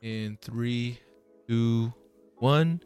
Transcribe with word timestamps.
In 0.00 0.38
three, 0.40 1.00
two, 1.48 1.92
one. 2.36 2.80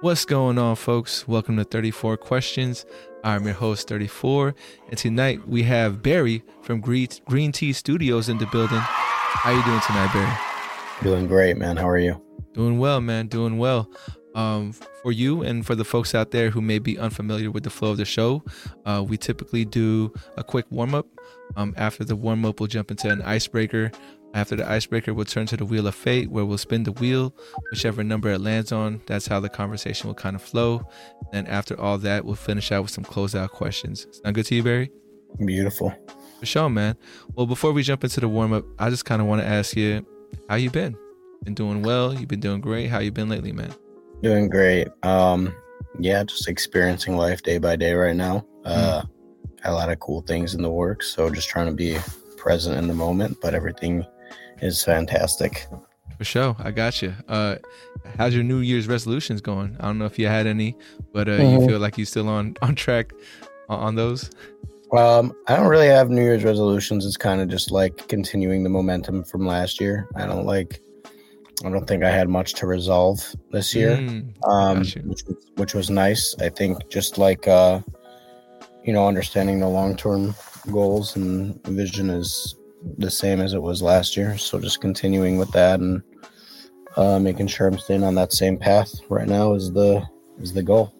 What's 0.00 0.24
going 0.24 0.58
on, 0.58 0.74
folks? 0.74 1.28
Welcome 1.28 1.56
to 1.58 1.64
34 1.64 2.16
Questions. 2.16 2.84
I'm 3.22 3.44
your 3.44 3.54
host, 3.54 3.86
34, 3.86 4.56
and 4.88 4.98
tonight 4.98 5.46
we 5.46 5.62
have 5.62 6.02
Barry 6.02 6.42
from 6.62 6.80
Green, 6.80 7.52
Tea 7.52 7.72
Studios 7.72 8.28
in 8.28 8.38
the 8.38 8.46
building. 8.46 8.80
How 8.80 9.52
you 9.52 9.62
doing 9.62 9.80
tonight, 9.86 10.12
Barry? 10.12 11.04
Doing 11.04 11.28
great, 11.28 11.56
man. 11.56 11.76
How 11.76 11.88
are 11.88 11.98
you? 11.98 12.20
Doing 12.52 12.80
well, 12.80 13.00
man. 13.00 13.28
Doing 13.28 13.58
well. 13.58 13.88
Um, 14.34 14.72
for 15.02 15.12
you 15.12 15.42
and 15.42 15.64
for 15.64 15.74
the 15.76 15.84
folks 15.84 16.14
out 16.14 16.32
there 16.32 16.50
who 16.50 16.60
may 16.60 16.78
be 16.80 16.98
unfamiliar 16.98 17.50
with 17.50 17.62
the 17.62 17.70
flow 17.70 17.92
of 17.92 17.96
the 17.96 18.04
show, 18.04 18.42
uh, 18.86 19.04
we 19.06 19.16
typically 19.16 19.64
do 19.64 20.12
a 20.36 20.42
quick 20.42 20.66
warm 20.70 20.96
up. 20.96 21.06
Um, 21.56 21.74
after 21.76 22.04
the 22.04 22.16
warm 22.16 22.44
up, 22.44 22.58
we'll 22.58 22.66
jump 22.66 22.90
into 22.90 23.08
an 23.08 23.22
icebreaker. 23.22 23.92
After 24.32 24.54
the 24.54 24.68
icebreaker, 24.68 25.12
we'll 25.12 25.24
turn 25.24 25.46
to 25.46 25.56
the 25.56 25.64
wheel 25.64 25.86
of 25.86 25.94
fate, 25.94 26.30
where 26.30 26.44
we'll 26.44 26.58
spin 26.58 26.84
the 26.84 26.92
wheel, 26.92 27.34
whichever 27.72 28.04
number 28.04 28.30
it 28.30 28.40
lands 28.40 28.70
on. 28.70 29.00
That's 29.06 29.26
how 29.26 29.40
the 29.40 29.48
conversation 29.48 30.06
will 30.06 30.14
kind 30.14 30.36
of 30.36 30.42
flow. 30.42 30.86
And 31.32 31.48
after 31.48 31.78
all 31.80 31.98
that, 31.98 32.24
we'll 32.24 32.36
finish 32.36 32.70
out 32.70 32.82
with 32.82 32.92
some 32.92 33.04
closeout 33.04 33.50
questions. 33.50 34.06
Sound 34.22 34.34
good 34.34 34.46
to 34.46 34.54
you, 34.54 34.62
Barry? 34.62 34.90
Beautiful. 35.44 35.92
For 36.38 36.46
sure, 36.46 36.70
man. 36.70 36.96
Well, 37.34 37.46
before 37.46 37.72
we 37.72 37.82
jump 37.82 38.04
into 38.04 38.20
the 38.20 38.28
warm 38.28 38.52
up, 38.52 38.64
I 38.78 38.88
just 38.88 39.04
kind 39.04 39.20
of 39.20 39.26
want 39.26 39.42
to 39.42 39.48
ask 39.48 39.76
you, 39.76 40.06
how 40.48 40.54
you 40.54 40.70
been? 40.70 40.96
Been 41.42 41.54
doing 41.54 41.82
well? 41.82 42.14
You've 42.14 42.28
been 42.28 42.40
doing 42.40 42.60
great. 42.60 42.88
How 42.88 43.00
you 43.00 43.10
been 43.10 43.28
lately, 43.28 43.52
man? 43.52 43.74
Doing 44.22 44.48
great. 44.48 44.88
Um, 45.02 45.54
yeah, 45.98 46.22
just 46.22 46.48
experiencing 46.48 47.16
life 47.16 47.42
day 47.42 47.58
by 47.58 47.76
day 47.76 47.94
right 47.94 48.14
now. 48.14 48.46
Uh, 48.64 49.02
got 49.62 49.72
a 49.72 49.74
lot 49.74 49.90
of 49.90 49.98
cool 49.98 50.20
things 50.22 50.54
in 50.54 50.62
the 50.62 50.70
works, 50.70 51.12
so 51.12 51.30
just 51.30 51.48
trying 51.48 51.66
to 51.66 51.72
be 51.72 51.98
present 52.36 52.76
in 52.78 52.86
the 52.86 52.94
moment. 52.94 53.38
But 53.40 53.54
everything 53.54 54.04
is 54.62 54.82
fantastic. 54.84 55.66
For 56.18 56.24
sure, 56.24 56.54
I 56.58 56.70
got 56.70 57.00
you. 57.00 57.14
Uh, 57.28 57.56
how's 58.18 58.34
your 58.34 58.44
New 58.44 58.58
Year's 58.58 58.86
resolutions 58.88 59.40
going? 59.40 59.76
I 59.80 59.86
don't 59.86 59.98
know 59.98 60.04
if 60.04 60.18
you 60.18 60.26
had 60.26 60.46
any, 60.46 60.76
but 61.14 61.28
uh, 61.28 61.32
you 61.32 61.58
Mhm. 61.58 61.66
feel 61.66 61.78
like 61.78 61.96
you're 61.96 62.06
still 62.06 62.28
on 62.28 62.54
on 62.62 62.74
track 62.74 63.12
on, 63.68 63.78
on 63.80 63.94
those. 63.94 64.30
Um, 64.92 65.32
I 65.46 65.56
don't 65.56 65.68
really 65.68 65.86
have 65.86 66.10
New 66.10 66.22
Year's 66.22 66.44
resolutions. 66.44 67.06
It's 67.06 67.16
kind 67.16 67.40
of 67.40 67.48
just 67.48 67.70
like 67.70 68.08
continuing 68.08 68.64
the 68.64 68.68
momentum 68.68 69.22
from 69.24 69.46
last 69.46 69.80
year. 69.80 70.08
I 70.16 70.26
don't 70.26 70.44
like. 70.44 70.80
I 71.64 71.68
don't 71.70 71.86
think 71.86 72.02
I 72.02 72.10
had 72.10 72.28
much 72.28 72.54
to 72.54 72.66
resolve 72.66 73.22
this 73.50 73.74
year. 73.74 73.96
Mm, 73.98 74.34
um, 74.48 74.78
which 74.80 74.96
was, 75.26 75.50
which 75.56 75.74
was 75.74 75.90
nice. 75.90 76.34
I 76.40 76.48
think 76.48 76.88
just 76.90 77.18
like 77.18 77.46
uh, 77.48 77.80
you 78.84 78.92
know, 78.92 79.06
understanding 79.06 79.60
the 79.60 79.68
long 79.68 79.96
term 79.96 80.34
goals 80.70 81.16
and 81.16 81.62
vision 81.66 82.10
is 82.10 82.56
the 82.98 83.10
same 83.10 83.40
as 83.40 83.52
it 83.52 83.62
was 83.62 83.82
last 83.82 84.16
year. 84.16 84.36
So 84.38 84.58
just 84.58 84.80
continuing 84.80 85.38
with 85.38 85.50
that 85.52 85.80
and 85.80 86.02
uh, 86.96 87.18
making 87.18 87.46
sure 87.46 87.66
I'm 87.66 87.78
staying 87.78 88.04
on 88.04 88.14
that 88.16 88.32
same 88.32 88.56
path 88.56 88.92
right 89.08 89.28
now 89.28 89.54
is 89.54 89.72
the 89.72 90.06
is 90.40 90.52
the 90.52 90.62
goal. 90.62 90.94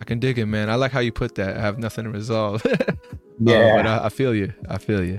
I 0.00 0.04
can 0.04 0.18
dig 0.18 0.38
it, 0.38 0.46
man. 0.46 0.68
I 0.68 0.74
like 0.74 0.92
how 0.92 1.00
you 1.00 1.12
put 1.12 1.36
that. 1.36 1.56
I 1.56 1.60
have 1.60 1.78
nothing 1.78 2.04
to 2.04 2.10
resolve. 2.10 2.64
Uh, 3.40 3.74
but 3.76 3.86
I, 3.88 4.04
I 4.04 4.08
feel 4.08 4.36
you. 4.36 4.52
I 4.68 4.78
feel 4.78 5.02
you. 5.02 5.18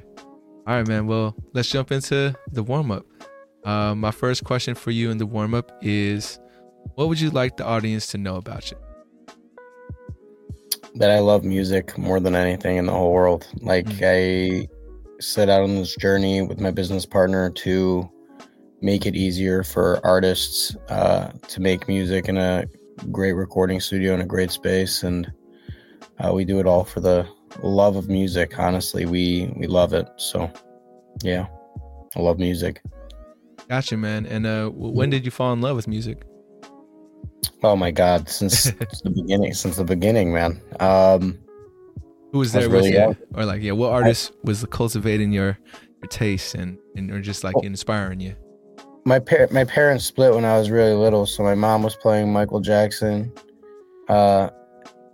All 0.66 0.76
right, 0.76 0.88
man. 0.88 1.08
Well, 1.08 1.36
let's 1.52 1.70
jump 1.70 1.92
into 1.92 2.34
the 2.54 2.64
warm 2.64 2.90
up. 2.90 3.06
Uh, 3.66 3.96
my 3.96 4.12
first 4.12 4.46
question 4.46 4.76
for 4.76 4.92
you 4.92 5.12
in 5.12 5.18
the 5.18 5.26
warm 5.26 5.54
up 5.54 5.74
is, 5.82 6.40
what 6.96 7.10
would 7.10 7.20
you 7.20 7.32
like 7.32 7.58
the 7.58 7.66
audience 7.66 8.08
to 8.08 8.18
know 8.18 8.38
about 8.38 8.72
you? 8.72 8.78
that 10.96 11.10
I 11.10 11.20
love 11.20 11.44
music 11.44 11.98
more 11.98 12.20
than 12.20 12.36
anything 12.36 12.78
in 12.78 12.86
the 12.86 12.92
whole 12.92 13.12
world. 13.12 13.48
Like 13.62 13.88
I 14.02 14.68
set 15.24 15.50
out 15.50 15.62
on 15.62 15.76
this 15.76 15.96
journey 15.96 16.42
with 16.42 16.60
my 16.60 16.72
business 16.72 17.06
partner 17.06 17.50
to 17.50 18.10
make 18.82 19.06
it 19.06 19.16
easier 19.16 19.64
for 19.64 20.00
artists 20.06 20.76
uh, 20.90 21.32
to 21.48 21.62
make 21.62 21.88
music 21.88 22.28
in 22.28 22.38
a 22.38 22.66
great 23.12 23.34
recording 23.34 23.80
studio 23.80 24.14
in 24.14 24.22
a 24.22 24.26
great 24.26 24.52
space, 24.52 25.04
and 25.04 25.32
uh, 26.20 26.32
we 26.34 26.46
do 26.46 26.60
it 26.60 26.68
all 26.68 26.84
for 26.84 27.00
the 27.00 27.28
love 27.62 27.96
of 27.96 28.10
music. 28.10 28.60
Honestly, 28.60 29.06
we 29.06 29.52
we 29.56 29.68
love 29.68 29.94
it. 29.94 30.08
So, 30.18 30.52
yeah, 31.24 31.48
I 32.16 32.20
love 32.20 32.40
music. 32.40 32.82
Gotcha, 33.70 33.98
man. 33.98 34.26
And 34.26 34.46
uh, 34.46 34.70
when 34.70 35.10
did 35.10 35.26
you 35.26 35.32
fall 35.32 35.54
in 35.54 35.62
love 35.62 35.76
with 35.76 35.88
music? 35.88 36.24
Oh 37.64 37.78
my 37.78 37.92
God, 37.92 38.28
since, 38.28 38.60
since 38.60 39.02
the 39.04 39.10
beginning, 39.10 39.54
since 39.54 39.78
the 39.78 39.86
beginning, 39.86 40.34
man. 40.34 40.62
Um, 40.82 41.40
Who 42.34 42.40
was 42.40 42.54
I 42.56 42.60
there 42.60 42.70
with 42.70 42.80
really 42.80 42.90
you? 42.94 42.98
young. 43.00 43.18
Or 43.36 43.46
like, 43.46 43.62
yeah, 43.62 43.72
what 43.72 43.92
artist 43.92 44.34
was 44.44 44.66
cultivating 44.72 45.32
your 45.32 45.58
your 46.02 46.10
taste 46.10 46.56
and 46.56 46.78
and 46.98 47.10
or 47.12 47.22
just 47.22 47.44
like 47.44 47.56
inspiring 47.64 48.20
you? 48.20 48.36
my 49.06 49.20
par- 49.20 49.50
my 49.52 49.66
parents 49.66 50.06
split 50.06 50.34
when 50.34 50.46
I 50.46 50.58
was 50.58 50.70
really 50.72 50.94
little, 50.94 51.26
so 51.26 51.44
my 51.44 51.56
mom 51.56 51.84
was 51.84 51.96
playing 51.96 52.34
Michael 52.34 52.60
Jackson 52.60 53.32
uh 54.10 54.50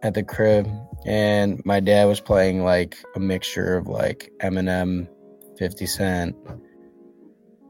at 0.02 0.14
the 0.14 0.24
crib 0.24 0.68
and 1.06 1.62
my 1.66 1.80
dad 1.80 2.06
was 2.06 2.20
playing 2.20 2.64
like 2.64 2.98
a 3.16 3.20
mixture 3.20 3.76
of 3.78 3.88
like 3.88 4.32
Eminem, 4.42 5.08
50 5.58 5.86
Cent, 5.86 6.36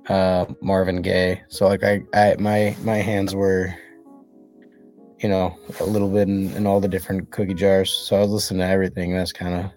uh 0.09 0.45
Marvin 0.61 1.01
Gaye. 1.01 1.41
So 1.47 1.67
like 1.67 1.83
I, 1.83 2.01
I 2.13 2.35
my 2.37 2.75
my 2.83 2.97
hands 2.97 3.33
were 3.33 3.73
you 5.19 5.29
know, 5.29 5.57
a 5.79 5.83
little 5.83 6.09
bit 6.09 6.27
in, 6.27 6.51
in 6.53 6.65
all 6.67 6.79
the 6.79 6.87
different 6.87 7.31
cookie 7.31 7.53
jars. 7.53 7.91
So 7.91 8.15
I 8.15 8.19
was 8.21 8.29
listening 8.31 8.59
to 8.59 8.65
everything. 8.67 9.13
That's 9.13 9.31
kind 9.33 9.53
of 9.65 9.71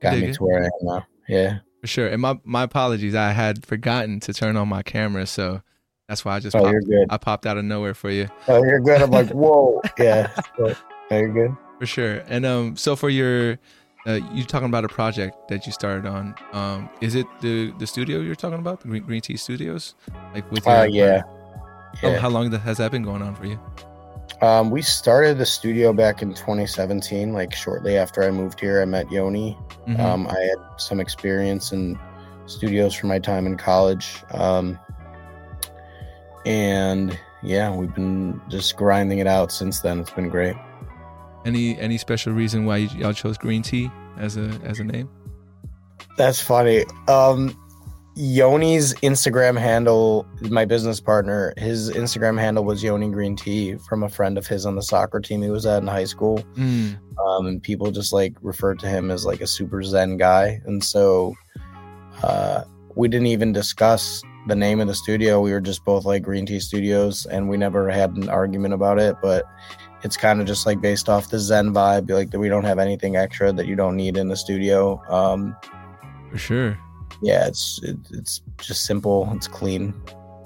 got 0.00 0.12
Dig 0.12 0.22
me 0.24 0.28
it. 0.30 0.34
to 0.34 0.44
where 0.44 0.62
I 0.62 0.66
am 0.66 0.70
now. 0.82 1.06
Yeah. 1.28 1.58
For 1.80 1.86
sure. 1.86 2.08
And 2.08 2.20
my 2.22 2.38
my 2.44 2.62
apologies. 2.64 3.14
I 3.14 3.30
had 3.32 3.64
forgotten 3.64 4.20
to 4.20 4.32
turn 4.32 4.56
on 4.56 4.68
my 4.68 4.82
camera, 4.82 5.26
so 5.26 5.62
that's 6.08 6.24
why 6.24 6.36
I 6.36 6.40
just 6.40 6.56
Oh, 6.56 6.60
popped, 6.60 6.72
you're 6.72 6.80
good. 6.82 7.06
I 7.10 7.16
popped 7.16 7.46
out 7.46 7.56
of 7.58 7.64
nowhere 7.64 7.94
for 7.94 8.10
you. 8.10 8.28
Oh, 8.48 8.62
you're 8.64 8.80
good. 8.80 9.02
I'm 9.02 9.10
like, 9.10 9.28
whoa. 9.32 9.80
Yeah. 9.98 10.30
Oh, 10.58 10.74
you're 11.10 11.32
good. 11.32 11.56
For 11.78 11.86
sure. 11.86 12.22
And 12.28 12.46
um, 12.46 12.76
so 12.76 12.96
for 12.96 13.10
your, 13.10 13.58
uh, 14.06 14.20
you 14.32 14.44
talking 14.44 14.66
about 14.68 14.84
a 14.84 14.88
project 14.88 15.48
that 15.48 15.66
you 15.66 15.72
started 15.72 16.06
on. 16.06 16.34
Um, 16.52 16.88
is 17.00 17.14
it 17.14 17.26
the 17.40 17.72
the 17.78 17.86
studio 17.86 18.20
you're 18.20 18.34
talking 18.34 18.58
about, 18.58 18.80
the 18.80 18.88
Green, 18.88 19.02
Green 19.02 19.20
Tea 19.20 19.36
Studios? 19.36 19.94
Like 20.34 20.50
with 20.50 20.64
your, 20.66 20.74
Uh, 20.76 20.84
yeah. 20.84 21.22
Yeah. 22.02 22.18
how 22.18 22.28
long 22.30 22.50
has 22.52 22.78
that 22.78 22.90
been 22.92 23.02
going 23.02 23.22
on 23.22 23.34
for 23.34 23.46
you? 23.46 23.58
Um, 24.42 24.70
we 24.70 24.82
started 24.82 25.38
the 25.38 25.46
studio 25.46 25.92
back 25.92 26.20
in 26.22 26.34
2017. 26.34 27.32
Like 27.32 27.54
shortly 27.54 27.96
after 27.96 28.22
I 28.22 28.30
moved 28.30 28.60
here, 28.60 28.82
I 28.82 28.84
met 28.84 29.10
Yoni. 29.10 29.56
Mhm. 29.88 29.98
Um, 29.98 30.26
I 30.28 30.38
had 30.38 30.58
some 30.80 31.00
experience 31.00 31.72
in 31.72 31.98
studios 32.46 32.94
from 32.94 33.08
my 33.08 33.18
time 33.18 33.46
in 33.46 33.56
college. 33.56 34.22
Um, 34.32 34.78
and 36.44 37.18
yeah, 37.42 37.74
we've 37.74 37.94
been 37.94 38.40
just 38.48 38.76
grinding 38.76 39.18
it 39.18 39.26
out 39.26 39.50
since 39.52 39.80
then. 39.80 40.00
It's 40.00 40.10
been 40.10 40.28
great. 40.28 40.56
any 41.44 41.78
any 41.78 41.96
special 41.96 42.32
reason 42.32 42.64
why 42.64 42.76
y'all 42.78 43.12
chose 43.12 43.38
Green 43.38 43.62
Tea 43.62 43.88
as 44.18 44.36
a 44.36 44.50
as 44.64 44.80
a 44.80 44.84
name? 44.84 45.08
That's 46.18 46.40
funny. 46.40 46.84
Um, 47.06 47.56
Yoni's 48.16 48.94
Instagram 48.94 49.58
handle, 49.58 50.26
my 50.48 50.64
business 50.64 51.00
partner, 51.00 51.52
his 51.58 51.90
Instagram 51.90 52.40
handle 52.40 52.64
was 52.64 52.82
Yoni 52.82 53.10
Green 53.10 53.36
Tea 53.36 53.76
from 53.76 54.02
a 54.02 54.08
friend 54.08 54.38
of 54.38 54.46
his 54.46 54.64
on 54.64 54.74
the 54.74 54.82
soccer 54.82 55.20
team 55.20 55.42
he 55.42 55.50
was 55.50 55.66
at 55.66 55.82
in 55.82 55.86
high 55.86 56.04
school. 56.04 56.38
Mm, 56.54 56.98
um, 57.22 57.46
and 57.46 57.62
people 57.62 57.90
just 57.90 58.14
like 58.14 58.32
referred 58.40 58.78
to 58.78 58.88
him 58.88 59.10
as 59.10 59.26
like 59.26 59.42
a 59.42 59.46
super 59.46 59.82
zen 59.82 60.16
guy. 60.16 60.62
And 60.64 60.82
so 60.82 61.34
uh, 62.22 62.64
we 62.94 63.06
didn't 63.06 63.26
even 63.26 63.52
discuss 63.52 64.22
the 64.46 64.56
name 64.56 64.80
of 64.80 64.88
the 64.88 64.94
studio. 64.94 65.42
We 65.42 65.52
were 65.52 65.60
just 65.60 65.84
both 65.84 66.06
like 66.06 66.22
green 66.22 66.46
tea 66.46 66.60
studios 66.60 67.26
and 67.26 67.50
we 67.50 67.58
never 67.58 67.90
had 67.90 68.16
an 68.16 68.30
argument 68.30 68.72
about 68.72 68.98
it. 68.98 69.16
But 69.20 69.44
it's 70.04 70.16
kind 70.16 70.40
of 70.40 70.46
just 70.46 70.64
like 70.64 70.80
based 70.80 71.10
off 71.10 71.28
the 71.28 71.38
zen 71.38 71.74
vibe 71.74 72.10
like 72.10 72.30
that 72.30 72.38
we 72.38 72.48
don't 72.48 72.64
have 72.64 72.78
anything 72.78 73.16
extra 73.16 73.52
that 73.52 73.66
you 73.66 73.76
don't 73.76 73.94
need 73.96 74.16
in 74.16 74.28
the 74.28 74.36
studio. 74.36 75.02
Um, 75.10 75.54
for 76.30 76.38
sure. 76.38 76.78
Yeah 77.22 77.46
it's 77.46 77.80
it, 77.82 77.96
it's 78.12 78.42
just 78.58 78.84
simple 78.84 79.28
it's 79.34 79.48
clean 79.48 79.94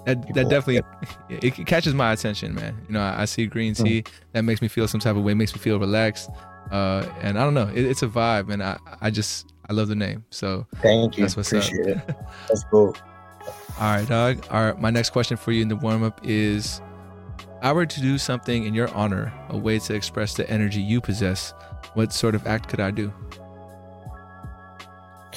That, 0.06 0.20
People 0.26 0.34
that 0.42 0.48
definitely 0.50 0.82
it, 1.28 1.58
it 1.58 1.66
catches 1.66 1.92
my 1.94 2.12
attention, 2.12 2.54
man. 2.54 2.74
You 2.88 2.94
know, 2.94 3.00
I, 3.02 3.22
I 3.22 3.24
see 3.26 3.46
green 3.46 3.74
Hmm. 3.74 3.84
tea. 3.84 4.04
That 4.32 4.42
makes 4.42 4.62
me 4.62 4.68
feel 4.68 4.88
some 4.88 4.98
type 5.00 5.14
of 5.16 5.22
way. 5.22 5.34
Makes 5.34 5.54
me 5.54 5.60
feel 5.60 5.78
relaxed. 5.78 6.30
Uh, 6.70 7.04
and 7.20 7.38
I 7.38 7.42
don't 7.44 7.52
know. 7.54 7.68
It, 7.68 7.84
it's 7.84 8.02
a 8.02 8.08
vibe, 8.08 8.50
and 8.50 8.62
I 8.62 8.78
I 9.02 9.10
just 9.10 9.52
I 9.68 9.72
love 9.74 9.88
the 9.88 9.94
name. 9.94 10.24
So 10.30 10.66
thank 10.82 11.18
you 11.18 11.24
That's 11.24 11.36
what's 11.36 11.52
up. 11.52 11.62
appreciate 11.62 11.86
it 11.86 11.98
that's 12.48 12.64
cool 12.70 12.96
All 13.78 13.94
right, 13.94 14.08
dog. 14.08 14.44
All 14.50 14.64
right, 14.64 14.80
my 14.80 14.90
next 14.90 15.10
question 15.10 15.36
for 15.36 15.52
you 15.52 15.60
in 15.62 15.68
the 15.68 15.76
warm 15.76 16.02
up 16.02 16.18
is 16.24 16.80
I 17.62 17.72
were 17.72 17.84
to 17.86 18.00
do 18.00 18.16
something 18.16 18.64
in 18.64 18.72
your 18.74 18.88
honor, 18.94 19.32
a 19.50 19.58
way 19.58 19.78
to 19.80 19.94
express 19.94 20.34
the 20.34 20.48
energy 20.50 20.80
you 20.80 21.00
possess, 21.02 21.52
what 21.94 22.12
sort 22.12 22.34
of 22.34 22.46
act 22.46 22.68
could 22.70 22.80
I 22.80 22.90
do? 22.90 23.12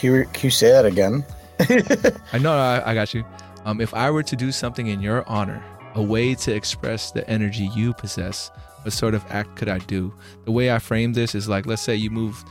Can 0.03 0.15
you, 0.15 0.25
can 0.25 0.47
you 0.47 0.51
say 0.51 0.69
that 0.69 0.85
again 0.85 1.25
I 2.33 2.37
know 2.39 2.51
I, 2.51 2.91
I 2.91 2.93
got 2.93 3.13
you. 3.13 3.23
Um, 3.63 3.79
if 3.79 3.93
I 3.93 4.09
were 4.11 4.23
to 4.23 4.35
do 4.35 4.51
something 4.51 4.87
in 4.87 4.99
your 4.99 5.23
honor, 5.29 5.63
a 5.95 6.01
way 6.01 6.35
to 6.35 6.53
express 6.53 7.11
the 7.11 7.27
energy 7.29 7.69
you 7.75 7.93
possess, 7.93 8.51
what 8.81 8.91
sort 8.91 9.13
of 9.13 9.23
act 9.29 9.55
could 9.55 9.69
I 9.69 9.77
do? 9.77 10.13
The 10.45 10.51
way 10.51 10.71
I 10.71 10.79
frame 10.79 11.13
this 11.13 11.35
is 11.35 11.47
like, 11.47 11.65
let's 11.65 11.81
say 11.81 11.95
you 11.95 12.09
move 12.09 12.43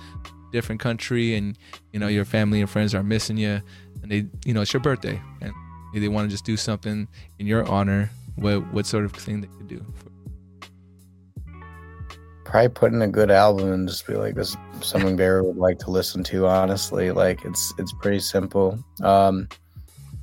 different 0.52 0.81
country 0.81 1.34
and 1.34 1.58
you 1.93 1.99
know 1.99 2.08
your 2.08 2.25
family 2.25 2.60
and 2.60 2.70
friends 2.70 2.94
are 2.94 3.02
missing 3.02 3.37
you, 3.37 3.60
and 4.02 4.10
they, 4.10 4.25
you 4.46 4.55
know, 4.55 4.62
it's 4.62 4.72
your 4.72 4.81
birthday, 4.81 5.20
and 5.43 5.52
they 5.94 6.08
want 6.08 6.28
to 6.28 6.31
just 6.31 6.44
do 6.44 6.56
something 6.56 7.08
in 7.38 7.46
your 7.46 7.69
honor, 7.69 8.08
what 8.37 8.72
what 8.72 8.87
sort 8.87 9.05
of 9.05 9.12
thing 9.12 9.40
they 9.40 9.48
could 9.48 9.69
do? 9.69 9.84
Probably 12.52 12.69
put 12.69 12.93
in 12.93 13.00
a 13.00 13.08
good 13.08 13.31
album 13.31 13.72
and 13.72 13.88
just 13.88 14.06
be 14.06 14.12
like, 14.12 14.34
this 14.34 14.50
is 14.50 14.87
something 14.87 15.16
Barry 15.16 15.40
would 15.40 15.56
like 15.56 15.78
to 15.78 15.90
listen 15.90 16.22
to. 16.25 16.46
Honestly, 16.46 17.10
like 17.10 17.46
it's 17.46 17.72
it's 17.78 17.94
pretty 17.94 18.20
simple. 18.20 18.78
Um, 19.02 19.49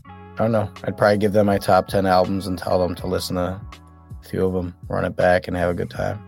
I 0.06 0.36
don't 0.38 0.52
know. 0.52 0.72
I'd 0.84 0.96
probably 0.96 1.18
give 1.18 1.34
them 1.34 1.48
my 1.48 1.58
top 1.58 1.88
ten 1.88 2.06
albums 2.06 2.46
and 2.46 2.56
tell 2.56 2.80
them 2.80 2.94
to 2.98 3.08
listen 3.08 3.36
to 3.38 3.42
a 3.42 4.28
few 4.30 4.46
of 4.46 4.54
them, 4.54 4.76
run 4.88 5.06
it 5.06 5.16
back, 5.16 5.48
and 5.48 5.58
have 5.58 5.72
a 5.72 5.74
good 5.74 5.90
time. 5.90 6.24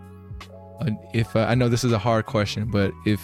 Uh, 0.79 0.89
if 1.13 1.35
uh, 1.35 1.41
I 1.41 1.53
know 1.53 1.69
this 1.69 1.83
is 1.83 1.91
a 1.91 1.99
hard 1.99 2.25
question, 2.25 2.71
but 2.71 2.91
if 3.05 3.21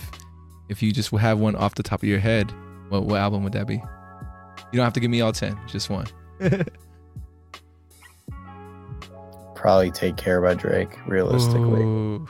if 0.69 0.83
you 0.83 0.91
just 0.91 1.09
have 1.09 1.39
one 1.39 1.56
off 1.56 1.73
the 1.73 1.81
top 1.81 2.03
of 2.03 2.07
your 2.07 2.19
head, 2.19 2.53
what 2.89 3.06
what 3.06 3.19
album 3.19 3.44
would 3.44 3.53
that 3.53 3.65
be? 3.65 3.77
You 3.77 4.73
don't 4.73 4.83
have 4.83 4.94
to 4.94 5.00
give 5.00 5.09
me 5.09 5.21
all 5.21 5.31
ten, 5.31 5.59
just 5.65 5.89
one. 5.89 6.06
Probably 9.56 9.89
"Take 9.89 10.15
Care" 10.15 10.41
by 10.41 10.53
Drake. 10.53 10.95
Realistically, 11.07 11.81
Ooh, 11.81 12.27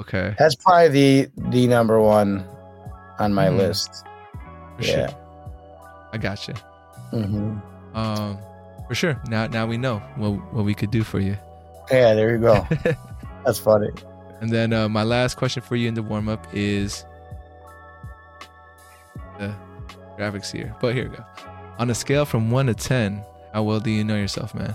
okay, 0.00 0.34
that's 0.38 0.54
probably 0.56 0.88
the 0.88 1.30
the 1.50 1.66
number 1.66 2.00
one 2.00 2.44
on 3.18 3.32
my 3.34 3.48
Mhm. 3.48 3.56
list. 3.58 4.04
for 4.76 4.82
Yeah. 4.82 5.06
sure. 5.08 5.16
I 6.12 6.18
got 6.18 6.48
you. 6.48 6.54
hmm 7.10 7.58
Um, 7.94 8.38
for 8.88 8.94
sure. 8.94 9.20
Now 9.28 9.46
now 9.46 9.66
we 9.66 9.76
know 9.76 9.98
what 10.16 10.30
what 10.52 10.64
we 10.64 10.74
could 10.74 10.90
do 10.90 11.04
for 11.04 11.20
you. 11.20 11.36
Yeah, 11.90 12.14
there 12.14 12.32
you 12.32 12.38
go. 12.38 12.66
That's 13.44 13.58
funny. 13.58 13.90
And 14.40 14.50
then 14.50 14.72
uh, 14.72 14.88
my 14.88 15.04
last 15.04 15.36
question 15.36 15.62
for 15.62 15.76
you 15.76 15.86
in 15.88 15.94
the 15.94 16.02
warm 16.02 16.28
up 16.28 16.44
is 16.52 17.04
the 19.38 19.54
graphics 20.18 20.50
here. 20.50 20.74
But 20.80 20.94
here 20.94 21.08
we 21.08 21.16
go. 21.16 21.24
On 21.78 21.88
a 21.90 21.94
scale 21.94 22.24
from 22.24 22.50
one 22.50 22.66
to 22.66 22.74
ten, 22.74 23.22
how 23.52 23.62
well 23.62 23.80
do 23.80 23.90
you 23.90 24.02
know 24.04 24.16
yourself, 24.16 24.54
man? 24.54 24.74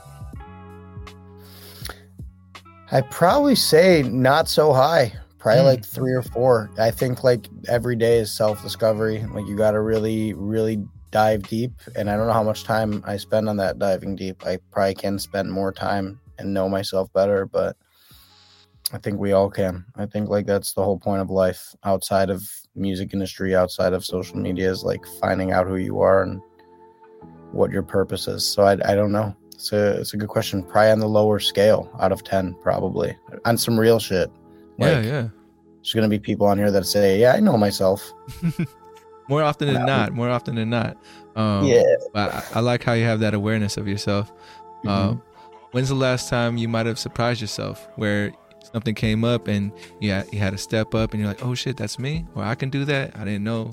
I'd 2.91 3.09
probably 3.12 3.56
say 3.56 4.03
not 4.03 4.47
so 4.47 4.74
high. 4.74 5.13
Probably 5.38 5.62
Hmm. 5.62 5.68
like 5.68 5.86
three 5.86 6.13
or 6.13 6.24
four. 6.24 6.69
I 6.77 6.91
think 6.91 7.24
like 7.24 7.47
every 7.68 7.95
day 7.95 8.18
is 8.18 8.31
self 8.31 8.62
discovery. 8.62 9.25
Like 9.33 9.47
you 9.47 9.56
got 9.56 9.71
to 9.71 9.81
really, 9.81 10.33
really 10.33 10.83
dive 11.12 11.44
deep. 11.44 11.71
And 11.95 12.09
I 12.09 12.18
don't 12.18 12.27
know 12.27 12.33
how 12.33 12.44
much 12.44 12.63
time 12.63 13.03
I 13.06 13.18
spend 13.18 13.47
on 13.47 13.57
that 13.57 13.80
diving 13.80 14.15
deep. 14.15 14.45
I 14.45 14.57
probably 14.71 14.95
can 14.95 15.19
spend 15.19 15.51
more 15.51 15.71
time 15.71 16.19
and 16.38 16.53
know 16.53 16.68
myself 16.68 17.12
better, 17.13 17.45
but 17.45 17.75
I 18.91 18.97
think 18.97 19.19
we 19.19 19.33
all 19.33 19.50
can. 19.50 19.86
I 19.95 20.06
think 20.06 20.30
like 20.30 20.45
that's 20.47 20.74
the 20.74 20.83
whole 20.83 20.97
point 20.97 21.21
of 21.21 21.30
life 21.30 21.75
outside 21.83 22.30
of 22.30 22.44
music 22.75 23.13
industry, 23.13 23.56
outside 23.56 23.94
of 23.94 24.03
social 24.03 24.38
media 24.38 24.69
is 24.69 24.83
like 24.83 25.06
finding 25.19 25.51
out 25.51 25.68
who 25.68 25.75
you 25.75 26.00
are 26.01 26.24
and 26.24 26.41
what 27.51 27.71
your 27.71 27.83
purpose 27.83 28.27
is. 28.27 28.45
So 28.45 28.63
I, 28.63 28.74
I 28.91 28.95
don't 28.95 29.12
know. 29.12 29.36
It's 29.60 29.74
a, 29.74 30.00
it's 30.00 30.14
a 30.14 30.18
good 30.18 30.30
question. 30.30 30.64
Probably 30.64 30.90
on 30.92 31.00
the 31.00 31.08
lower 31.10 31.38
scale 31.38 31.92
out 32.00 32.14
of 32.14 32.24
10, 32.24 32.56
probably 32.62 33.18
on 33.44 33.58
some 33.58 33.78
real 33.78 34.00
shit. 34.00 34.32
yeah, 34.78 34.86
Like, 34.96 35.04
yeah. 35.06 35.28
There's 35.76 35.94
going 35.94 36.04
to 36.04 36.10
be 36.10 36.18
people 36.18 36.48
on 36.48 36.58
here 36.58 36.72
that 36.72 36.86
say, 36.86 37.20
yeah, 37.20 37.34
I 37.34 37.42
know 37.42 37.58
myself. 37.58 38.10
More 39.28 39.44
often 39.44 39.74
than 39.74 39.86
not. 39.86 40.14
More 40.14 40.30
often 40.30 40.56
than 40.56 40.70
not. 40.70 40.98
Um, 41.36 41.66
yeah. 41.66 41.84
But 42.14 42.34
I, 42.34 42.44
I 42.56 42.60
like 42.62 42.84
how 42.84 42.94
you 42.94 43.04
have 43.04 43.20
that 43.20 43.34
awareness 43.34 43.76
of 43.76 43.86
yourself. 43.86 44.32
Mhm. 44.86 44.90
Um, 44.90 45.22
when's 45.72 45.90
the 45.90 45.96
last 45.96 46.30
time 46.30 46.56
you 46.58 46.68
might 46.70 46.86
have 46.86 46.98
surprised 46.98 47.42
yourself 47.42 47.86
where 47.98 48.32
something 48.72 48.96
came 48.96 49.24
up 49.26 49.48
and 49.50 49.72
you 50.00 50.12
had, 50.12 50.32
you 50.34 50.40
had 50.40 50.52
to 50.52 50.58
step 50.58 50.96
up 50.96 51.12
and 51.12 51.20
you're 51.22 51.30
like, 51.30 51.46
oh 51.46 51.54
shit, 51.54 51.76
that's 51.76 52.00
me? 52.00 52.26
Or 52.34 52.44
I 52.44 52.56
can 52.56 52.70
do 52.70 52.86
that? 52.86 53.16
I 53.18 53.26
didn't 53.26 53.44
know 53.44 53.72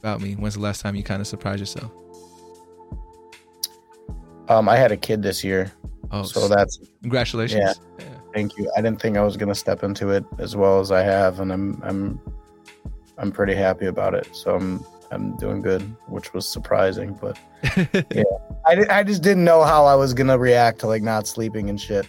about 0.00 0.20
me. 0.20 0.34
When's 0.34 0.54
the 0.54 0.60
last 0.60 0.80
time 0.82 0.96
you 0.96 1.02
kind 1.04 1.20
of 1.20 1.26
surprised 1.28 1.60
yourself? 1.60 1.92
Um, 4.50 4.68
I 4.68 4.76
had 4.76 4.92
a 4.92 4.96
kid 4.96 5.22
this 5.22 5.42
year. 5.42 5.72
Oh, 6.10 6.24
so 6.24 6.48
that's, 6.48 6.80
congratulations. 7.02 7.60
yeah. 7.60 8.04
Yeah. 8.04 8.16
thank 8.34 8.58
you. 8.58 8.70
I 8.76 8.82
didn't 8.82 9.00
think 9.00 9.16
I 9.16 9.22
was 9.22 9.36
going 9.36 9.48
to 9.48 9.54
step 9.54 9.84
into 9.84 10.10
it 10.10 10.24
as 10.38 10.56
well 10.56 10.80
as 10.80 10.90
I 10.90 11.02
have. 11.02 11.38
And 11.40 11.52
I'm, 11.52 11.80
I'm, 11.84 12.20
I'm 13.16 13.30
pretty 13.30 13.54
happy 13.54 13.86
about 13.86 14.14
it. 14.14 14.28
So 14.34 14.56
I'm, 14.56 14.84
I'm 15.12 15.36
doing 15.36 15.62
good, 15.62 15.82
which 16.08 16.34
was 16.34 16.48
surprising, 16.48 17.16
but 17.20 17.38
yeah, 18.12 18.22
I, 18.66 18.84
I 18.90 19.02
just 19.04 19.22
didn't 19.22 19.44
know 19.44 19.62
how 19.62 19.84
I 19.84 19.94
was 19.94 20.14
going 20.14 20.26
to 20.28 20.38
react 20.38 20.80
to 20.80 20.86
like 20.86 21.02
not 21.02 21.26
sleeping 21.26 21.70
and 21.70 21.80
shit. 21.80 22.06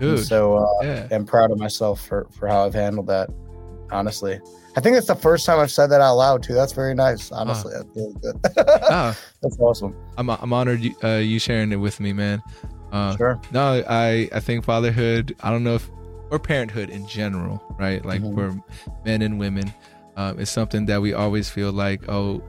And 0.00 0.18
so, 0.18 0.58
uh, 0.58 0.84
yeah. 0.84 1.08
I'm 1.10 1.26
proud 1.26 1.50
of 1.50 1.58
myself 1.58 2.06
for 2.06 2.28
for 2.30 2.46
how 2.46 2.64
I've 2.64 2.74
handled 2.74 3.08
that. 3.08 3.30
Honestly, 3.90 4.40
I 4.78 4.80
think 4.80 4.96
it's 4.96 5.08
the 5.08 5.16
first 5.16 5.44
time 5.44 5.58
I've 5.58 5.72
said 5.72 5.88
that 5.88 6.00
out 6.00 6.14
loud 6.14 6.44
too. 6.44 6.54
That's 6.54 6.72
very 6.72 6.94
nice. 6.94 7.32
Honestly, 7.32 7.72
that 7.72 7.92
feels 7.94 8.14
good. 8.18 8.36
Ah, 8.88 9.18
that's 9.42 9.58
awesome. 9.58 9.92
I'm, 10.16 10.30
I'm 10.30 10.52
honored 10.52 10.78
you, 10.82 10.94
uh, 11.02 11.16
you 11.16 11.40
sharing 11.40 11.72
it 11.72 11.76
with 11.80 11.98
me, 11.98 12.12
man. 12.12 12.40
Uh, 12.92 13.16
Sure. 13.16 13.40
No, 13.50 13.82
I 13.88 14.28
I 14.32 14.38
think 14.38 14.64
fatherhood. 14.64 15.34
I 15.42 15.50
don't 15.50 15.64
know 15.64 15.74
if 15.74 15.90
or 16.30 16.38
parenthood 16.38 16.90
in 16.90 17.08
general, 17.08 17.60
right? 17.76 18.04
Like 18.04 18.22
Mhm. 18.22 18.34
for 18.36 18.62
men 19.04 19.20
and 19.22 19.36
women, 19.40 19.74
um, 20.16 20.38
is 20.38 20.48
something 20.48 20.86
that 20.86 21.02
we 21.02 21.12
always 21.12 21.50
feel 21.50 21.72
like, 21.72 22.08
oh, 22.08 22.40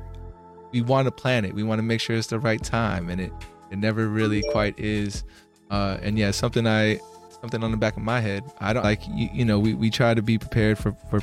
we 0.72 0.84
want 0.84 1.08
to 1.08 1.12
plan 1.12 1.46
it. 1.46 1.56
We 1.56 1.64
want 1.64 1.80
to 1.80 1.84
make 1.84 2.00
sure 2.00 2.16
it's 2.16 2.28
the 2.28 2.38
right 2.40 2.64
time, 2.64 3.10
and 3.10 3.20
it 3.20 3.34
it 3.72 3.80
never 3.80 4.08
really 4.08 4.44
quite 4.52 4.78
is. 4.78 5.24
Uh, 5.72 5.98
and 6.04 6.20
yeah, 6.20 6.30
something 6.30 6.68
I 6.68 7.00
something 7.42 7.64
on 7.64 7.72
the 7.72 7.78
back 7.78 7.98
of 7.98 8.04
my 8.04 8.20
head. 8.20 8.44
I 8.60 8.72
don't 8.72 8.84
like 8.84 9.02
you, 9.08 9.30
you 9.34 9.46
know 9.46 9.58
we, 9.58 9.74
we 9.74 9.90
try 9.90 10.14
to 10.14 10.22
be 10.22 10.38
prepared 10.38 10.78
for 10.78 10.92
for 11.10 11.22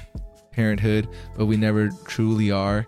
parenthood, 0.56 1.06
but 1.36 1.46
we 1.46 1.56
never 1.56 1.90
truly 2.06 2.50
are. 2.50 2.86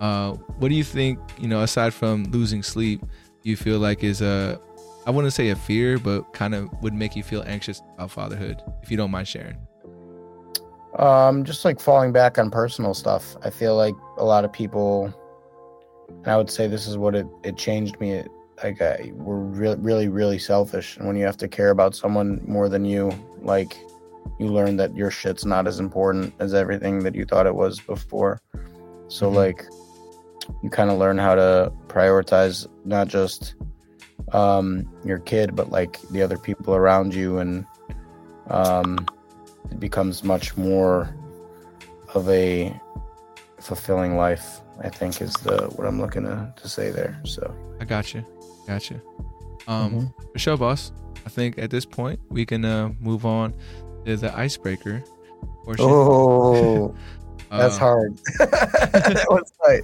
Uh, 0.00 0.32
what 0.58 0.68
do 0.70 0.74
you 0.74 0.82
think? 0.84 1.18
You 1.38 1.48
know, 1.48 1.62
aside 1.62 1.92
from 1.92 2.24
losing 2.32 2.62
sleep, 2.62 3.02
you 3.42 3.56
feel 3.56 3.78
like 3.78 4.02
is 4.02 4.22
a 4.22 4.58
I 5.06 5.10
wouldn't 5.10 5.32
say 5.32 5.50
a 5.50 5.56
fear, 5.56 5.98
but 5.98 6.32
kind 6.32 6.54
of 6.54 6.70
would 6.82 6.94
make 6.94 7.14
you 7.16 7.22
feel 7.22 7.42
anxious 7.46 7.82
about 7.94 8.10
fatherhood, 8.10 8.62
if 8.82 8.90
you 8.90 8.96
don't 8.96 9.10
mind 9.10 9.28
sharing. 9.28 9.56
Um, 10.98 11.44
just 11.44 11.64
like 11.64 11.80
falling 11.80 12.12
back 12.12 12.38
on 12.38 12.50
personal 12.50 12.94
stuff. 12.94 13.36
I 13.42 13.50
feel 13.50 13.76
like 13.76 13.94
a 14.18 14.24
lot 14.24 14.44
of 14.44 14.52
people, 14.52 15.12
and 16.08 16.28
I 16.28 16.36
would 16.36 16.50
say 16.50 16.66
this 16.66 16.86
is 16.86 16.96
what 16.96 17.14
it 17.14 17.26
it 17.44 17.56
changed 17.56 18.00
me. 18.00 18.12
It, 18.12 18.28
like 18.62 18.80
I, 18.82 19.12
we're 19.14 19.36
really, 19.36 19.76
really, 19.76 20.08
really 20.08 20.38
selfish, 20.38 20.96
and 20.96 21.06
when 21.06 21.16
you 21.16 21.24
have 21.24 21.38
to 21.38 21.48
care 21.48 21.70
about 21.70 21.94
someone 21.94 22.40
more 22.46 22.68
than 22.68 22.84
you, 22.84 23.10
like 23.42 23.78
you 24.38 24.46
learn 24.46 24.76
that 24.76 24.96
your 24.96 25.10
shit's 25.10 25.44
not 25.44 25.66
as 25.66 25.80
important 25.80 26.32
as 26.38 26.54
everything 26.54 27.00
that 27.00 27.14
you 27.14 27.24
thought 27.24 27.46
it 27.46 27.54
was 27.54 27.78
before. 27.80 28.40
So 29.08 29.30
Mhm. 29.30 29.34
like, 29.34 29.64
you 30.62 30.70
kind 30.70 30.90
of 30.90 30.98
learn 30.98 31.18
how 31.18 31.34
to 31.34 31.72
prioritize 31.88 32.66
not 32.84 33.08
just 33.08 33.54
um 34.32 34.86
your 35.04 35.18
kid, 35.18 35.54
but 35.56 35.70
like 35.70 36.00
the 36.10 36.22
other 36.22 36.38
people 36.38 36.74
around 36.74 37.14
you, 37.14 37.38
and 37.38 37.66
um 38.48 38.96
it 39.70 39.78
becomes 39.78 40.24
much 40.24 40.56
more 40.56 41.14
of 42.14 42.28
a 42.28 42.74
fulfilling 43.60 44.16
life 44.16 44.60
i 44.82 44.88
think 44.88 45.20
is 45.20 45.34
the 45.34 45.66
what 45.76 45.86
i'm 45.86 46.00
looking 46.00 46.22
to, 46.24 46.52
to 46.56 46.66
say 46.68 46.90
there 46.90 47.20
so 47.24 47.54
I 47.80 47.84
got 47.84 48.12
you, 48.14 48.24
got 48.66 48.90
you. 48.90 49.00
Um, 49.68 49.92
Mhm. 49.92 50.32
for 50.32 50.38
sure, 50.38 50.56
boss. 50.56 50.92
I 51.24 51.28
think 51.28 51.58
at 51.58 51.70
this 51.70 51.84
point 51.84 52.18
we 52.30 52.44
can 52.44 52.64
uh, 52.64 52.90
move 53.00 53.24
on 53.24 53.54
to 54.06 54.16
the 54.16 54.36
icebreaker 54.36 55.02
portion. 55.64 55.86
oh 55.88 56.94
that's 57.50 57.76
Uh, 57.76 57.78
hard 57.78 58.16
that 58.38 59.26
was 59.28 59.52
tight 59.64 59.82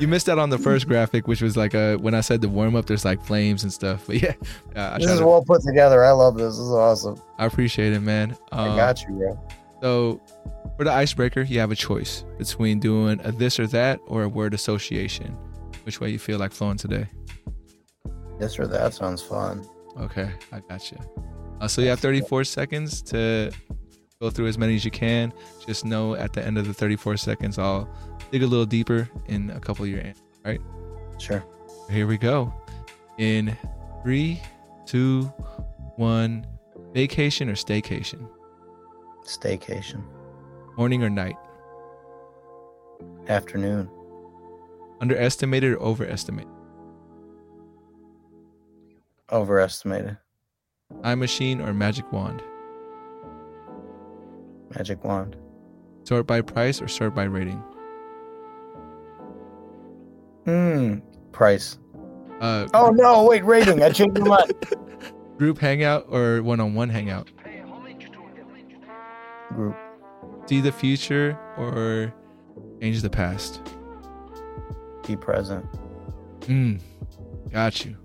You 0.00 0.08
missed 0.08 0.28
out 0.28 0.38
on 0.40 0.50
the 0.50 0.58
first 0.58 0.88
graphic, 0.88 1.28
which 1.28 1.40
was 1.40 1.56
like 1.56 1.72
a 1.74 1.96
when 1.98 2.14
I 2.14 2.20
said 2.20 2.40
the 2.40 2.48
warm 2.48 2.74
up. 2.74 2.86
There's 2.86 3.04
like 3.04 3.22
flames 3.22 3.62
and 3.62 3.72
stuff. 3.72 4.04
But 4.08 4.20
yeah, 4.22 4.32
uh, 4.76 4.94
I, 4.94 4.98
this 4.98 5.10
is 5.10 5.20
to- 5.20 5.26
well 5.26 5.44
put 5.44 5.62
together 5.62 6.04
i 6.04 6.10
love 6.10 6.34
this 6.36 6.54
this 6.56 6.58
is 6.58 6.70
awesome 6.72 7.20
I 7.38 7.46
appreciate 7.46 7.92
it, 7.92 8.00
man. 8.00 8.36
Um, 8.50 8.72
i 8.72 8.76
got 8.76 9.00
you 9.02 9.14
bro 9.14 9.38
So 9.82 10.20
for 10.76 10.82
the 10.84 10.90
icebreaker, 10.92 11.42
you 11.42 11.60
have 11.60 11.70
a 11.70 11.76
choice 11.76 12.24
between 12.38 12.80
doing 12.80 13.20
a 13.22 13.30
this 13.30 13.60
or 13.60 13.68
that 13.68 14.00
or 14.08 14.24
a 14.24 14.28
word 14.28 14.52
association. 14.54 15.36
Which 15.84 16.00
way 16.00 16.10
you 16.10 16.18
feel 16.18 16.38
like 16.40 16.50
flowing 16.52 16.76
today? 16.78 17.06
this 18.40 18.58
or 18.58 18.66
that 18.66 18.92
sounds 18.94 19.22
fun 19.22 19.64
Okay, 20.00 20.28
I 20.50 20.58
got 20.68 20.90
you. 20.90 20.98
Uh, 21.60 21.68
so 21.68 21.80
you 21.80 21.88
have 21.88 22.00
34 22.00 22.44
seconds 22.44 23.00
to 23.02 23.50
go 24.20 24.30
through 24.30 24.46
as 24.46 24.58
many 24.58 24.74
as 24.74 24.84
you 24.84 24.90
can. 24.90 25.32
Just 25.66 25.84
know 25.84 26.14
at 26.14 26.32
the 26.32 26.44
end 26.44 26.58
of 26.58 26.66
the 26.66 26.74
34 26.74 27.16
seconds, 27.16 27.58
I'll 27.58 27.88
dig 28.30 28.42
a 28.42 28.46
little 28.46 28.66
deeper 28.66 29.08
in 29.26 29.50
a 29.50 29.60
couple 29.60 29.84
of 29.84 29.90
your 29.90 30.00
answers. 30.00 30.22
Right? 30.44 30.60
Sure 31.18 31.44
Here 31.90 32.06
we 32.06 32.18
go. 32.18 32.52
In 33.18 33.56
three, 34.02 34.40
two, 34.86 35.22
one. 35.96 36.46
Vacation 36.92 37.48
or 37.48 37.54
staycation? 37.54 38.28
staycation 39.24 40.04
Morning 40.76 41.02
or 41.02 41.10
night? 41.10 41.36
afternoon 43.28 43.88
Underestimated 45.00 45.72
or 45.74 45.78
overestimated? 45.80 46.50
overestimated 49.32 50.18
Time 51.02 51.18
machine 51.18 51.60
or 51.60 51.72
magic 51.72 52.10
wand? 52.12 52.42
magic 54.74 55.04
wand 55.04 55.36
Sort 56.04 56.26
by 56.26 56.40
price 56.40 56.82
or 56.82 56.88
sort 56.88 57.14
by 57.14 57.24
rating? 57.24 57.62
hmm 60.44 60.96
price 61.32 61.78
Uh, 62.40 62.66
Oh 62.74 62.90
no! 62.90 63.24
Wait, 63.24 63.44
rating. 63.44 63.82
I 63.82 63.90
changed 63.90 64.18
my 64.18 64.28
mind. 64.28 64.52
group 65.38 65.58
hangout 65.58 66.06
or 66.08 66.42
one-on-one 66.42 66.88
hangout? 66.90 67.30
Group. 69.50 69.76
See 70.46 70.60
the 70.60 70.72
future 70.72 71.38
or 71.56 72.12
change 72.80 73.02
the 73.02 73.10
past? 73.10 73.62
Be 75.06 75.16
present. 75.16 75.64
Mm, 76.40 76.80
got 77.52 77.84
you. 77.84 77.96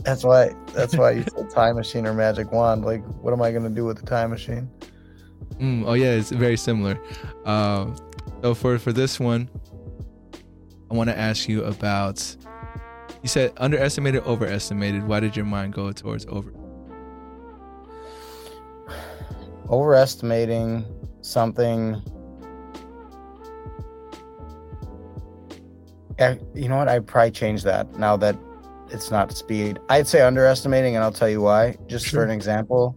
That's 0.00 0.22
why. 0.24 0.54
That's 0.72 0.96
why 0.96 1.12
you 1.12 1.22
said 1.22 1.50
time 1.50 1.76
machine 1.76 2.06
or 2.06 2.12
magic 2.14 2.52
wand. 2.52 2.84
Like, 2.84 3.02
what 3.22 3.32
am 3.32 3.40
I 3.42 3.52
gonna 3.52 3.70
do 3.70 3.84
with 3.84 3.98
the 3.98 4.06
time 4.06 4.30
machine? 4.30 4.70
Mm, 5.58 5.84
oh 5.86 5.94
yeah, 5.94 6.10
it's 6.12 6.30
very 6.30 6.56
similar. 6.56 6.98
Um, 7.44 7.96
so 8.42 8.54
for 8.54 8.78
for 8.78 8.92
this 8.92 9.18
one, 9.18 9.48
I 10.90 10.94
want 10.94 11.10
to 11.10 11.18
ask 11.18 11.48
you 11.48 11.64
about. 11.64 12.36
You 13.22 13.28
said 13.28 13.52
underestimated, 13.56 14.22
overestimated. 14.24 15.04
Why 15.08 15.20
did 15.20 15.34
your 15.34 15.46
mind 15.46 15.72
go 15.72 15.90
towards 15.92 16.26
over? 16.26 16.52
Overestimating 19.70 20.84
something. 21.22 22.02
Eh, 26.18 26.36
You 26.54 26.68
know 26.68 26.76
what? 26.76 26.88
I'd 26.88 27.06
probably 27.06 27.30
change 27.30 27.62
that 27.62 27.98
now 27.98 28.16
that 28.18 28.36
it's 28.94 29.10
not 29.10 29.32
speed. 29.36 29.78
I'd 29.90 30.06
say 30.06 30.22
underestimating, 30.22 30.94
and 30.96 31.04
I'll 31.04 31.12
tell 31.12 31.28
you 31.28 31.42
why. 31.42 31.76
Just 31.88 32.06
Sure. 32.06 32.20
for 32.20 32.24
an 32.24 32.30
example, 32.30 32.96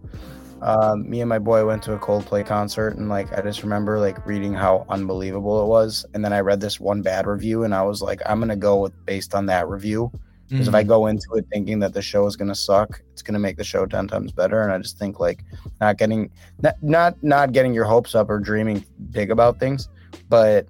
um, 0.62 1.08
me 1.08 1.20
and 1.20 1.28
my 1.28 1.38
boy 1.38 1.66
went 1.66 1.82
to 1.84 1.94
a 1.94 1.98
Coldplay 1.98 2.46
concert, 2.46 2.96
and 2.96 3.08
like 3.08 3.36
I 3.36 3.42
just 3.42 3.62
remember 3.62 3.98
like 3.98 4.24
reading 4.26 4.54
how 4.54 4.86
unbelievable 4.88 5.62
it 5.62 5.66
was, 5.66 6.06
and 6.14 6.24
then 6.24 6.32
I 6.32 6.40
read 6.40 6.60
this 6.60 6.80
one 6.80 7.02
bad 7.02 7.26
review, 7.26 7.64
and 7.64 7.74
I 7.74 7.82
was 7.82 8.00
like, 8.00 8.22
I'm 8.26 8.40
gonna 8.40 8.56
go 8.56 8.80
with 8.80 8.92
based 9.06 9.34
on 9.34 9.46
that 9.46 9.68
review. 9.68 10.10
Because 10.48 10.68
if 10.68 10.74
I 10.74 10.82
Mm, 10.82 10.88
go 10.88 11.06
into 11.06 11.26
it 11.34 11.44
thinking 11.52 11.78
that 11.80 11.92
the 11.92 12.00
show 12.00 12.26
is 12.26 12.34
gonna 12.34 12.54
suck, 12.54 13.02
it's 13.12 13.22
gonna 13.22 13.38
make 13.38 13.56
the 13.58 13.64
show 13.64 13.84
ten 13.86 14.08
times 14.08 14.32
better. 14.32 14.62
And 14.62 14.72
I 14.72 14.78
just 14.78 14.98
think 14.98 15.20
like 15.20 15.44
not 15.80 15.98
getting 15.98 16.30
not 16.62 16.74
not 16.80 17.14
not 17.22 17.52
getting 17.52 17.74
your 17.74 17.84
hopes 17.84 18.14
up 18.14 18.30
or 18.30 18.38
dreaming 18.40 18.84
big 19.10 19.30
about 19.30 19.60
things, 19.60 19.88
but 20.28 20.66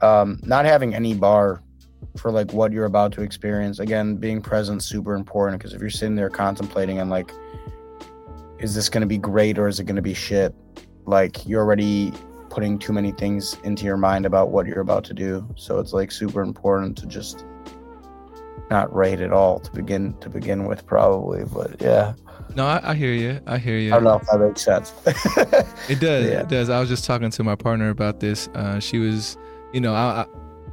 um, 0.00 0.38
not 0.44 0.64
having 0.64 0.94
any 0.94 1.14
bar 1.14 1.62
for 2.16 2.30
like 2.30 2.52
what 2.52 2.72
you're 2.72 2.84
about 2.84 3.12
to 3.12 3.22
experience. 3.22 3.78
Again, 3.78 4.16
being 4.16 4.40
present 4.40 4.82
super 4.82 5.14
important 5.14 5.60
because 5.60 5.74
if 5.74 5.80
you're 5.80 5.90
sitting 5.90 6.16
there 6.16 6.30
contemplating 6.30 6.98
and 6.98 7.10
like, 7.10 7.32
is 8.58 8.74
this 8.74 8.88
gonna 8.88 9.06
be 9.06 9.18
great 9.18 9.58
or 9.58 9.68
is 9.68 9.80
it 9.80 9.84
gonna 9.84 10.02
be 10.02 10.14
shit? 10.14 10.54
Like 11.06 11.46
you're 11.46 11.62
already 11.62 12.12
putting 12.48 12.78
too 12.78 12.92
many 12.92 13.12
things 13.12 13.56
into 13.64 13.84
your 13.84 13.96
mind 13.96 14.26
about 14.26 14.50
what 14.50 14.66
you're 14.66 14.80
about 14.80 15.04
to 15.04 15.14
do. 15.14 15.48
So 15.56 15.78
it's 15.78 15.92
like 15.92 16.10
super 16.10 16.42
important 16.42 16.98
to 16.98 17.06
just 17.06 17.44
not 18.70 18.94
rate 18.94 19.20
at 19.20 19.32
all 19.32 19.58
to 19.58 19.70
begin 19.72 20.14
to 20.20 20.28
begin 20.28 20.64
with 20.66 20.86
probably 20.86 21.44
but 21.52 21.74
yeah 21.82 22.14
no, 22.56 22.66
I, 22.66 22.80
I 22.82 22.94
hear 22.94 23.12
you. 23.12 23.40
I 23.46 23.58
hear 23.58 23.78
you. 23.78 23.92
i 23.92 23.94
don't 23.94 24.04
know 24.04 24.16
if 24.16 24.26
that 24.26 24.38
makes 24.38 24.62
sense 24.62 24.92
It 25.88 26.00
does. 26.00 26.26
Yeah. 26.26 26.40
It 26.40 26.48
does. 26.48 26.68
I 26.68 26.80
was 26.80 26.88
just 26.88 27.04
talking 27.04 27.30
to 27.30 27.44
my 27.44 27.54
partner 27.54 27.90
about 27.90 28.20
this. 28.20 28.48
Uh, 28.54 28.80
she 28.80 28.98
was, 28.98 29.36
you 29.72 29.80
know, 29.80 29.94
I, 29.94 30.26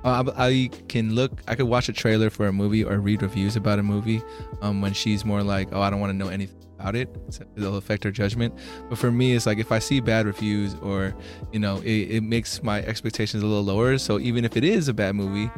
I, 0.03 0.21
I, 0.21 0.47
I 0.47 0.69
can 0.87 1.15
look. 1.15 1.41
I 1.47 1.55
could 1.55 1.67
watch 1.67 1.89
a 1.89 1.93
trailer 1.93 2.29
for 2.29 2.47
a 2.47 2.53
movie 2.53 2.83
or 2.83 2.99
read 2.99 3.21
reviews 3.21 3.55
about 3.55 3.79
a 3.79 3.83
movie. 3.83 4.21
Um, 4.61 4.81
when 4.81 4.93
she's 4.93 5.25
more 5.25 5.43
like, 5.43 5.69
oh, 5.71 5.81
I 5.81 5.89
don't 5.89 5.99
want 5.99 6.11
to 6.11 6.17
know 6.17 6.29
anything 6.29 6.57
about 6.79 6.95
it. 6.95 7.09
So 7.29 7.43
it'll 7.55 7.77
affect 7.77 8.03
her 8.03 8.11
judgment. 8.11 8.53
But 8.89 8.97
for 8.97 9.11
me, 9.11 9.33
it's 9.33 9.45
like 9.45 9.57
if 9.57 9.71
I 9.71 9.79
see 9.79 9.99
bad 9.99 10.25
reviews 10.25 10.75
or, 10.75 11.15
you 11.51 11.59
know, 11.59 11.77
it, 11.77 12.11
it 12.11 12.23
makes 12.23 12.61
my 12.63 12.81
expectations 12.83 13.43
a 13.43 13.45
little 13.45 13.63
lower. 13.63 13.97
So 13.97 14.19
even 14.19 14.45
if 14.45 14.55
it 14.55 14.63
is 14.63 14.87
a 14.87 14.93
bad 14.93 15.15
movie, 15.15 15.51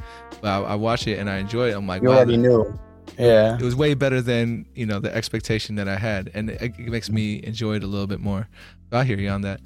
I, 0.44 0.60
I 0.60 0.76
watch 0.76 1.08
it 1.08 1.20
and 1.20 1.30
I 1.30 1.38
enjoy 1.38 1.70
it. 1.70 1.74
I'm 1.76 1.88
like, 1.88 2.02
you 2.02 2.10
wow, 2.10 2.16
already 2.16 2.38
knew 2.38 2.78
yeah 3.18 3.56
it 3.56 3.64
was 3.64 3.76
way 3.76 3.96
better 3.96 4.22
than 4.22 4.64
you 4.76 4.86
know 4.86 5.00
the 5.00 5.14
expectation 5.14 5.76
that 5.76 5.88
I 5.88 5.96
had, 5.96 6.30
and 6.34 6.52
it, 6.52 6.62
it 6.62 6.90
makes 6.90 7.10
me 7.10 7.42
enjoy 7.44 7.76
it 7.76 7.84
a 7.84 7.88
little 7.88 8.08
bit 8.08 8.20
more. 8.20 8.48
So 8.92 8.98
I 8.98 9.04
hear 9.04 9.18
you 9.18 9.30
on 9.30 9.42
that. 9.42 9.62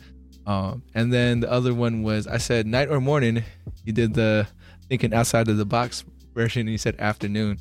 Um, 0.46 0.84
and 0.94 1.14
then 1.14 1.40
the 1.40 1.52
other 1.52 1.74
one 1.74 2.04
was 2.04 2.28
I 2.28 2.38
said 2.38 2.68
night 2.68 2.90
or 2.90 3.00
morning. 3.00 3.44
You 3.86 3.94
did 3.94 4.14
the 4.14 4.48
thinking 4.94 5.12
outside 5.18 5.48
of 5.48 5.58
the 5.58 5.66
box 5.66 6.06
version, 6.36 6.62
and 6.62 6.70
you 6.70 6.78
said 6.78 6.96
afternoon. 7.00 7.58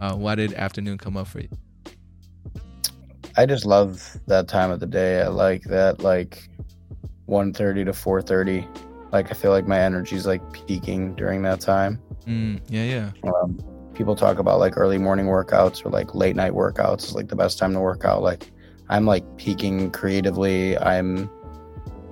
Uh, 0.00 0.16
why 0.16 0.34
did 0.34 0.52
afternoon 0.54 0.98
come 0.98 1.16
up 1.16 1.28
for 1.28 1.38
you? 1.38 1.48
i 3.38 3.46
just 3.46 3.64
love 3.64 4.18
that 4.26 4.46
time 4.46 4.70
of 4.70 4.78
the 4.78 4.86
day 4.86 5.22
i 5.22 5.28
like 5.28 5.62
that 5.62 6.00
like 6.00 6.50
1.30 7.28 7.86
to 7.86 7.92
4.30 7.92 9.10
like 9.10 9.30
i 9.30 9.34
feel 9.34 9.52
like 9.52 9.66
my 9.66 9.78
energy's 9.80 10.26
like 10.26 10.42
peaking 10.52 11.14
during 11.14 11.40
that 11.42 11.58
time 11.60 11.98
Mm, 12.26 12.60
yeah, 12.68 12.82
yeah. 12.84 13.30
um, 13.32 13.58
people 13.94 14.14
talk 14.14 14.38
about 14.38 14.58
like 14.58 14.76
early 14.76 14.98
morning 14.98 15.26
workouts 15.26 15.82
or 15.86 15.88
like 15.88 16.14
late 16.14 16.36
night 16.36 16.52
workouts 16.52 17.04
is 17.04 17.14
like 17.14 17.28
the 17.28 17.36
best 17.36 17.58
time 17.58 17.72
to 17.72 17.80
work 17.80 18.04
out 18.04 18.20
like 18.22 18.50
i'm 18.90 19.06
like 19.06 19.24
peaking 19.38 19.90
creatively 19.92 20.76
i'm 20.80 21.30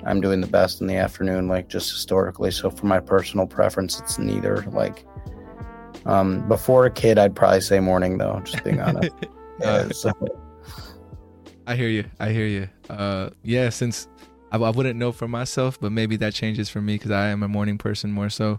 i'm 0.04 0.20
doing 0.20 0.40
the 0.40 0.46
best 0.46 0.80
in 0.80 0.86
the 0.86 0.96
afternoon 0.96 1.48
like 1.48 1.68
just 1.68 1.90
historically 1.90 2.50
so 2.50 2.70
for 2.70 2.86
my 2.86 3.00
personal 3.00 3.46
preference 3.46 4.00
it's 4.00 4.18
neither 4.18 4.62
like 4.72 5.04
um 6.06 6.46
before 6.48 6.86
a 6.86 6.90
kid 6.90 7.18
i'd 7.18 7.34
probably 7.36 7.60
say 7.60 7.80
morning 7.80 8.18
though 8.18 8.40
just 8.44 8.62
being 8.64 8.80
honest 8.86 9.14
yeah, 9.60 9.66
Uh, 9.68 9.88
so, 9.90 10.10
I 11.66 11.76
hear 11.76 11.88
you. 11.88 12.04
I 12.18 12.30
hear 12.30 12.46
you. 12.46 12.68
Uh, 12.88 13.30
yeah, 13.42 13.68
since 13.68 14.08
I, 14.50 14.56
I 14.56 14.70
wouldn't 14.70 14.98
know 14.98 15.12
for 15.12 15.28
myself, 15.28 15.78
but 15.78 15.92
maybe 15.92 16.16
that 16.16 16.32
changes 16.34 16.68
for 16.70 16.80
me 16.80 16.94
because 16.94 17.10
I 17.10 17.26
am 17.28 17.42
a 17.42 17.48
morning 17.48 17.76
person 17.78 18.10
more 18.10 18.30
so. 18.30 18.58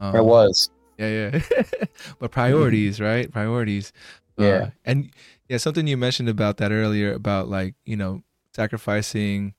Um, 0.00 0.16
i 0.16 0.20
was 0.20 0.70
Yeah, 0.96 1.30
yeah. 1.30 1.64
but 2.18 2.30
priorities, 2.30 2.98
right? 3.00 3.30
Priorities. 3.30 3.92
Uh, 4.38 4.42
Yeah. 4.44 4.70
and 4.86 5.10
yeah, 5.48 5.58
something 5.58 5.86
you 5.86 5.96
mentioned 5.98 6.28
about 6.30 6.56
that 6.56 6.72
earlier 6.72 7.12
about 7.12 7.48
like, 7.48 7.74
you 7.84 7.96
know, 7.96 8.22
sacrificing 8.56 9.54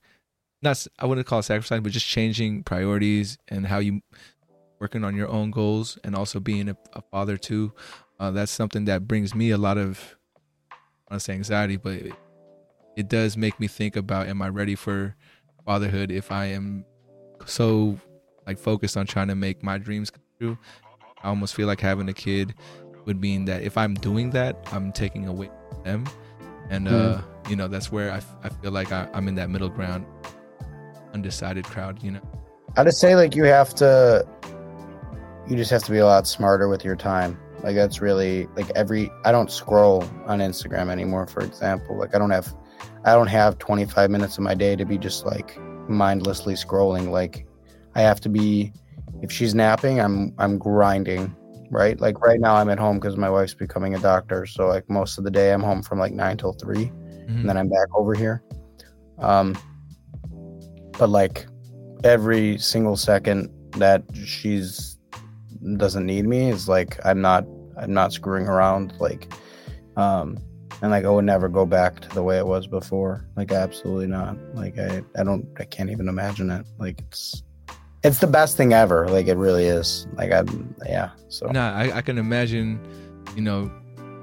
not 0.62 0.86
I 0.98 1.06
wouldn't 1.06 1.26
call 1.26 1.40
it 1.40 1.44
sacrificing, 1.44 1.82
but 1.82 1.92
just 1.92 2.06
changing 2.06 2.64
priorities 2.64 3.38
and 3.48 3.66
how 3.66 3.78
you 3.78 4.00
working 4.80 5.04
on 5.04 5.14
your 5.14 5.28
own 5.28 5.50
goals 5.50 5.98
and 6.04 6.14
also 6.14 6.40
being 6.40 6.68
a, 6.68 6.76
a 6.94 7.02
father 7.02 7.36
too. 7.36 7.72
Uh, 8.18 8.30
that's 8.30 8.52
something 8.52 8.84
that 8.86 9.06
brings 9.08 9.34
me 9.34 9.50
a 9.50 9.58
lot 9.58 9.78
of 9.78 10.16
I 11.08 11.14
want 11.14 11.20
to 11.20 11.24
say 11.24 11.34
anxiety, 11.34 11.76
but 11.76 11.94
it, 11.94 12.12
it 12.96 13.08
does 13.08 13.36
make 13.36 13.58
me 13.58 13.66
think 13.66 13.96
about 13.96 14.28
am 14.28 14.42
I 14.42 14.48
ready 14.48 14.74
for 14.74 15.16
fatherhood 15.64 16.10
if 16.10 16.30
I 16.32 16.46
am 16.46 16.84
so 17.46 17.98
like 18.46 18.58
focused 18.58 18.96
on 18.96 19.06
trying 19.06 19.28
to 19.28 19.34
make 19.34 19.62
my 19.62 19.78
dreams 19.78 20.10
come 20.10 20.22
true. 20.38 20.58
I 21.22 21.28
almost 21.28 21.54
feel 21.54 21.66
like 21.66 21.80
having 21.80 22.08
a 22.08 22.12
kid 22.14 22.54
would 23.04 23.20
mean 23.20 23.44
that 23.46 23.62
if 23.62 23.76
I'm 23.76 23.94
doing 23.94 24.30
that, 24.30 24.56
I'm 24.72 24.92
taking 24.92 25.26
away 25.28 25.50
from 25.70 25.82
them. 25.84 26.04
And, 26.70 26.88
uh, 26.88 27.20
you 27.48 27.56
know, 27.56 27.68
that's 27.68 27.90
where 27.90 28.10
I, 28.12 28.18
f- 28.18 28.36
I 28.42 28.48
feel 28.48 28.70
like 28.70 28.92
I, 28.92 29.08
I'm 29.12 29.28
in 29.28 29.34
that 29.34 29.50
middle 29.50 29.68
ground, 29.68 30.06
undecided 31.14 31.64
crowd, 31.64 32.02
you 32.02 32.10
know? 32.12 32.20
i 32.76 32.84
just 32.84 33.00
say 33.00 33.16
like 33.16 33.34
you 33.34 33.42
have 33.44 33.74
to 33.74 34.24
you 35.48 35.56
just 35.56 35.72
have 35.72 35.82
to 35.82 35.90
be 35.90 35.98
a 35.98 36.06
lot 36.06 36.24
smarter 36.26 36.68
with 36.68 36.84
your 36.84 36.94
time 36.94 37.36
like 37.64 37.74
that's 37.74 38.00
really 38.00 38.46
like 38.56 38.70
every 38.76 39.10
i 39.24 39.32
don't 39.32 39.50
scroll 39.50 40.04
on 40.26 40.38
instagram 40.38 40.88
anymore 40.88 41.26
for 41.26 41.40
example 41.40 41.98
like 41.98 42.14
i 42.14 42.18
don't 42.18 42.30
have 42.30 42.54
i 43.04 43.12
don't 43.12 43.26
have 43.26 43.58
25 43.58 44.08
minutes 44.08 44.38
of 44.38 44.44
my 44.44 44.54
day 44.54 44.76
to 44.76 44.84
be 44.84 44.96
just 44.96 45.26
like 45.26 45.58
mindlessly 45.88 46.54
scrolling 46.54 47.10
like 47.10 47.44
i 47.96 48.00
have 48.00 48.20
to 48.20 48.28
be 48.28 48.72
if 49.20 49.32
she's 49.32 49.52
napping 49.52 50.00
i'm 50.00 50.32
i'm 50.38 50.56
grinding 50.56 51.34
right 51.72 52.00
like 52.00 52.20
right 52.20 52.38
now 52.38 52.54
i'm 52.54 52.70
at 52.70 52.78
home 52.78 53.00
because 53.00 53.16
my 53.16 53.28
wife's 53.28 53.54
becoming 53.54 53.96
a 53.96 53.98
doctor 53.98 54.46
so 54.46 54.68
like 54.68 54.88
most 54.88 55.18
of 55.18 55.24
the 55.24 55.30
day 55.30 55.52
i'm 55.52 55.62
home 55.62 55.82
from 55.82 55.98
like 55.98 56.12
9 56.12 56.36
till 56.36 56.52
3 56.52 56.84
Mhm. 57.30 57.40
and 57.40 57.48
then 57.48 57.56
I'm 57.56 57.68
back 57.68 57.86
over 57.94 58.12
here. 58.14 58.42
Um, 59.20 59.56
but 61.00 61.08
like 61.08 61.46
every 62.04 62.58
single 62.58 62.94
second 62.96 63.48
that 63.78 64.02
she's 64.24 64.98
doesn't 65.76 66.04
need 66.06 66.26
me 66.26 66.50
is 66.50 66.68
like 66.68 66.98
I'm 67.04 67.20
not 67.22 67.44
I'm 67.78 67.92
not 67.92 68.12
screwing 68.12 68.46
around 68.46 68.92
like 69.00 69.32
um 69.96 70.38
and 70.82 70.90
like 70.90 71.04
I 71.06 71.10
would 71.10 71.24
never 71.24 71.48
go 71.48 71.64
back 71.66 72.00
to 72.00 72.08
the 72.10 72.22
way 72.22 72.36
it 72.38 72.46
was 72.46 72.66
before 72.66 73.26
like 73.34 73.50
absolutely 73.50 74.06
not 74.08 74.36
like 74.54 74.78
I 74.78 75.02
I 75.18 75.24
don't 75.24 75.46
I 75.58 75.64
can't 75.64 75.90
even 75.90 76.06
imagine 76.08 76.50
it 76.50 76.66
like 76.78 77.00
it's 77.00 77.42
it's 78.04 78.18
the 78.18 78.26
best 78.26 78.56
thing 78.58 78.72
ever 78.74 79.08
like 79.08 79.26
it 79.26 79.36
really 79.38 79.64
is 79.64 80.06
like 80.16 80.32
I'm 80.32 80.74
yeah 80.86 81.10
so 81.28 81.46
Nah, 81.46 81.72
I, 81.74 81.96
I 81.98 82.02
can 82.02 82.18
imagine, 82.18 82.80
you 83.36 83.42
know, 83.42 83.70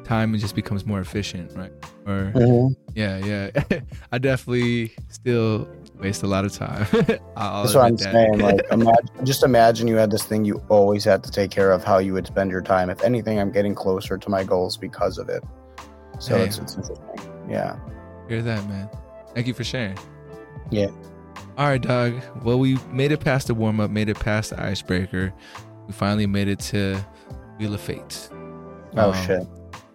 time 0.03 0.35
just 0.37 0.55
becomes 0.55 0.85
more 0.85 0.99
efficient, 0.99 1.55
right? 1.55 1.71
Or, 2.07 2.31
Mhm. 2.35 2.75
yeah, 2.95 3.17
yeah. 3.17 3.79
I 4.11 4.17
definitely 4.17 4.95
still 5.09 5.67
waste 5.99 6.23
a 6.23 6.27
lot 6.27 6.45
of 6.45 6.51
time. 6.53 6.87
That's 6.91 7.73
what 7.73 7.77
I'm 7.77 7.97
saying. 7.97 8.39
Like, 8.39 8.61
imagine, 8.71 9.09
just 9.25 9.43
imagine 9.43 9.87
you 9.87 9.95
had 9.95 10.11
this 10.11 10.23
thing 10.23 10.45
you 10.45 10.61
always 10.69 11.03
had 11.03 11.23
to 11.23 11.31
take 11.31 11.51
care 11.51 11.71
of. 11.71 11.83
How 11.83 11.97
you 11.97 12.13
would 12.13 12.27
spend 12.27 12.51
your 12.51 12.61
time. 12.61 12.89
If 12.89 13.03
anything, 13.03 13.39
I'm 13.39 13.51
getting 13.51 13.75
closer 13.75 14.17
to 14.17 14.29
my 14.29 14.43
goals 14.43 14.77
because 14.77 15.17
of 15.17 15.29
it. 15.29 15.43
So 16.19 16.37
Hey. 16.37 16.45
it's, 16.45 16.57
it's 16.59 16.75
interesting. 16.77 17.49
Yeah. 17.49 17.77
Hear 18.27 18.41
that, 18.41 18.67
man. 18.67 18.89
Thank 19.33 19.47
you 19.47 19.53
for 19.53 19.63
sharing. 19.63 19.97
Yeah. 20.69 20.87
All 21.57 21.67
right, 21.67 21.81
dog. 21.81 22.21
Well, 22.43 22.59
we 22.59 22.77
made 22.91 23.11
it 23.11 23.19
past 23.19 23.47
the 23.47 23.53
warm 23.53 23.79
up, 23.79 23.89
made 23.89 24.09
it 24.09 24.19
past 24.19 24.51
the 24.51 24.61
icebreaker. 24.61 25.33
We 25.87 25.93
finally 25.93 26.27
made 26.27 26.47
it 26.47 26.59
to 26.59 26.97
Wheel 27.57 27.73
of 27.73 27.81
Fate. 27.81 28.29
Oh 28.95 29.11
Um, 29.11 29.25
shit. 29.25 29.47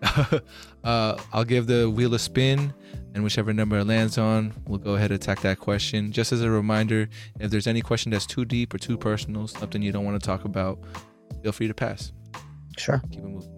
uh, 0.85 1.17
I'll 1.33 1.45
give 1.45 1.67
the 1.67 1.89
wheel 1.89 2.15
a 2.15 2.19
spin, 2.19 2.73
and 3.15 3.23
whichever 3.23 3.53
number 3.53 3.79
it 3.79 3.85
lands 3.85 4.19
on, 4.19 4.55
we'll 4.67 4.79
go 4.79 4.95
ahead 4.95 5.11
and 5.11 5.23
attack 5.23 5.41
that 5.41 5.59
question. 5.59 6.13
Just 6.13 6.33
as 6.33 6.43
a 6.43 6.51
reminder, 6.51 7.09
if 7.41 7.51
there's 7.51 7.67
any 7.67 7.83
question 7.83 8.11
that's 8.11 8.27
too 8.27 8.45
deep 8.45 8.73
or 8.73 8.79
too 8.79 8.97
personal, 8.97 9.47
something 9.47 9.83
you 9.83 9.93
don't 9.93 10.05
want 10.05 10.21
to 10.21 10.27
talk 10.27 10.45
about, 10.45 10.79
feel 11.43 11.53
free 11.53 11.69
to 11.69 11.75
pass. 11.75 12.13
Sure. 12.79 13.03
Keep 13.11 13.21
it 13.21 13.27
moving. 13.27 13.49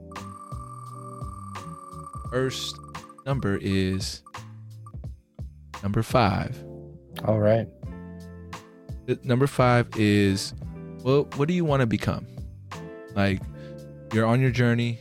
First 2.31 2.77
number 3.25 3.59
is 3.61 4.23
number 5.83 6.03
five. 6.03 6.63
All 7.25 7.39
right. 7.39 7.69
Number 9.23 9.47
five 9.47 9.89
is, 9.97 10.53
well, 11.03 11.29
what 11.37 11.47
do 11.47 11.55
you 11.55 11.65
want 11.65 11.81
to 11.81 11.87
become? 11.87 12.27
Like, 13.15 13.41
you're 14.13 14.27
on 14.27 14.41
your 14.41 14.51
journey, 14.51 14.99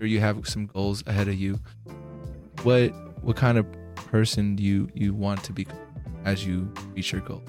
or 0.00 0.06
you 0.06 0.20
have 0.20 0.46
some 0.46 0.66
goals 0.66 1.02
ahead 1.06 1.28
of 1.28 1.34
you. 1.34 1.58
What 2.62 2.92
what 3.22 3.36
kind 3.36 3.56
of 3.58 3.66
person 3.94 4.56
do 4.56 4.62
you 4.62 4.88
you 4.94 5.14
want 5.14 5.42
to 5.44 5.52
be 5.52 5.66
as 6.24 6.44
you 6.46 6.72
reach 6.94 7.12
your 7.12 7.20
goal? 7.22 7.42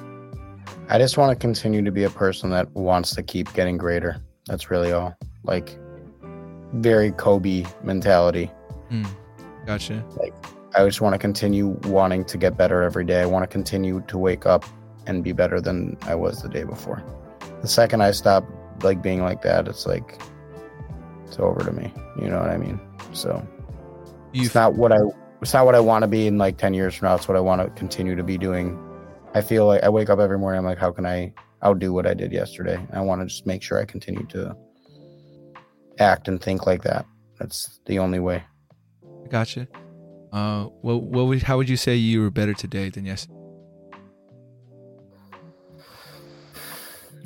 I 0.89 0.97
just 0.97 1.17
want 1.17 1.31
to 1.31 1.35
continue 1.35 1.83
to 1.83 1.91
be 1.91 2.03
a 2.03 2.09
person 2.09 2.49
that 2.51 2.71
wants 2.71 3.15
to 3.15 3.23
keep 3.23 3.51
getting 3.53 3.77
greater. 3.77 4.17
That's 4.47 4.69
really 4.69 4.91
all. 4.91 5.15
Like 5.43 5.77
very 6.73 7.11
Kobe 7.11 7.65
mentality. 7.83 8.51
Mm, 8.91 9.07
gotcha. 9.65 10.03
I 10.75 10.85
just 10.85 11.01
want 11.01 11.13
to 11.13 11.19
continue 11.19 11.69
wanting 11.85 12.25
to 12.25 12.37
get 12.37 12.57
better 12.57 12.81
every 12.83 13.05
day. 13.05 13.21
I 13.21 13.25
want 13.25 13.43
to 13.43 13.47
continue 13.47 14.01
to 14.07 14.17
wake 14.17 14.45
up 14.45 14.65
and 15.05 15.23
be 15.23 15.31
better 15.31 15.61
than 15.61 15.97
I 16.03 16.15
was 16.15 16.41
the 16.41 16.49
day 16.49 16.63
before. 16.63 17.03
The 17.61 17.67
second 17.67 18.01
I 18.01 18.11
stop 18.11 18.45
like 18.83 19.01
being 19.01 19.21
like 19.21 19.41
that, 19.43 19.67
it's 19.67 19.85
like 19.85 20.19
it's 21.25 21.39
over 21.39 21.63
to 21.63 21.71
me. 21.71 21.93
You 22.19 22.29
know 22.29 22.39
what 22.39 22.49
I 22.49 22.57
mean? 22.57 22.79
So 23.13 23.45
You 24.33 24.43
it's 24.43 24.55
not 24.55 24.75
what 24.75 24.91
I 24.91 24.99
it's 25.43 25.53
not 25.53 25.65
what 25.65 25.75
I 25.75 25.81
want 25.81 26.03
to 26.03 26.07
be 26.07 26.25
in 26.25 26.37
like 26.37 26.57
10 26.57 26.73
years 26.73 26.95
from 26.95 27.09
now. 27.09 27.15
It's 27.15 27.27
what 27.27 27.35
I 27.35 27.41
want 27.41 27.61
to 27.61 27.69
continue 27.77 28.15
to 28.15 28.23
be 28.23 28.37
doing. 28.37 28.79
I 29.33 29.41
feel 29.41 29.67
like 29.67 29.83
I 29.83 29.89
wake 29.89 30.09
up 30.09 30.19
every 30.19 30.39
morning 30.39 30.59
I'm 30.59 30.65
like 30.65 30.77
how 30.77 30.91
can 30.91 31.05
I 31.05 31.33
outdo 31.63 31.91
what 31.91 32.07
I 32.07 32.13
did 32.13 32.31
yesterday? 32.31 32.75
And 32.75 32.93
I 32.93 33.01
want 33.01 33.21
to 33.21 33.27
just 33.27 33.45
make 33.45 33.61
sure 33.61 33.77
I 33.77 33.83
continue 33.83 34.25
to 34.27 34.55
act 35.99 36.29
and 36.29 36.41
think 36.41 36.65
like 36.65 36.81
that. 36.83 37.05
That's 37.39 37.81
the 37.85 37.99
only 37.99 38.19
way. 38.19 38.43
gotcha. 39.29 39.67
Uh, 40.31 40.65
what 40.81 41.03
what 41.03 41.25
would 41.25 41.43
how 41.43 41.57
would 41.57 41.67
you 41.69 41.77
say 41.77 41.95
you 41.95 42.21
were 42.21 42.31
better 42.31 42.53
today 42.53 42.89
than 42.89 43.05
yesterday? 43.05 43.37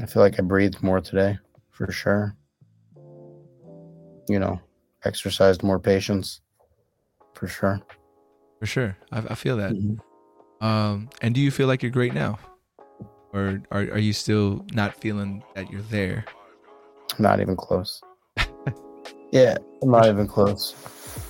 I 0.02 0.06
feel 0.08 0.24
like 0.24 0.40
I 0.40 0.42
breathed 0.42 0.82
more 0.82 1.02
today, 1.02 1.38
for 1.72 1.92
sure. 1.92 2.36
You 4.28 4.40
know, 4.40 4.60
exercised 5.06 5.64
more 5.64 5.80
patience, 5.80 6.42
for 7.34 7.48
sure. 7.48 7.80
For 8.60 8.66
sure, 8.66 8.98
I, 9.12 9.20
I 9.20 9.36
feel 9.36 9.58
that. 9.58 9.74
Mhm. 9.74 10.00
Um, 10.62 11.10
and 11.22 11.36
do 11.36 11.42
you 11.42 11.52
feel 11.52 11.68
like 11.68 11.84
you're 11.84 11.92
great 11.92 12.14
now, 12.14 12.40
or 13.34 13.62
are 13.72 13.82
are 13.94 14.00
you 14.00 14.14
still 14.14 14.66
not 14.74 14.96
feeling 14.96 15.44
that 15.56 15.70
you're 15.70 15.84
there? 15.84 16.26
Not 17.20 17.40
even 17.40 17.56
close. 17.56 18.02
yeah, 19.32 19.58
I'm 19.82 19.92
not 19.92 20.08
even 20.08 20.28
close. 20.28 20.72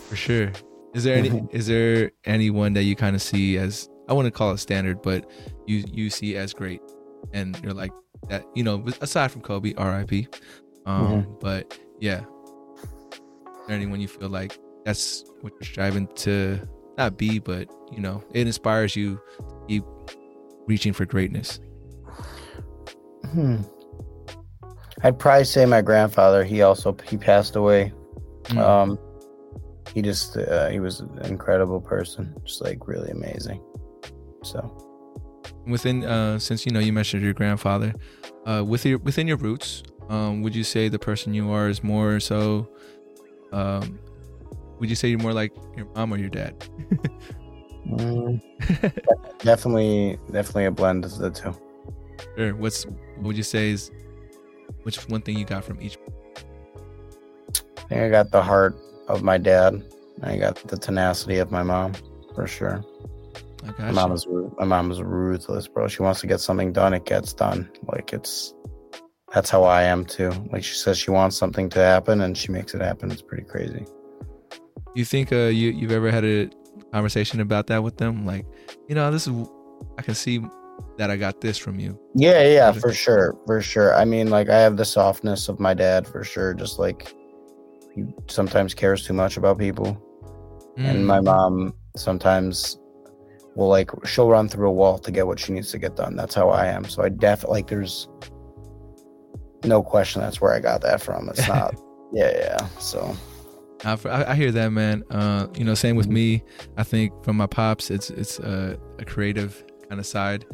For 0.09 0.15
sure. 0.15 0.51
Is 0.93 1.03
there 1.03 1.15
any 1.17 1.29
Mhm. 1.29 1.53
is 1.53 1.67
there 1.67 2.11
anyone 2.25 2.73
that 2.73 2.83
you 2.83 2.95
kind 2.95 3.15
of 3.15 3.21
see 3.21 3.57
as 3.57 3.89
I 4.07 4.13
wouldn't 4.13 4.33
call 4.33 4.51
it 4.53 4.59
standard, 4.59 5.01
but 5.01 5.29
you 5.65 5.83
you 5.91 6.09
see 6.09 6.37
as 6.37 6.53
great, 6.53 6.81
and 7.33 7.59
you're 7.61 7.73
like 7.73 7.91
that, 8.29 8.45
you 8.55 8.63
know, 8.63 8.83
aside 9.01 9.31
from 9.31 9.41
Kobe, 9.41 9.73
R.I.P. 9.75 10.27
Um, 10.85 11.37
but 11.41 11.77
yeah, 11.99 12.21
is 12.21 13.67
there 13.67 13.75
anyone 13.75 13.99
you 13.99 14.07
feel 14.07 14.29
like 14.29 14.57
that's 14.85 15.25
what 15.41 15.51
you're 15.53 15.67
striving 15.67 16.07
to 16.23 16.59
not 16.97 17.17
be, 17.17 17.39
but 17.39 17.69
you 17.91 17.99
know, 17.99 18.23
it 18.33 18.47
inspires 18.47 18.95
you 18.95 19.21
to 19.37 19.65
keep 19.67 19.83
reaching 20.67 20.93
for 20.93 21.05
greatness. 21.05 21.59
Hmm. 23.31 23.61
I'd 25.03 25.19
probably 25.19 25.45
say 25.45 25.65
my 25.65 25.81
grandfather. 25.81 26.43
He 26.43 26.61
also 26.61 26.95
he 27.05 27.17
passed 27.17 27.55
away. 27.55 27.93
Mm. 28.45 28.57
Um, 28.57 28.99
he 29.93 30.01
just 30.01 30.37
uh, 30.37 30.69
he 30.69 30.79
was 30.79 31.01
an 31.01 31.25
incredible 31.25 31.81
person, 31.81 32.33
just 32.45 32.61
like 32.61 32.87
really 32.87 33.11
amazing. 33.11 33.61
So 34.43 34.87
within 35.67 36.03
uh 36.05 36.39
since 36.39 36.65
you 36.65 36.71
know 36.71 36.79
you 36.79 36.93
mentioned 36.93 37.21
your 37.21 37.33
grandfather 37.33 37.93
uh 38.45 38.63
with 38.65 38.85
your 38.85 38.97
within 38.99 39.27
your 39.27 39.37
roots 39.37 39.83
um 40.09 40.41
would 40.41 40.55
you 40.55 40.63
say 40.63 40.87
the 40.87 40.97
person 40.97 41.33
you 41.33 41.51
are 41.51 41.67
is 41.67 41.83
more 41.83 42.19
so 42.19 42.67
um 43.51 43.99
would 44.79 44.89
you 44.89 44.95
say 44.95 45.07
you're 45.07 45.19
more 45.19 45.33
like 45.33 45.53
your 45.75 45.85
mom 45.95 46.13
or 46.13 46.17
your 46.17 46.29
dad 46.29 46.55
mm, 47.87 48.41
definitely, 49.39 50.19
definitely 50.31 50.65
a 50.65 50.71
blend 50.71 51.05
of 51.05 51.17
the 51.17 51.31
two. 51.31 51.53
Sure. 52.35 52.55
what's 52.55 52.85
what 52.85 53.21
would 53.27 53.37
you 53.37 53.43
say 53.43 53.69
is 53.71 53.91
which 54.83 54.97
one 55.09 55.21
thing 55.21 55.37
you 55.37 55.45
got 55.45 55.63
from 55.63 55.81
each 55.81 55.97
I 57.87 57.89
think 57.89 58.01
I 58.01 58.09
got 58.09 58.31
the 58.31 58.41
heart 58.43 58.75
of 59.07 59.23
my 59.23 59.37
dad. 59.37 59.81
I 60.21 60.35
got 60.37 60.55
the 60.67 60.77
tenacity 60.77 61.37
of 61.37 61.51
my 61.51 61.63
mom, 61.63 61.93
for 62.35 62.45
sure. 62.45 62.83
I 63.63 63.67
My 63.67 63.71
got 63.71 63.93
mom 63.93 64.11
is 64.11 64.27
my 64.57 64.65
mom 64.65 64.91
is 64.91 65.01
ruthless, 65.01 65.69
bro. 65.69 65.87
She 65.87 66.01
wants 66.01 66.19
to 66.21 66.27
get 66.27 66.41
something 66.41 66.73
done, 66.73 66.93
it 66.93 67.05
gets 67.05 67.31
done. 67.31 67.69
Like 67.83 68.11
it's 68.11 68.53
that's 69.33 69.49
how 69.49 69.63
I 69.63 69.83
am 69.83 70.03
too. 70.03 70.31
Like 70.51 70.65
she 70.65 70.75
says 70.75 70.97
she 70.97 71.11
wants 71.11 71.37
something 71.37 71.69
to 71.69 71.79
happen 71.79 72.21
and 72.21 72.37
she 72.37 72.51
makes 72.51 72.73
it 72.73 72.81
happen. 72.81 73.09
It's 73.09 73.21
pretty 73.21 73.43
crazy. 73.43 73.85
You 74.97 75.05
think 75.05 75.31
uh 75.31 75.45
you 75.59 75.69
you've 75.69 75.91
ever 75.91 76.09
had 76.11 76.25
a 76.25 76.49
conversation 76.91 77.39
about 77.39 77.67
that 77.67 77.83
with 77.83 77.97
them 77.97 78.25
like 78.25 78.45
you 78.87 78.95
know 78.95 79.11
this 79.11 79.27
is 79.27 79.47
i 79.97 80.01
can 80.01 80.15
see 80.15 80.41
that 80.97 81.11
i 81.11 81.15
got 81.15 81.39
this 81.41 81.57
from 81.57 81.79
you 81.79 81.97
Yeah, 82.15 82.41
yeah, 82.47 82.71
for 82.71 82.91
sure, 82.93 83.35
for 83.45 83.61
sure. 83.61 83.93
I 83.95 84.03
mean, 84.05 84.29
like 84.31 84.49
I 84.49 84.57
have 84.57 84.75
the 84.77 84.85
softness 84.85 85.49
of 85.49 85.59
my 85.59 85.73
dad 85.75 86.07
for 86.07 86.23
sure. 86.23 86.53
Just 86.55 86.79
like 86.79 87.13
he 87.93 88.05
sometimes 88.27 88.73
cares 88.73 89.05
too 89.05 89.13
much 89.13 89.37
about 89.37 89.59
people, 89.59 89.89
and 90.77 90.97
Mm. 90.99 91.05
my 91.13 91.19
mom 91.21 91.73
sometimes 91.95 92.79
will 93.55 93.67
like 93.69 93.89
she'll 94.05 94.29
run 94.29 94.49
through 94.49 94.69
a 94.69 94.71
wall 94.81 94.97
to 94.97 95.11
get 95.11 95.27
what 95.27 95.37
she 95.39 95.53
needs 95.53 95.69
to 95.71 95.77
get 95.77 95.95
done. 95.95 96.15
That's 96.15 96.33
how 96.33 96.49
I 96.49 96.65
am. 96.67 96.85
So 96.85 97.03
I 97.03 97.09
definitely 97.09 97.59
like 97.61 97.67
there's 97.67 98.07
no 99.63 99.83
question 99.83 100.21
that's 100.21 100.41
where 100.41 100.53
I 100.53 100.59
got 100.59 100.81
that 100.81 101.01
from. 101.01 101.29
It's 101.29 101.47
not. 101.47 101.75
yeah, 102.13 102.31
yeah. 102.33 102.61
So 102.79 103.15
I, 103.85 104.31
I 104.31 104.35
hear 104.35 104.51
that, 104.51 104.71
man. 104.71 105.03
Uh, 105.11 105.47
you 105.55 105.63
know, 105.63 105.73
same 105.73 105.95
with 105.95 106.07
me. 106.07 106.43
I 106.77 106.83
think 106.83 107.11
from 107.23 107.37
my 107.37 107.47
pops, 107.47 107.91
it's 107.91 108.09
it's 108.09 108.39
a, 108.39 108.77
a 108.99 109.05
creative 109.05 109.63
kind 109.87 109.99
of 109.99 110.05
side, 110.05 110.45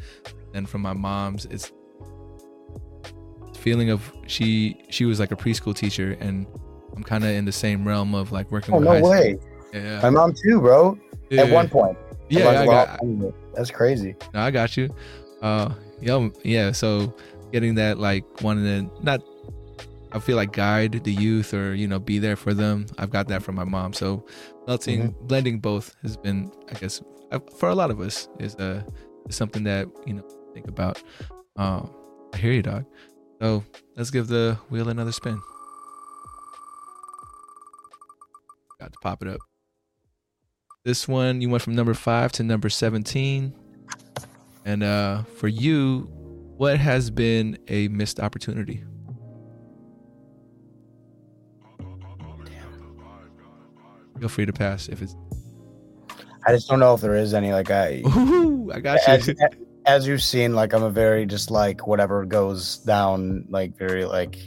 and 0.54 0.68
from 0.70 0.82
my 0.82 0.94
mom's, 0.94 1.46
it's 1.46 1.72
feeling 3.58 3.90
of 3.90 4.12
she 4.28 4.78
she 4.90 5.06
was 5.06 5.20
like 5.20 5.32
a 5.32 5.36
preschool 5.36 5.76
teacher, 5.76 6.18
and 6.20 6.46
I'm 6.96 7.04
kind 7.04 7.24
of 7.24 7.30
in 7.32 7.46
the 7.46 7.52
same 7.52 7.88
realm 7.88 8.14
of 8.14 8.32
like 8.32 8.52
working 8.52 8.74
oh 8.76 8.80
with 8.80 8.88
no 8.88 9.10
way. 9.10 9.38
Yeah, 9.74 10.02
My 10.02 10.10
mom 10.12 10.34
too, 10.34 10.60
bro. 10.62 10.98
yeah, 11.30 11.44
At 11.44 11.52
one 11.52 11.68
point. 11.70 11.98
yeah, 12.30 12.50
I 12.62 12.66
got. 12.66 13.00
That's 13.56 13.72
crazy. 13.72 14.16
no, 14.34 14.42
I 14.42 14.52
got 14.52 14.78
you. 14.78 14.94
Uh, 15.42 15.74
yo, 16.00 16.32
yeah. 16.44 16.72
So 16.72 17.16
getting 17.52 17.76
that 17.76 17.98
like 18.00 18.24
wanting 18.42 18.66
to 18.90 19.04
not, 19.04 19.22
I 20.14 20.20
feel 20.20 20.36
like 20.36 20.52
guide 20.54 21.04
the 21.04 21.12
youth 21.12 21.54
or 21.54 21.74
you 21.74 21.88
know 21.88 22.00
be 22.00 22.20
there 22.20 22.36
for 22.36 22.54
them. 22.54 22.86
I've 23.00 23.10
got 23.10 23.28
that 23.30 23.42
from 23.44 23.56
my 23.56 23.64
mom. 23.64 23.94
So 23.94 24.26
melting, 24.68 25.10
Mm-hmm. 25.10 25.28
blending 25.28 25.60
both 25.60 25.96
has 26.04 26.16
been, 26.18 26.52
I 26.70 26.76
guess, 26.76 27.02
uh, 27.32 27.40
for 27.58 27.70
a 27.70 27.76
lot 27.76 27.90
of 27.92 28.00
us 28.00 28.28
is 28.40 28.56
uh 28.56 28.84
is 29.28 29.36
something 29.36 29.64
that 29.64 29.88
you 30.06 30.14
know 30.14 30.24
think 30.54 30.68
about. 30.68 31.02
Um, 31.56 31.92
I 32.34 32.38
hear 32.38 32.52
you, 32.54 32.62
dog. 32.62 32.86
So 33.42 33.64
let's 33.98 34.12
give 34.12 34.28
the 34.28 34.58
wheel 34.70 34.90
another 34.90 35.12
spin. 35.12 35.42
Got 38.80 38.94
to 38.94 39.00
pop 39.00 39.22
it 39.22 39.28
up. 39.28 39.40
This 40.86 41.08
one 41.08 41.42
you 41.42 41.50
went 41.50 41.64
from 41.64 41.76
number 41.76 41.94
five 41.94 42.32
to 42.34 42.44
number 42.44 42.70
seventeen. 42.70 43.54
And 44.66 44.84
uh, 44.84 45.24
for 45.24 45.48
you, 45.50 46.08
what 46.58 46.78
has 46.80 47.10
been 47.10 47.58
a 47.68 47.88
missed 47.90 48.20
opportunity? 48.20 48.84
Feel 54.24 54.30
free 54.30 54.46
to 54.46 54.54
pass 54.54 54.88
if 54.88 55.02
it's. 55.02 55.18
I 56.48 56.54
just 56.54 56.70
don't 56.70 56.80
know 56.80 56.94
if 56.94 57.02
there 57.02 57.14
is 57.18 57.34
any 57.34 57.52
like 57.52 57.70
I 57.70 58.02
Ooh, 58.08 58.72
I 58.74 58.80
got 58.80 59.00
as, 59.06 59.28
you. 59.28 59.36
as 59.86 60.08
you've 60.08 60.24
seen, 60.24 60.56
like 60.56 60.72
I'm 60.72 60.82
a 60.84 60.90
very 60.90 61.26
just 61.26 61.52
like 61.52 61.88
whatever 61.88 62.24
goes 62.24 62.78
down, 62.78 63.44
like 63.50 63.78
very 63.78 64.06
like 64.06 64.38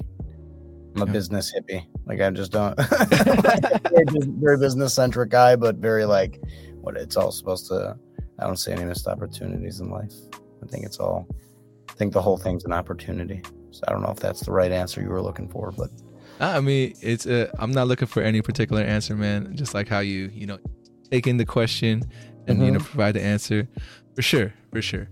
I'm 0.94 1.02
a 1.02 1.04
Yeah. 1.04 1.12
business 1.12 1.52
hippie. 1.54 1.84
Like 2.06 2.22
I 2.22 2.30
just 2.30 2.52
don't 2.52 2.74
very, 2.80 4.04
bus- 4.06 4.24
very 4.40 4.56
business 4.56 4.94
centric 4.94 5.28
guy, 5.28 5.56
but 5.56 5.76
very 5.76 6.06
like 6.06 6.40
what 6.80 6.96
it's 6.96 7.18
all 7.18 7.30
supposed 7.30 7.66
to. 7.66 7.98
I 8.38 8.46
don't 8.46 8.56
see 8.56 8.72
any 8.72 8.86
missed 8.86 9.06
opportunities 9.06 9.80
in 9.80 9.90
life. 9.90 10.14
I 10.62 10.66
think 10.68 10.86
it's 10.86 10.96
all. 10.98 11.26
I 11.90 11.92
think 11.92 12.14
the 12.14 12.22
whole 12.22 12.38
thing's 12.38 12.64
an 12.64 12.72
opportunity. 12.72 13.42
So 13.72 13.82
I 13.86 13.92
don't 13.92 14.00
know 14.00 14.10
if 14.10 14.20
that's 14.20 14.40
the 14.40 14.52
right 14.52 14.72
answer 14.72 15.02
you 15.02 15.10
were 15.10 15.20
looking 15.20 15.50
for, 15.50 15.70
but 15.70 15.90
I 16.40 16.60
mean, 16.60 16.94
it's 17.00 17.26
uh, 17.26 17.50
I'm 17.58 17.72
not 17.72 17.88
looking 17.88 18.08
for 18.08 18.22
any 18.22 18.42
particular 18.42 18.82
answer, 18.82 19.16
man. 19.16 19.56
Just 19.56 19.74
like 19.74 19.88
how 19.88 20.00
you, 20.00 20.30
you 20.34 20.46
know, 20.46 20.58
take 21.10 21.26
in 21.26 21.36
the 21.38 21.46
question 21.46 22.02
and 22.46 22.62
you 22.64 22.70
know 22.70 22.78
Mhm. 22.78 22.84
provide 22.84 23.12
the 23.14 23.22
answer, 23.22 23.66
for 24.14 24.22
sure, 24.22 24.52
for 24.72 24.82
sure. 24.82 25.08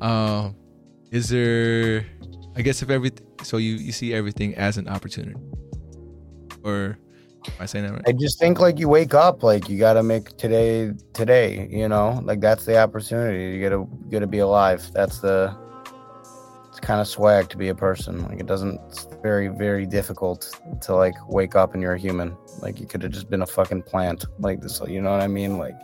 Um, 0.00 0.56
is 1.10 1.28
there? 1.28 2.04
I 2.56 2.62
guess 2.62 2.82
if 2.82 2.90
everything, 2.90 3.26
so 3.42 3.56
you 3.58 3.74
you 3.74 3.92
see 3.92 4.12
everything 4.14 4.54
as 4.56 4.76
an 4.78 4.88
opportunity, 4.88 5.38
or 6.64 6.98
am 7.46 7.52
I 7.60 7.66
saying 7.66 7.86
that 7.86 7.92
right? 7.92 8.02
I 8.06 8.12
just 8.12 8.38
think 8.38 8.60
like 8.60 8.78
you 8.78 8.88
wake 8.88 9.14
up, 9.14 9.42
like 9.42 9.68
you 9.68 9.78
gotta 9.78 10.02
make 10.02 10.36
today 10.36 10.92
today, 11.12 11.68
you 11.70 11.88
know, 11.88 12.20
like 12.24 12.40
that's 12.40 12.64
the 12.64 12.78
opportunity. 12.78 13.56
You 13.56 13.62
gotta 13.68 13.86
gotta 14.10 14.26
be 14.26 14.38
alive. 14.38 14.90
That's 14.92 15.18
the 15.20 15.54
kind 16.82 17.00
of 17.00 17.06
swag 17.08 17.48
to 17.50 17.56
be 17.56 17.68
a 17.68 17.74
person. 17.74 18.22
Like 18.28 18.40
it 18.40 18.46
doesn't 18.46 18.80
it's 18.88 19.06
very, 19.22 19.48
very 19.48 19.86
difficult 19.86 20.60
to 20.82 20.94
like 20.94 21.14
wake 21.28 21.54
up 21.54 21.72
and 21.74 21.82
you're 21.82 21.94
a 21.94 21.98
human. 21.98 22.36
Like 22.60 22.80
you 22.80 22.86
could 22.86 23.02
have 23.02 23.12
just 23.12 23.30
been 23.30 23.42
a 23.42 23.46
fucking 23.46 23.82
plant. 23.82 24.24
Like 24.38 24.60
this 24.60 24.80
you 24.88 25.00
know 25.00 25.10
what 25.12 25.20
I 25.22 25.28
mean? 25.28 25.58
Like 25.58 25.74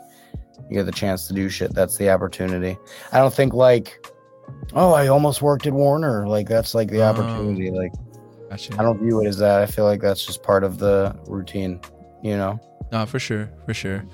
you 0.68 0.76
get 0.76 0.84
the 0.86 0.92
chance 0.92 1.26
to 1.28 1.34
do 1.34 1.48
shit. 1.48 1.72
That's 1.74 1.96
the 1.96 2.10
opportunity. 2.10 2.76
I 3.12 3.18
don't 3.18 3.32
think 3.32 3.54
like 3.54 4.04
oh 4.74 4.92
I 4.92 5.06
almost 5.08 5.40
worked 5.40 5.66
at 5.66 5.72
Warner. 5.72 6.26
Like 6.28 6.48
that's 6.48 6.74
like 6.74 6.88
the 6.90 7.00
Oh. 7.00 7.10
opportunity. 7.10 7.70
Like 7.70 7.92
Gotcha. 8.50 8.74
I 8.78 8.82
don't 8.82 8.98
view 8.98 9.22
it 9.22 9.26
as 9.28 9.36
that. 9.38 9.60
I 9.60 9.66
feel 9.66 9.84
like 9.84 10.00
that's 10.00 10.24
just 10.24 10.42
part 10.42 10.64
of 10.64 10.78
the 10.78 11.14
routine, 11.26 11.80
you 12.22 12.34
know? 12.34 12.58
No, 12.90 13.04
for 13.04 13.18
sure, 13.18 13.50
for 13.66 13.74
sure. 13.74 14.06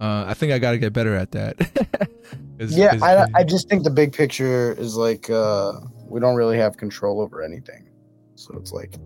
Uh, 0.00 0.24
I 0.28 0.34
think 0.34 0.52
I 0.52 0.60
got 0.60 0.70
to 0.70 0.78
get 0.78 0.92
better 0.92 1.14
at 1.16 1.32
that. 1.32 2.08
Yeah, 2.68 2.98
I, 3.00 3.26
I 3.34 3.42
just 3.42 3.70
think 3.70 3.84
the 3.84 3.90
big 3.90 4.12
picture 4.12 4.72
is 4.74 4.94
like 4.94 5.30
uh, 5.30 5.72
we 6.10 6.20
don't 6.20 6.34
really 6.34 6.58
have 6.58 6.76
control 6.76 7.20
over 7.20 7.42
anything. 7.42 7.88
So 8.34 8.54
it's 8.56 8.72
like 8.72 8.96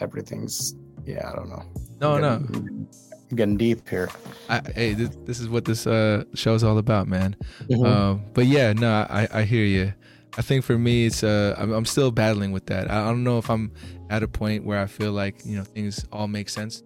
everything's, 0.00 0.74
yeah, 1.04 1.28
I 1.30 1.34
don't 1.34 1.48
know. 1.48 1.64
no, 2.00 2.12
I'm 2.14 2.20
no. 2.20 2.38
getting, 2.38 2.88
I'm 3.30 3.36
getting 3.36 3.56
deep 3.56 3.88
here. 3.88 4.10
I, 4.48 4.60
hey, 4.74 4.94
this, 4.94 5.16
this 5.24 5.40
is 5.40 5.48
what 5.48 5.64
this 5.64 5.86
uh, 5.86 6.24
show's 6.34 6.62
all 6.62 6.78
about, 6.78 7.08
man. 7.08 7.34
Mhm. 7.68 7.86
Um, 7.86 8.24
but 8.34 8.46
yeah, 8.46 8.72
no, 8.72 9.06
I, 9.08 9.26
I 9.32 9.42
hear 9.42 9.64
you. 9.64 9.92
I 10.38 10.42
think 10.42 10.64
for 10.64 10.78
me, 10.78 11.06
it's 11.06 11.24
uh, 11.24 11.56
I'm, 11.58 11.72
I'm 11.72 11.84
still 11.84 12.10
battling 12.10 12.52
with 12.52 12.66
that. 12.66 12.90
I, 12.90 13.02
I 13.02 13.06
don't 13.06 13.24
know 13.24 13.38
if 13.38 13.50
I'm 13.50 13.72
at 14.10 14.22
a 14.22 14.28
point 14.28 14.64
where 14.64 14.80
I 14.80 14.86
feel 14.86 15.12
like 15.12 15.44
you 15.44 15.56
know 15.56 15.64
things 15.64 16.04
all 16.12 16.28
make 16.28 16.48
sense. 16.48 16.82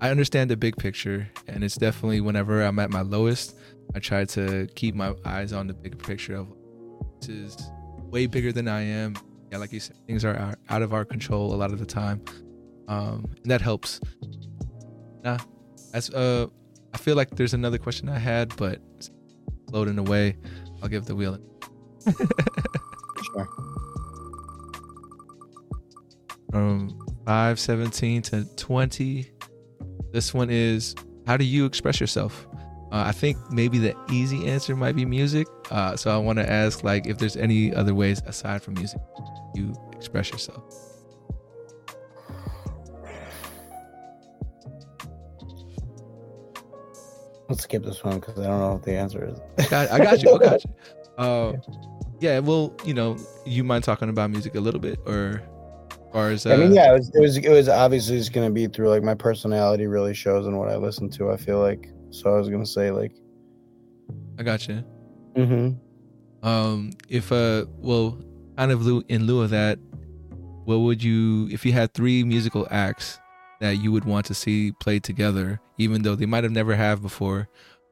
I 0.00 0.10
understand 0.10 0.50
the 0.50 0.56
big 0.56 0.76
picture, 0.76 1.28
and 1.48 1.64
it's 1.64 1.76
definitely 1.76 2.20
whenever 2.20 2.62
I'm 2.62 2.78
at 2.78 2.90
my 2.90 3.00
lowest, 3.00 3.56
I 3.96 3.98
try 3.98 4.24
to 4.26 4.68
keep 4.76 4.94
my 4.94 5.14
eyes 5.24 5.52
on 5.52 5.66
the 5.66 5.74
big 5.74 5.98
picture 5.98 6.36
of 6.36 6.46
this 6.48 6.57
is 7.28 7.56
way 8.10 8.26
bigger 8.26 8.52
than 8.52 8.68
I 8.68 8.82
am. 8.82 9.16
Yeah, 9.50 9.58
like 9.58 9.72
you 9.72 9.80
said, 9.80 9.96
things 10.06 10.24
are 10.26 10.36
out- 10.68 10.82
of 10.82 10.92
our 10.92 11.04
control 11.06 11.54
a 11.54 11.56
lot 11.56 11.72
of 11.72 11.78
the 11.78 11.86
time, 11.86 12.22
um, 12.86 13.24
and 13.42 13.50
that 13.50 13.62
helps. 13.62 13.98
Nah, 15.24 15.38
as 15.94 16.10
uh, 16.10 16.46
I 16.92 16.98
feel 16.98 17.16
like 17.16 17.30
there's 17.30 17.54
another 17.54 17.78
question 17.78 18.08
I 18.10 18.18
had, 18.18 18.54
but 18.56 18.78
it's 18.98 19.10
loading 19.72 19.98
away. 19.98 20.36
I'll 20.82 20.88
give 20.88 21.06
the 21.06 21.16
wheel. 21.16 21.38
Sure. 23.34 23.48
From 26.50 26.98
five 27.26 27.58
seventeen 27.58 28.22
to 28.22 28.44
twenty. 28.56 29.30
This 30.12 30.32
one 30.32 30.48
is 30.50 30.94
how 31.26 31.36
do 31.36 31.44
you 31.44 31.66
express 31.66 32.00
yourself? 32.00 32.46
Uh, 32.90 33.04
I 33.06 33.12
think 33.12 33.36
maybe 33.50 33.78
the 33.78 33.94
easy 34.10 34.46
answer 34.46 34.74
might 34.74 34.96
be 34.96 35.04
music. 35.04 35.46
Uh, 35.70 35.94
so 35.94 36.10
I 36.10 36.16
want 36.16 36.38
to 36.38 36.50
ask, 36.50 36.82
like, 36.82 37.06
if 37.06 37.18
there's 37.18 37.36
any 37.36 37.74
other 37.74 37.94
ways 37.94 38.22
aside 38.26 38.62
from 38.62 38.74
music 38.74 39.00
you 39.54 39.74
express 39.92 40.30
yourself. 40.30 40.62
Let's 47.48 47.62
skip 47.62 47.82
this 47.82 48.04
one 48.04 48.20
because 48.20 48.38
I 48.38 48.44
don't 48.44 48.60
know 48.60 48.72
what 48.74 48.82
the 48.82 48.94
answer 48.94 49.24
is. 49.24 49.72
I 49.72 49.98
got 49.98 50.22
you. 50.22 50.34
I 50.34 50.38
got 50.38 50.64
you. 50.64 50.74
Uh, 51.18 51.54
yeah. 52.20 52.38
Well, 52.38 52.72
you 52.84 52.94
know, 52.94 53.16
you 53.44 53.64
mind 53.64 53.82
talking 53.82 54.08
about 54.08 54.30
music 54.30 54.54
a 54.54 54.60
little 54.60 54.78
bit, 54.78 55.00
or, 55.04 55.42
as 56.14 56.46
uh, 56.46 56.50
I 56.50 56.56
mean, 56.56 56.72
yeah, 56.72 56.92
it 56.92 56.96
was, 56.96 57.10
it 57.12 57.20
was 57.20 57.36
it 57.38 57.48
was 57.48 57.68
obviously 57.68 58.18
just 58.18 58.32
gonna 58.32 58.50
be 58.50 58.68
through 58.68 58.88
like 58.88 59.02
my 59.02 59.14
personality 59.14 59.88
really 59.88 60.14
shows 60.14 60.46
and 60.46 60.56
what 60.56 60.68
I 60.68 60.76
listen 60.76 61.10
to. 61.10 61.32
I 61.32 61.36
feel 61.36 61.58
like 61.58 61.88
so. 62.10 62.34
I 62.34 62.38
was 62.38 62.48
gonna 62.48 62.66
say 62.66 62.90
like, 62.90 63.12
I 64.38 64.42
got 64.42 64.66
you. 64.68 64.84
mm-hmm. 65.36 66.46
Um, 66.46 66.90
if 67.08 67.32
uh, 67.32 67.66
well, 67.78 68.18
kind 68.56 68.70
of 68.72 68.86
in 69.08 69.26
lieu 69.26 69.40
of 69.42 69.50
that, 69.50 69.78
what 70.64 70.78
would 70.78 71.02
you, 71.02 71.48
if 71.50 71.64
you 71.66 71.72
had 71.72 71.92
three 71.94 72.22
musical 72.24 72.66
acts 72.70 73.18
that 73.60 73.78
you 73.78 73.90
would 73.90 74.04
want 74.04 74.26
to 74.26 74.34
see 74.34 74.72
played 74.72 75.02
together, 75.02 75.60
even 75.78 76.02
though 76.02 76.14
they 76.14 76.26
might 76.26 76.44
have 76.44 76.52
never 76.52 76.74
have 76.76 77.02
before, 77.02 77.48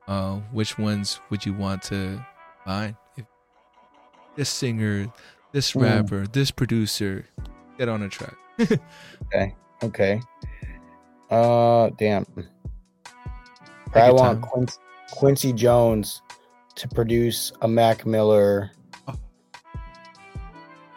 uh, 0.07 0.37
which 0.53 0.79
ones 0.79 1.19
would 1.31 1.45
you 1.45 1.53
want 1.55 1.83
to 1.83 2.25
find? 2.65 2.95
If 3.17 3.25
this 4.37 4.49
singer, 4.49 5.13
this 5.53 5.73
Hmm. 5.73 5.81
rapper, 5.81 6.27
this 6.29 6.51
producer, 6.53 7.27
get 7.79 7.89
on 7.89 8.03
a 8.03 8.09
track. 8.09 8.37
Okay. 9.27 9.55
Okay. 9.83 10.21
Uh, 11.31 11.91
damn. 11.99 12.25
Your 13.97 14.07
I 14.07 14.11
want. 14.11 14.43
Quincy, 14.43 14.79
Quincy 15.13 15.53
Jones 15.53 16.23
to 16.77 16.89
produce 16.89 17.53
a 17.63 17.69
Mac 17.69 18.05
Miller. 18.07 18.71
Oh. 19.09 19.15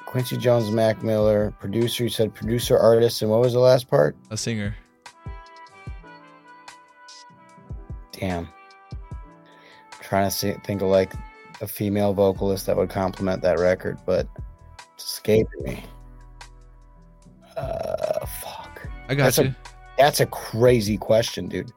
Quincy 0.06 0.38
Jones, 0.38 0.70
Mac 0.72 1.04
Miller, 1.04 1.54
producer. 1.60 2.04
You 2.04 2.10
said 2.10 2.34
producer, 2.34 2.78
artist, 2.78 3.22
and 3.22 3.30
what 3.32 3.40
was 3.42 3.54
the 3.54 3.60
last 3.60 3.88
part? 3.90 4.16
A 4.32 4.38
singer. 4.38 4.76
Damn. 8.12 8.50
trying 10.02 10.28
to 10.30 10.36
see, 10.36 10.54
think 10.66 10.82
of 10.82 10.90
like 10.90 11.14
a 11.62 11.68
female 11.68 12.14
vocalist 12.14 12.66
that 12.66 12.76
would 12.76 12.90
complement 12.90 13.42
that 13.44 13.60
record, 13.60 13.98
but 14.06 14.28
it's 14.96 15.06
escaping 15.06 15.64
me. 15.64 15.84
Uh, 17.56 18.26
fuck. 18.26 18.88
I 19.08 19.16
got 19.16 19.26
That's 19.26 19.38
a- 19.38 19.44
you. 19.46 19.56
That's 19.98 20.20
a 20.22 20.26
crazy 20.28 20.98
question, 20.98 21.48
dude. 21.50 21.72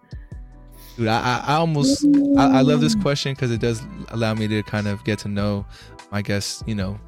Dude, 0.96 1.08
I, 1.08 1.42
I, 1.46 1.54
almost 1.54 2.04
I, 2.36 2.58
I 2.58 2.60
love 2.60 2.80
this 2.80 2.94
question 2.94 3.32
because 3.32 3.50
it 3.50 3.60
does 3.60 3.82
allow 4.08 4.34
me 4.34 4.46
to 4.48 4.62
kind 4.62 4.86
of 4.86 5.02
get 5.04 5.18
to 5.20 5.28
know 5.28 5.64
my 6.10 6.20
guests, 6.22 6.62
you 6.66 6.74
know, 6.74 6.98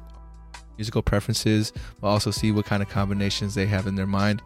musical 0.77 1.01
preferences, 1.01 1.71
but 2.01 2.07
also 2.07 2.31
see 2.31 2.51
what 2.51 2.65
kind 2.65 2.81
of 2.81 2.89
combinations 2.89 3.53
they 3.55 3.65
have 3.65 3.87
in 3.87 3.95
their 3.95 4.07
mind. 4.07 4.41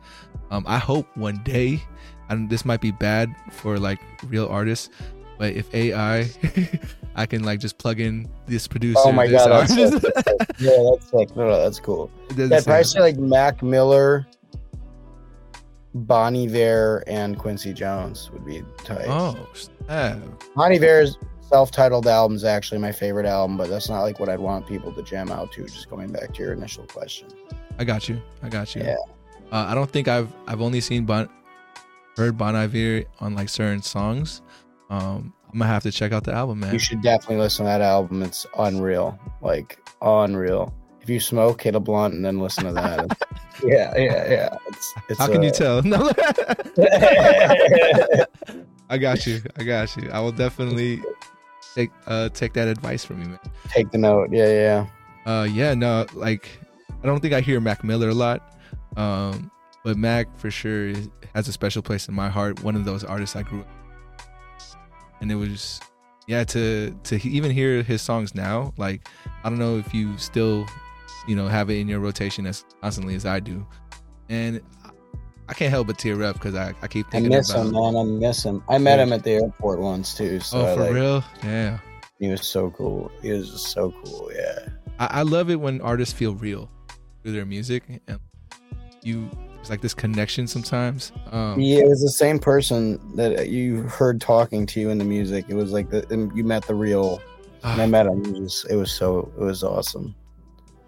Um, 0.51 0.65
I 0.67 0.77
hope 0.77 1.07
one 1.15 1.37
day, 1.43 1.81
and 2.29 2.49
this 2.49 2.65
might 2.65 2.81
be 2.81 2.91
bad 2.91 3.33
for 3.51 3.79
like 3.79 3.99
real 4.27 4.47
artists, 4.47 4.89
but 5.37 5.53
if 5.53 5.73
AI, 5.73 6.29
I 7.15 7.25
can 7.25 7.43
like 7.43 7.59
just 7.59 7.77
plug 7.77 7.99
in 7.99 8.29
this 8.45 8.67
producer. 8.67 8.99
Oh 9.03 9.11
my 9.11 9.27
God, 9.27 9.49
that's 9.49 9.71
artist. 9.71 10.05
Yeah, 10.59 10.71
that's 10.91 11.13
like 11.13 11.35
no, 11.35 11.47
no, 11.47 11.61
that's 11.61 11.79
cool. 11.79 12.11
Doesn't 12.29 12.51
Yeah, 12.51 12.61
probably 12.61 13.01
like 13.01 13.17
Mac 13.17 13.63
Miller, 13.63 14.27
Bon 15.93 16.35
Iver, 16.35 17.03
and 17.07 17.37
Quincy 17.37 17.73
Jones 17.73 18.29
would 18.31 18.45
be 18.45 18.63
tight. 18.83 19.07
oh, 19.07 19.35
snap. 19.53 20.19
Bon 20.55 20.71
Iver's 20.71 21.17
self-titled 21.41 22.05
album 22.05 22.35
is 22.35 22.43
actually 22.43 22.79
my 22.79 22.91
favorite 22.91 23.25
album, 23.25 23.57
but 23.57 23.69
that's 23.69 23.89
not 23.89 24.01
like 24.01 24.19
what 24.19 24.29
I'd 24.29 24.39
want 24.39 24.67
people 24.67 24.93
to 24.93 25.01
jam 25.01 25.31
out 25.31 25.51
to. 25.53 25.63
Just 25.65 25.89
going 25.89 26.11
back 26.11 26.33
to 26.35 26.43
your 26.43 26.53
initial 26.53 26.85
question. 26.85 27.27
I 27.79 27.83
got 27.83 28.07
you. 28.07 28.21
I 28.43 28.49
got 28.49 28.75
you. 28.75 28.83
Yeah. 28.83 28.97
Uh, 29.51 29.65
I 29.67 29.73
don't 29.73 29.89
think 29.89 30.07
I've 30.07 30.31
I've 30.47 30.61
only 30.61 30.79
seen 30.79 31.05
Bon 31.05 31.27
heard 32.15 32.37
Bon 32.37 32.55
Iver 32.55 33.05
on 33.19 33.33
like 33.33 33.49
certain 33.49 33.81
songs. 33.81 34.41
Um, 34.89 35.33
I'm 35.51 35.57
gonna 35.57 35.71
have 35.71 35.83
to 35.83 35.91
check 35.91 36.11
out 36.11 36.23
the 36.23 36.33
album, 36.33 36.59
man. 36.59 36.73
You 36.73 36.79
should 36.79 37.01
definitely 37.01 37.37
listen 37.37 37.65
to 37.65 37.69
that 37.69 37.81
album. 37.81 38.21
It's 38.21 38.45
unreal, 38.57 39.17
like 39.41 39.79
unreal. 40.01 40.73
If 41.09 41.13
you 41.13 41.19
smoke, 41.19 41.63
hit 41.63 41.73
a 41.73 41.79
blunt, 41.79 42.13
and 42.13 42.23
then 42.23 42.39
listen 42.39 42.65
to 42.65 42.73
that. 42.73 43.17
yeah, 43.63 43.97
yeah, 43.97 44.29
yeah. 44.29 44.57
It's, 44.67 44.93
it's, 45.09 45.19
How 45.19 45.25
can 45.25 45.41
you 45.41 45.49
tell? 45.49 45.81
No. 45.81 46.11
I 48.91 48.99
got 48.99 49.25
you. 49.25 49.41
I 49.57 49.63
got 49.63 49.97
you. 49.97 50.11
I 50.11 50.19
will 50.19 50.31
definitely 50.31 51.01
take 51.73 51.89
uh 52.05 52.29
take 52.29 52.53
that 52.53 52.67
advice 52.67 53.03
from 53.03 53.23
you, 53.23 53.29
man. 53.29 53.39
Take 53.69 53.89
the 53.89 53.97
note. 53.97 54.29
Yeah, 54.31 54.85
yeah. 54.85 54.85
Uh, 55.25 55.45
yeah, 55.45 55.73
no, 55.73 56.05
like 56.13 56.47
I 57.03 57.07
don't 57.07 57.21
think 57.21 57.33
I 57.33 57.41
hear 57.41 57.59
Mac 57.59 57.83
Miller 57.83 58.09
a 58.09 58.13
lot, 58.13 58.59
um, 58.95 59.49
but 59.83 59.97
Mac 59.97 60.27
for 60.37 60.51
sure 60.51 60.89
is- 60.89 61.09
has 61.33 61.47
a 61.47 61.51
special 61.51 61.81
place 61.81 62.07
in 62.07 62.13
my 62.13 62.29
heart. 62.29 62.63
One 62.63 62.75
of 62.75 62.85
those 62.85 63.03
artists 63.03 63.35
I 63.35 63.41
grew 63.41 63.61
up, 63.61 63.67
and 65.21 65.31
it 65.31 65.35
was, 65.35 65.79
yeah, 66.27 66.43
to 66.43 66.95
to 67.05 67.27
even 67.27 67.49
hear 67.49 67.81
his 67.81 68.03
songs 68.03 68.35
now. 68.35 68.75
Like 68.77 69.07
I 69.43 69.49
don't 69.49 69.57
know 69.57 69.79
if 69.79 69.91
you 69.91 70.15
still, 70.19 70.67
you 71.27 71.35
know, 71.35 71.47
have 71.47 71.69
it 71.69 71.77
in 71.77 71.87
your 71.87 71.99
rotation 71.99 72.45
as 72.45 72.65
constantly 72.81 73.15
as 73.15 73.25
I 73.25 73.39
do, 73.39 73.65
and 74.29 74.61
I- 74.85 74.89
I 75.47 75.53
can't 75.53 75.71
help 75.71 75.87
but 75.87 75.97
tear 75.97 76.21
up 76.21 76.35
because 76.35 76.53
I, 76.53 76.75
I 76.83 76.87
keep 76.87 77.07
I 77.07 77.09
thinking 77.09 77.31
miss 77.31 77.49
about. 77.49 77.65
him, 77.65 77.71
man. 77.71 77.95
I 77.97 78.03
miss 78.03 78.43
him. 78.45 78.63
I 78.69 78.77
met 78.77 78.97
Yeah. 78.99 79.03
him 79.05 79.13
at 79.13 79.23
the 79.23 79.31
airport 79.31 79.79
once 79.79 80.13
too. 80.13 80.39
So 80.41 80.59
oh, 80.61 80.75
for 80.75 80.83
like, 80.83 80.93
real? 80.93 81.23
Yeah. 81.43 81.79
he 82.19 82.29
was 82.29 82.45
so 82.45 82.69
cool. 82.69 83.11
He 83.23 83.31
was 83.31 83.49
just 83.49 83.69
so 83.69 83.91
cool. 84.05 84.29
Yeah. 84.31 84.67
I, 84.99 85.07
I 85.07 85.21
love 85.23 85.49
it 85.49 85.55
when 85.55 85.81
artists 85.81 86.13
feel 86.13 86.35
real 86.35 86.69
through 87.23 87.31
their 87.31 87.47
music. 87.47 87.81
And 88.07 88.19
you 89.01 89.27
it's 89.59 89.71
like 89.71 89.81
this 89.81 89.95
connection 89.95 90.45
sometimes. 90.45 91.11
Um, 91.31 91.59
Yeah, 91.59 91.79
it 91.79 91.89
was 91.89 92.01
the 92.03 92.11
same 92.11 92.37
person 92.37 92.99
that 93.15 93.49
you 93.49 93.81
heard 93.83 94.21
talking 94.21 94.67
to 94.67 94.79
you 94.79 94.91
in 94.91 94.99
the 94.99 95.03
music. 95.03 95.45
It 95.49 95.55
was 95.55 95.71
like 95.71 95.89
the 95.89 96.05
and 96.13 96.31
you 96.37 96.43
met 96.43 96.67
the 96.67 96.75
real. 96.75 97.19
And 97.63 97.81
I 97.81 97.87
met 97.87 98.05
him. 98.05 98.23
It 98.35 98.39
was 98.39 98.67
it 98.69 98.75
was 98.75 98.91
so 98.91 99.31
it 99.35 99.41
was 99.43 99.63
awesome. 99.63 100.13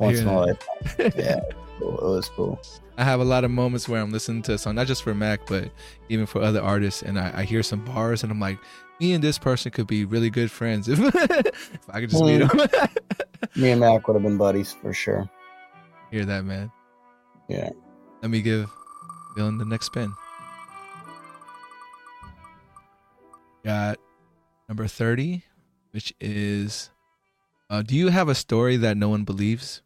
Once 0.02 0.20
in 0.20 0.28
a 0.28 0.32
Yeah. 0.34 0.38
life. 0.38 0.68
Yeah, 1.16 1.40
it 1.40 1.82
was 1.82 2.30
cool. 2.30 2.60
I 2.98 3.04
have 3.04 3.20
a 3.20 3.24
lot 3.24 3.44
of 3.44 3.52
moments 3.52 3.88
where 3.88 4.02
I'm 4.02 4.12
listening 4.12 4.42
to 4.44 4.54
a 4.54 4.58
song, 4.58 4.76
not 4.76 4.88
just 4.88 5.04
for 5.04 5.14
Mac, 5.16 5.48
but 5.48 5.72
even 6.10 6.26
for 6.26 6.42
other 6.42 6.62
artists, 6.62 7.02
and 7.02 7.18
I, 7.20 7.32
I 7.40 7.44
hear 7.44 7.64
some 7.64 7.84
bars, 7.86 8.24
and 8.24 8.32
I'm 8.32 8.40
like, 8.40 8.60
me 9.00 9.14
and 9.14 9.24
this 9.24 9.38
person 9.40 9.72
could 9.72 9.88
be 9.88 10.06
really 10.06 10.30
good 10.30 10.52
friends 10.52 10.88
if, 10.90 11.00
if 11.00 11.90
I 11.90 12.02
could 12.02 12.10
just 12.10 12.24
meet 12.24 12.38
them. 12.38 12.50
Me 13.56 13.72
and 13.72 13.82
Mac 13.82 14.08
would 14.08 14.14
have 14.14 14.22
been 14.22 14.38
buddies 14.38 14.72
for 14.74 14.94
sure. 14.94 15.28
hear 16.12 16.24
that, 16.26 16.46
man. 16.46 16.72
Yeah. 17.50 17.72
Let 18.22 18.30
me 18.30 18.42
give 18.44 18.70
Dylan 19.36 19.58
the 19.58 19.66
next 19.66 19.88
spin. 19.88 20.14
Got 23.66 23.98
number 24.70 24.88
30, 24.88 25.44
which 25.92 26.14
is 26.20 26.92
uh, 27.70 27.82
Do 27.82 27.96
you 27.96 28.10
have 28.10 28.30
a 28.30 28.36
story 28.36 28.78
that 28.78 28.98
no 28.98 29.10
one 29.10 29.24
believes? 29.24 29.82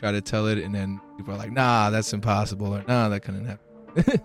Try 0.00 0.12
to 0.12 0.20
tell 0.22 0.46
it, 0.46 0.56
and 0.58 0.74
then 0.74 0.98
people 1.18 1.34
are 1.34 1.36
like, 1.36 1.52
nah, 1.52 1.90
that's 1.90 2.10
impossible, 2.14 2.74
or 2.74 2.82
nah, 2.88 3.10
that 3.10 3.20
couldn't 3.20 3.44
happen. 3.44 4.20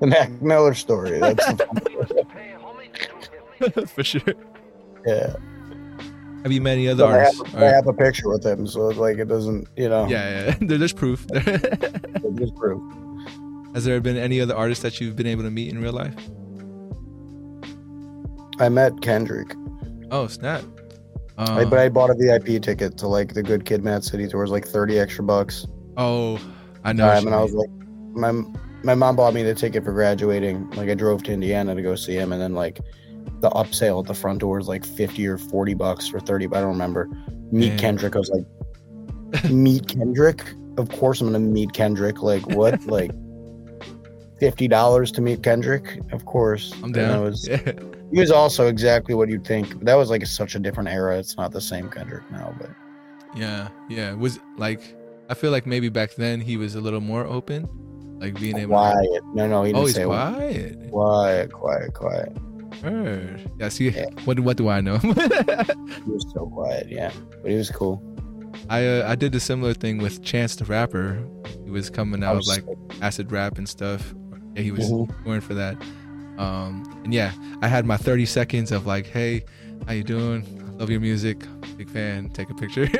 The 0.00 0.06
Mac 0.06 0.30
Miller 0.40 0.72
story. 0.72 1.18
That's 1.18 1.44
For 3.92 4.02
sure. 4.04 4.22
yeah. 5.04 5.34
Have 6.44 6.52
you 6.52 6.62
met 6.62 6.74
any 6.74 6.88
other 6.88 7.04
But 7.04 7.14
I, 7.14 7.18
artists? 7.18 7.42
have, 7.50 7.62
Or- 7.62 7.66
I 7.66 7.70
have 7.72 7.86
a 7.88 7.92
picture 7.92 8.28
with 8.30 8.46
him, 8.46 8.66
so 8.66 8.88
it's 8.88 8.98
like 8.98 9.18
it 9.18 9.26
doesn't, 9.28 9.68
you 9.76 9.88
know. 9.90 10.06
yeah, 10.08 10.46
yeah. 10.46 10.54
There- 10.62 10.78
There's 10.78 10.92
proof. 10.94 11.26
It's 11.34 12.50
proof. 12.52 12.80
Has 13.74 13.84
there 13.84 14.00
been 14.00 14.16
any 14.16 14.40
other 14.40 14.56
artists 14.56 14.82
that 14.82 14.98
you've 15.00 15.16
been 15.16 15.26
able 15.26 15.42
to 15.42 15.50
meet 15.50 15.68
in 15.70 15.82
real 15.82 15.92
life? 15.92 16.14
I 18.60 18.68
met 18.70 19.02
Kendrick, 19.02 19.54
Oh, 20.10 20.26
snap. 20.26 20.62
I, 21.38 21.62
Um, 21.62 21.70
but 21.70 21.78
I 21.78 21.88
bought 21.88 22.10
a 22.10 22.14
VIP 22.14 22.60
ticket 22.60 22.98
to 22.98 23.06
like 23.08 23.32
the 23.34 23.42
Good 23.42 23.64
Kid, 23.64 23.84
Mad 23.84 24.02
City 24.04 24.26
tour. 24.26 24.40
It 24.40 24.44
was 24.44 24.50
like 24.50 24.66
thirty 24.66 24.98
extra 24.98 25.24
bucks. 25.24 25.66
oh, 25.96 26.38
I 26.84 26.92
know. 26.92 27.06
time, 27.08 27.26
and 27.26 27.34
I 27.34 27.42
was 27.42 27.54
like, 27.54 27.70
my 28.12 28.32
my 28.82 28.94
mom 28.94 29.16
bought 29.16 29.34
me 29.34 29.42
the 29.42 29.54
ticket 29.54 29.84
for 29.84 29.92
graduating. 29.92 30.68
Like 30.70 30.88
I 30.88 30.94
drove 30.94 31.22
to 31.24 31.32
Indiana 31.32 31.74
to 31.74 31.82
go 31.82 31.94
see 31.94 32.14
him, 32.16 32.32
and 32.32 32.40
then 32.42 32.54
like 32.54 32.80
the 33.40 33.50
upsale 33.50 34.00
at 34.00 34.06
the 34.08 34.14
front 34.14 34.40
door 34.40 34.56
was 34.56 34.68
like 34.68 34.84
fifty 34.84 35.26
or 35.26 35.38
forty 35.38 35.74
bucks 35.74 36.12
or 36.12 36.20
thirty, 36.20 36.46
but 36.46 36.58
I 36.58 36.60
don't 36.62 36.70
remember. 36.70 37.08
Meet 37.52 37.72
Yeah. 37.72 37.76
Kendrick. 37.78 38.16
I 38.16 38.18
was 38.18 38.30
like, 38.30 39.44
meet 39.50 39.86
Kendrick. 39.88 40.42
Of 40.76 40.88
course, 40.90 41.20
I'm 41.20 41.28
gonna 41.28 41.38
meet 41.38 41.72
Kendrick. 41.72 42.22
Like 42.22 42.46
what? 42.48 42.84
like 42.86 43.12
fifty 44.40 44.68
dollars 44.68 45.12
to 45.12 45.20
meet 45.20 45.42
Kendrick? 45.42 46.00
Of 46.12 46.24
course. 46.24 46.72
I'm 46.78 46.84
And 46.84 46.94
down. 46.94 47.22
was, 47.22 47.46
Yeah. 47.50 47.72
He 48.12 48.20
was 48.20 48.30
also 48.30 48.66
exactly 48.68 49.14
what 49.14 49.28
you'd 49.28 49.46
think. 49.46 49.84
That 49.84 49.94
was 49.94 50.10
like 50.10 50.24
such 50.26 50.54
a 50.54 50.58
different 50.58 50.88
era. 50.88 51.18
It's 51.18 51.36
not 51.36 51.52
the 51.52 51.60
same 51.60 51.88
Kendrick 51.90 52.28
now, 52.30 52.54
but 52.58 52.70
Yeah, 53.36 53.68
yeah. 53.88 54.10
It 54.10 54.18
was 54.18 54.38
like 54.56 54.80
I 55.30 55.34
feel 55.34 55.50
like 55.50 55.66
maybe 55.66 55.88
back 55.88 56.14
then 56.14 56.40
he 56.40 56.56
was 56.56 56.74
a 56.74 56.80
little 56.80 57.00
more 57.02 57.24
open, 57.26 57.68
like 58.20 58.38
being 58.40 58.56
able. 58.56 58.76
To, 58.76 58.92
quiet. 58.92 59.22
No, 59.34 59.46
no, 59.46 59.62
he 59.62 59.72
didn't 59.72 59.82
oh, 59.82 59.86
he's 59.86 59.94
say 59.94 60.04
quiet. 60.04 60.90
quiet, 60.90 61.52
quiet, 61.52 61.94
quiet. 61.94 62.32
Heard. 62.82 63.50
Yeah. 63.58 63.68
See, 63.68 63.88
Yeah. 63.90 64.06
what 64.24 64.40
what 64.40 64.56
do 64.56 64.68
I 64.68 64.80
know? 64.80 64.98
He 66.04 66.10
was 66.10 66.24
so 66.34 66.46
quiet, 66.46 66.88
yeah. 66.88 67.10
But 67.42 67.50
he 67.50 67.56
was 67.56 67.70
cool. 67.70 68.02
I 68.70 68.86
uh, 68.86 69.10
I 69.10 69.14
did 69.14 69.34
a 69.34 69.40
similar 69.40 69.74
thing 69.74 69.98
with 69.98 70.22
Chance 70.22 70.56
the 70.56 70.64
Rapper. 70.64 71.22
He 71.64 71.70
was 71.70 71.90
coming 71.90 72.22
out 72.24 72.36
was 72.36 72.48
like 72.48 72.64
acid 73.02 73.30
rap 73.30 73.58
and 73.58 73.68
stuff. 73.68 74.14
Yeah, 74.54 74.62
he 74.62 74.70
was 74.72 74.90
Mhm. 74.90 75.24
going 75.24 75.40
for 75.42 75.54
that. 75.54 75.76
Um, 76.38 77.00
and 77.04 77.12
yeah, 77.12 77.32
I 77.62 77.68
had 77.68 77.84
my 77.84 77.96
30 77.96 78.24
seconds 78.26 78.72
of 78.72 78.86
like, 78.86 79.06
hey, 79.06 79.44
how 79.86 79.92
you 79.92 80.04
doing? 80.04 80.44
Love 80.78 80.88
your 80.90 81.00
music. 81.00 81.38
Big 81.76 81.90
fan. 81.90 82.30
Take 82.30 82.50
a 82.50 82.54
picture. 82.54 82.86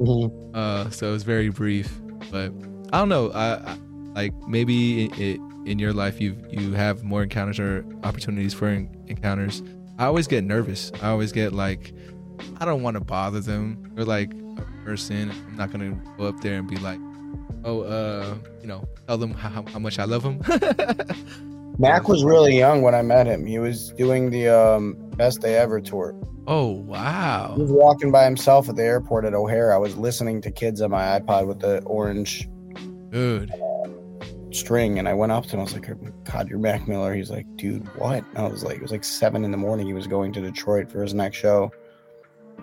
Mhm. 0.00 0.54
uh, 0.56 0.88
so 0.90 1.08
it 1.08 1.12
was 1.12 1.24
very 1.24 1.50
brief, 1.50 2.00
but 2.30 2.52
I 2.92 2.98
don't 2.98 3.08
know. 3.10 3.30
I, 3.32 3.56
I 3.72 3.78
like 4.14 4.32
maybe 4.48 5.04
it, 5.06 5.18
it, 5.18 5.40
in 5.66 5.78
your 5.78 5.92
life 5.92 6.20
you 6.22 6.36
you 6.50 6.72
have 6.72 7.02
more 7.04 7.22
encounters 7.22 7.58
or 7.60 7.84
opportunities 8.02 8.54
for 8.54 8.68
en- 8.68 8.88
encounters. 9.08 9.62
I 9.98 10.06
always 10.06 10.26
get 10.26 10.42
nervous. 10.44 10.90
I 11.02 11.08
always 11.10 11.32
get 11.32 11.52
like, 11.52 11.92
I 12.60 12.64
don't 12.64 12.82
want 12.82 12.94
to 12.96 13.00
bother 13.02 13.40
them. 13.40 13.90
They're 13.94 14.06
like 14.06 14.32
a 14.56 14.62
person. 14.84 15.30
I'm 15.30 15.56
not 15.56 15.70
gonna 15.70 15.92
go 16.16 16.24
up 16.24 16.40
there 16.40 16.54
and 16.58 16.66
be 16.66 16.76
like, 16.76 16.98
oh, 17.64 17.82
uh, 17.82 18.34
you 18.62 18.66
know, 18.68 18.88
tell 19.06 19.18
them 19.18 19.32
how, 19.34 19.64
how 19.66 19.78
much 19.78 19.98
I 19.98 20.04
love 20.04 20.22
them. 20.22 20.40
Mac 21.80 22.08
was 22.08 22.24
really 22.24 22.54
young 22.54 22.82
when 22.82 22.94
I 22.94 23.00
met 23.00 23.26
him. 23.26 23.46
He 23.46 23.58
was 23.58 23.90
doing 23.92 24.28
the 24.28 24.48
um, 24.48 24.96
best 25.16 25.40
day 25.40 25.56
ever 25.56 25.80
tour. 25.80 26.14
oh 26.46 26.72
wow! 26.72 27.54
He 27.56 27.62
was 27.62 27.72
walking 27.72 28.12
by 28.12 28.24
himself 28.24 28.68
at 28.68 28.76
the 28.76 28.84
airport 28.84 29.24
at 29.24 29.32
O'Hare. 29.32 29.72
I 29.72 29.78
was 29.78 29.96
listening 29.96 30.42
to 30.42 30.50
kids 30.50 30.82
on 30.82 30.90
my 30.90 31.18
iPod 31.18 31.46
with 31.46 31.60
the 31.60 31.82
orange 31.84 32.46
Dude. 33.08 33.50
string, 34.50 34.98
and 34.98 35.08
I 35.08 35.14
went 35.14 35.32
up 35.32 35.46
to 35.46 35.52
him. 35.52 35.60
I 35.60 35.62
was 35.62 35.72
like, 35.72 35.90
"God, 36.24 36.50
you're 36.50 36.58
Mac 36.58 36.86
Miller." 36.86 37.14
He's 37.14 37.30
like, 37.30 37.46
"Dude, 37.56 37.86
what?" 37.96 38.24
And 38.34 38.38
I 38.38 38.48
was 38.48 38.62
like, 38.62 38.76
"It 38.76 38.82
was 38.82 38.92
like 38.92 39.04
seven 39.04 39.42
in 39.42 39.50
the 39.50 39.56
morning. 39.56 39.86
He 39.86 39.94
was 39.94 40.06
going 40.06 40.34
to 40.34 40.42
Detroit 40.42 40.92
for 40.92 41.00
his 41.02 41.14
next 41.14 41.38
show, 41.38 41.72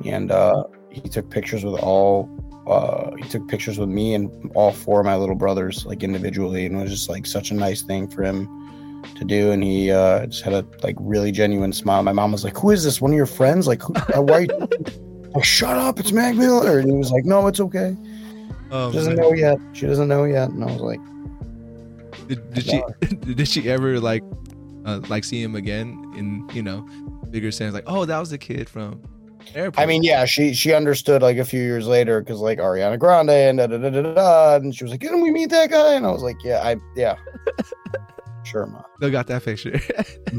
and 0.05 0.31
uh, 0.31 0.65
he 0.91 1.01
took 1.01 1.31
pictures 1.31 1.65
with 1.65 1.81
all. 1.81 2.29
Uh, 2.67 3.15
he 3.15 3.27
took 3.29 3.47
pictures 3.47 3.79
with 3.79 3.89
me 3.89 4.13
and 4.13 4.51
all 4.53 4.73
four 4.73 4.99
of 4.99 5.07
my 5.07 5.15
little 5.15 5.35
brothers, 5.35 5.87
like 5.87 6.03
individually, 6.03 6.67
and 6.67 6.75
it 6.75 6.81
was 6.83 6.91
just 6.91 7.09
like 7.09 7.25
such 7.25 7.49
a 7.49 7.55
nice 7.55 7.81
thing 7.81 8.07
for 8.07 8.21
him 8.21 8.66
to 9.15 9.25
do. 9.25 9.51
And 9.51 9.63
he 9.63 9.91
uh, 9.91 10.25
just 10.27 10.43
had 10.43 10.53
a 10.53 10.65
like 10.83 10.95
really 10.99 11.31
genuine 11.31 11.73
smile. 11.73 12.03
My 12.03 12.13
mom 12.13 12.31
was 12.31 12.43
like, 12.43 12.57
"Who 12.57 12.71
is 12.71 12.83
this? 12.83 13.01
One 13.01 13.11
of 13.11 13.17
your 13.17 13.25
friends? 13.25 13.67
Like, 13.67 13.81
who, 13.81 13.93
uh, 13.95 14.21
why?" 14.21 14.35
Are 14.35 14.41
you 14.41 14.47
like, 15.35 15.43
Shut 15.43 15.77
up! 15.77 15.99
It's 15.99 16.11
Mac 16.11 16.35
Miller. 16.35 16.79
And 16.79 16.89
he 16.89 16.97
was 16.97 17.11
like, 17.11 17.25
"No, 17.25 17.47
it's 17.47 17.59
okay. 17.59 17.95
Oh, 18.71 18.91
She 18.91 18.97
doesn't 18.97 19.15
man. 19.15 19.23
know 19.23 19.33
yet. 19.33 19.57
She 19.73 19.85
doesn't 19.85 20.07
know 20.07 20.23
yet." 20.23 20.49
And 20.49 20.63
I 20.63 20.67
was 20.67 20.81
like. 20.81 20.99
Did, 22.27 22.53
did 22.53 22.65
she 22.65 22.83
did 23.35 23.47
she 23.47 23.69
ever 23.69 24.01
like 24.01 24.21
uh, 24.85 24.99
like 25.07 25.23
see 25.23 25.41
him 25.41 25.55
again 25.55 26.11
in 26.17 26.49
you 26.53 26.61
know 26.61 26.81
bigger 27.29 27.51
sense 27.51 27.73
like 27.73 27.85
oh 27.87 28.03
that 28.03 28.19
was 28.19 28.31
the 28.31 28.37
kid 28.37 28.67
from 28.67 29.01
airport 29.55 29.81
I 29.81 29.85
mean, 29.85 30.03
yeah, 30.03 30.25
she 30.25 30.53
she 30.53 30.73
understood 30.73 31.21
like 31.21 31.37
a 31.37 31.45
few 31.45 31.61
years 31.61 31.87
later 31.87 32.19
because 32.21 32.39
like 32.39 32.59
Ariana 32.59 32.99
Grande 32.99 33.29
and 33.29 33.57
da 33.59 33.67
da 33.67 33.77
da 33.77 33.89
da, 33.89 34.13
da, 34.13 34.55
and 34.55 34.75
she 34.75 34.83
was 34.83 34.91
like, 34.91 34.99
"Didn't 34.99 35.21
we 35.21 35.31
meet 35.31 35.49
that 35.51 35.69
guy?" 35.69 35.93
And 35.93 36.05
I 36.05 36.11
was 36.11 36.21
like, 36.21 36.43
"Yeah, 36.43 36.59
I 36.61 36.75
yeah, 36.95 37.15
sure, 38.47 38.65
ma." 38.65 38.81
still 38.97 39.11
got 39.11 39.27
that 39.27 39.43
picture 39.43 39.71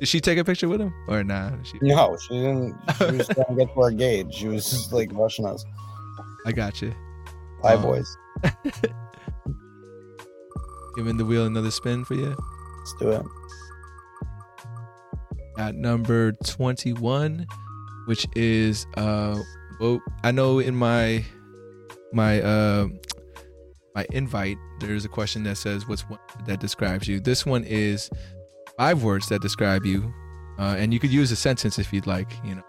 did 0.00 0.08
she 0.08 0.20
take 0.20 0.38
a 0.38 0.44
picture 0.44 0.68
with 0.68 0.80
him 0.80 0.92
or 1.08 1.24
nah 1.24 1.50
she, 1.62 1.78
No, 1.82 2.16
she 2.28 2.34
didn't. 2.34 2.74
She 2.98 3.04
was 3.16 3.28
trying 3.28 3.46
to 3.48 3.54
get 3.56 3.72
to 3.74 3.80
our 3.80 3.90
gauge. 3.90 4.34
She 4.34 4.46
was 4.48 4.68
just 4.68 4.92
like 4.92 5.10
rushing 5.12 5.46
us. 5.46 5.64
I 6.46 6.52
got 6.52 6.80
you 6.82 6.92
Bye, 7.62 7.74
Oh. 7.74 7.82
boys. 7.82 8.16
giving 10.96 11.16
the 11.16 11.24
wheel 11.24 11.44
another 11.46 11.70
spin 11.70 12.04
for 12.04 12.14
you 12.14 12.36
Let's 12.78 12.94
do 13.00 13.10
it. 13.10 13.22
at 15.58 15.74
number 15.74 16.32
21 16.44 17.46
which 18.06 18.26
is 18.36 18.86
uh 18.96 19.38
well 19.80 20.00
I 20.22 20.30
know 20.30 20.58
in 20.58 20.74
my 20.76 21.24
my 22.12 22.40
uh 22.40 22.88
my 23.96 24.06
invite 24.10 24.58
there's 24.78 25.06
a 25.06 25.08
question 25.08 25.42
that 25.44 25.56
says 25.56 25.88
what's 25.88 26.02
one 26.02 26.20
that 26.44 26.60
describes 26.60 27.08
you? 27.08 27.18
This 27.18 27.46
one 27.46 27.64
is 27.64 28.10
five 28.76 29.02
words 29.02 29.26
that 29.30 29.40
describe 29.40 29.86
you 29.86 30.12
uh, 30.58 30.76
and 30.78 30.92
you 30.92 31.00
could 31.00 31.10
use 31.10 31.32
a 31.32 31.36
sentence 31.36 31.78
if 31.78 31.92
you'd 31.92 32.06
like 32.06 32.30
you 32.44 32.56
know. 32.56 32.62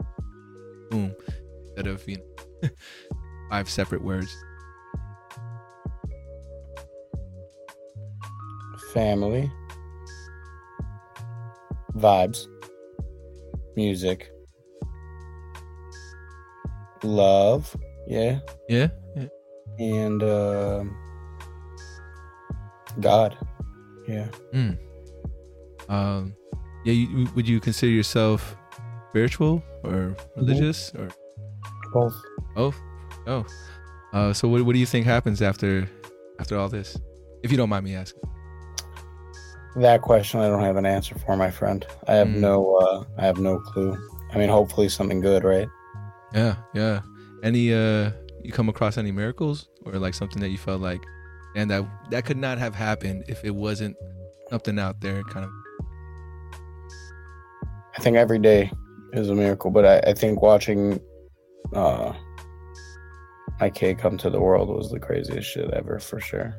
Boom. 0.90 1.13
Instead 1.60 1.88
of 1.88 2.08
you 2.08 2.18
know 2.18 2.70
five 3.52 3.70
separate 3.70 4.02
words. 4.02 4.34
Family, 8.94 9.52
vibes, 11.96 12.48
music, 13.76 14.32
love, 17.04 17.76
yeah, 18.08 18.40
yeah, 18.70 18.88
yeah. 19.16 19.28
and 19.78 20.24
um 20.24 20.98
God, 22.99 23.38
yeah. 24.07 24.27
Mm. 24.53 24.77
um 25.89 26.33
yeah 26.86 26.93
you, 26.93 27.27
would 27.36 27.47
you 27.47 27.60
consider 27.60 27.91
yourself 27.91 28.55
spiritual 29.10 29.63
or 29.83 30.15
religious 30.36 30.93
or 30.95 31.10
Both. 31.93 32.15
Oh, 32.55 32.73
oh. 33.27 33.45
Uh, 34.13 34.33
so 34.33 34.47
what, 34.47 34.62
what 34.63 34.73
do 34.73 34.79
you 34.79 34.86
think 34.86 35.05
happens 35.05 35.41
after 35.41 35.88
after 36.39 36.57
all 36.57 36.69
this? 36.69 36.97
If 37.43 37.51
you 37.51 37.57
don't 37.57 37.69
mind 37.69 37.86
me 37.86 37.95
asking. 37.95 38.21
That 39.75 40.01
question 40.01 40.39
I 40.39 40.47
don't 40.47 40.63
have 40.63 40.75
an 40.75 40.86
answer 40.86 41.15
for, 41.19 41.38
my 41.38 41.51
friend. 41.51 41.86
I 42.07 42.13
have 42.15 42.27
Mm. 42.27 42.39
no 42.39 42.75
uh 42.77 43.03
I 43.17 43.25
have 43.25 43.38
no 43.39 43.60
clue. 43.60 43.95
I 44.33 44.38
mean 44.38 44.49
hopefully 44.49 44.89
something 44.89 45.21
good, 45.21 45.43
right? 45.43 45.67
Yeah, 46.33 46.55
yeah. 46.73 47.01
Any 47.43 47.73
uh 47.73 48.12
you 48.43 48.51
come 48.51 48.69
across 48.69 48.97
any 48.97 49.12
miracles 49.12 49.69
or 49.86 49.93
like 49.99 50.13
something 50.13 50.41
that 50.41 50.49
you 50.49 50.57
felt 50.57 50.81
like, 50.81 51.03
and 51.58 51.72
that 51.72 51.86
that 52.12 52.24
could 52.24 52.38
not 52.38 52.60
have 52.60 52.76
happened 52.76 53.26
if 53.28 53.43
it 53.43 53.54
wasn't 53.54 53.98
something 54.50 54.78
out 54.80 55.02
there 55.02 55.24
kind 55.24 55.43
of 55.43 55.52
I 57.98 58.00
think 58.00 58.15
every 58.15 58.38
day 58.38 58.72
is 59.13 59.30
a 59.30 59.36
miracle, 59.36 59.72
but 59.72 59.84
I, 59.84 60.12
I 60.12 60.13
think 60.13 60.43
watching 60.43 61.02
uh, 61.74 62.13
my 63.60 63.72
kid 63.72 63.98
come 63.98 64.17
to 64.20 64.30
the 64.30 64.39
world 64.39 64.70
was 64.70 64.91
the 64.91 65.00
craziest 65.00 65.50
shit 65.50 65.72
ever 65.72 65.98
for 65.98 66.20
sure. 66.20 66.56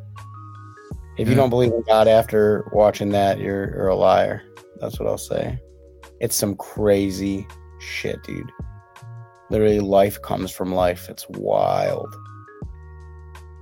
If 1.17 1.29
you 1.29 1.37
don't 1.37 1.51
believe 1.51 1.73
in 1.73 1.83
God 1.83 2.09
after 2.09 2.69
watching 2.73 3.11
that, 3.11 3.39
you're, 3.39 3.71
you're 3.71 3.89
a 3.89 3.95
liar. 3.95 4.43
That's 4.81 4.99
what 4.99 5.09
I'll 5.09 5.17
say. 5.17 5.61
It's 6.21 6.35
some 6.35 6.57
crazy 6.57 7.47
shit, 7.79 8.21
dude. 8.25 8.51
Literally, 9.49 9.81
life 9.81 10.21
comes 10.23 10.51
from 10.51 10.75
life. 10.75 11.09
It's 11.09 11.29
wild. 11.29 12.13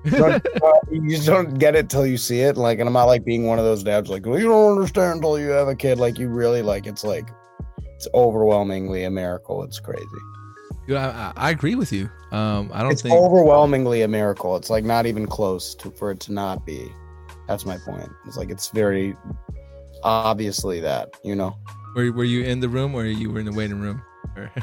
You, 0.07 0.19
don't- 0.19 0.47
you 0.91 1.11
just 1.11 1.27
don't 1.27 1.59
get 1.59 1.75
it 1.75 1.91
till 1.91 2.07
you 2.07 2.17
see 2.17 2.41
it. 2.41 2.57
Like, 2.57 2.79
and 2.79 2.89
I'm 2.89 2.93
not 2.93 3.05
like 3.05 3.25
being 3.25 3.47
one 3.47 3.59
of 3.59 3.65
those 3.65 3.83
dads, 3.83 4.09
like, 4.09 4.25
well, 4.27 4.39
you 4.39 4.47
don't 4.47 4.73
understand 4.73 5.17
until 5.17 5.39
you 5.39 5.49
have 5.51 5.69
a 5.69 5.75
kid. 5.75 5.99
Like, 5.99 6.19
you 6.19 6.29
really 6.29 6.63
like. 6.63 6.87
It's 6.87 7.05
like, 7.05 7.29
it's 7.97 8.07
overwhelmingly 8.15 9.05
a 9.05 9.11
miracle. 9.11 9.63
It's 9.65 9.81
crazy. 9.81 10.05
Dude, 10.87 10.97
I, 10.97 11.33
I, 11.37 11.51
agree 11.51 11.75
with 11.75 11.93
you. 11.93 12.09
Um, 12.31 12.71
I 12.73 12.83
don't 12.83 12.93
It's 12.93 13.03
think 13.03 13.15
overwhelmingly 13.15 14.03
a 14.03 14.09
miracle. 14.09 14.55
It's 14.57 14.71
like 14.71 14.85
not 14.85 15.05
even 15.07 15.27
close 15.27 15.75
to 15.77 15.91
for 15.91 16.13
it 16.13 16.21
to 16.21 16.33
not 16.33 16.65
be. 16.65 16.93
That's 17.49 17.65
my 17.67 17.77
point. 17.79 18.09
It's 18.27 18.37
like 18.37 18.51
it's 18.51 18.69
very 18.69 19.17
obviously 20.05 20.79
that, 20.81 21.11
you 21.25 21.35
know. 21.35 21.57
were 21.97 22.13
were 22.13 22.25
you 22.25 22.45
in 22.45 22.61
the 22.61 22.69
room 22.69 22.95
or 22.95 23.05
you 23.05 23.31
were 23.33 23.41
in 23.41 23.47
the 23.47 23.53
waiting 23.53 23.81
room? 23.81 24.01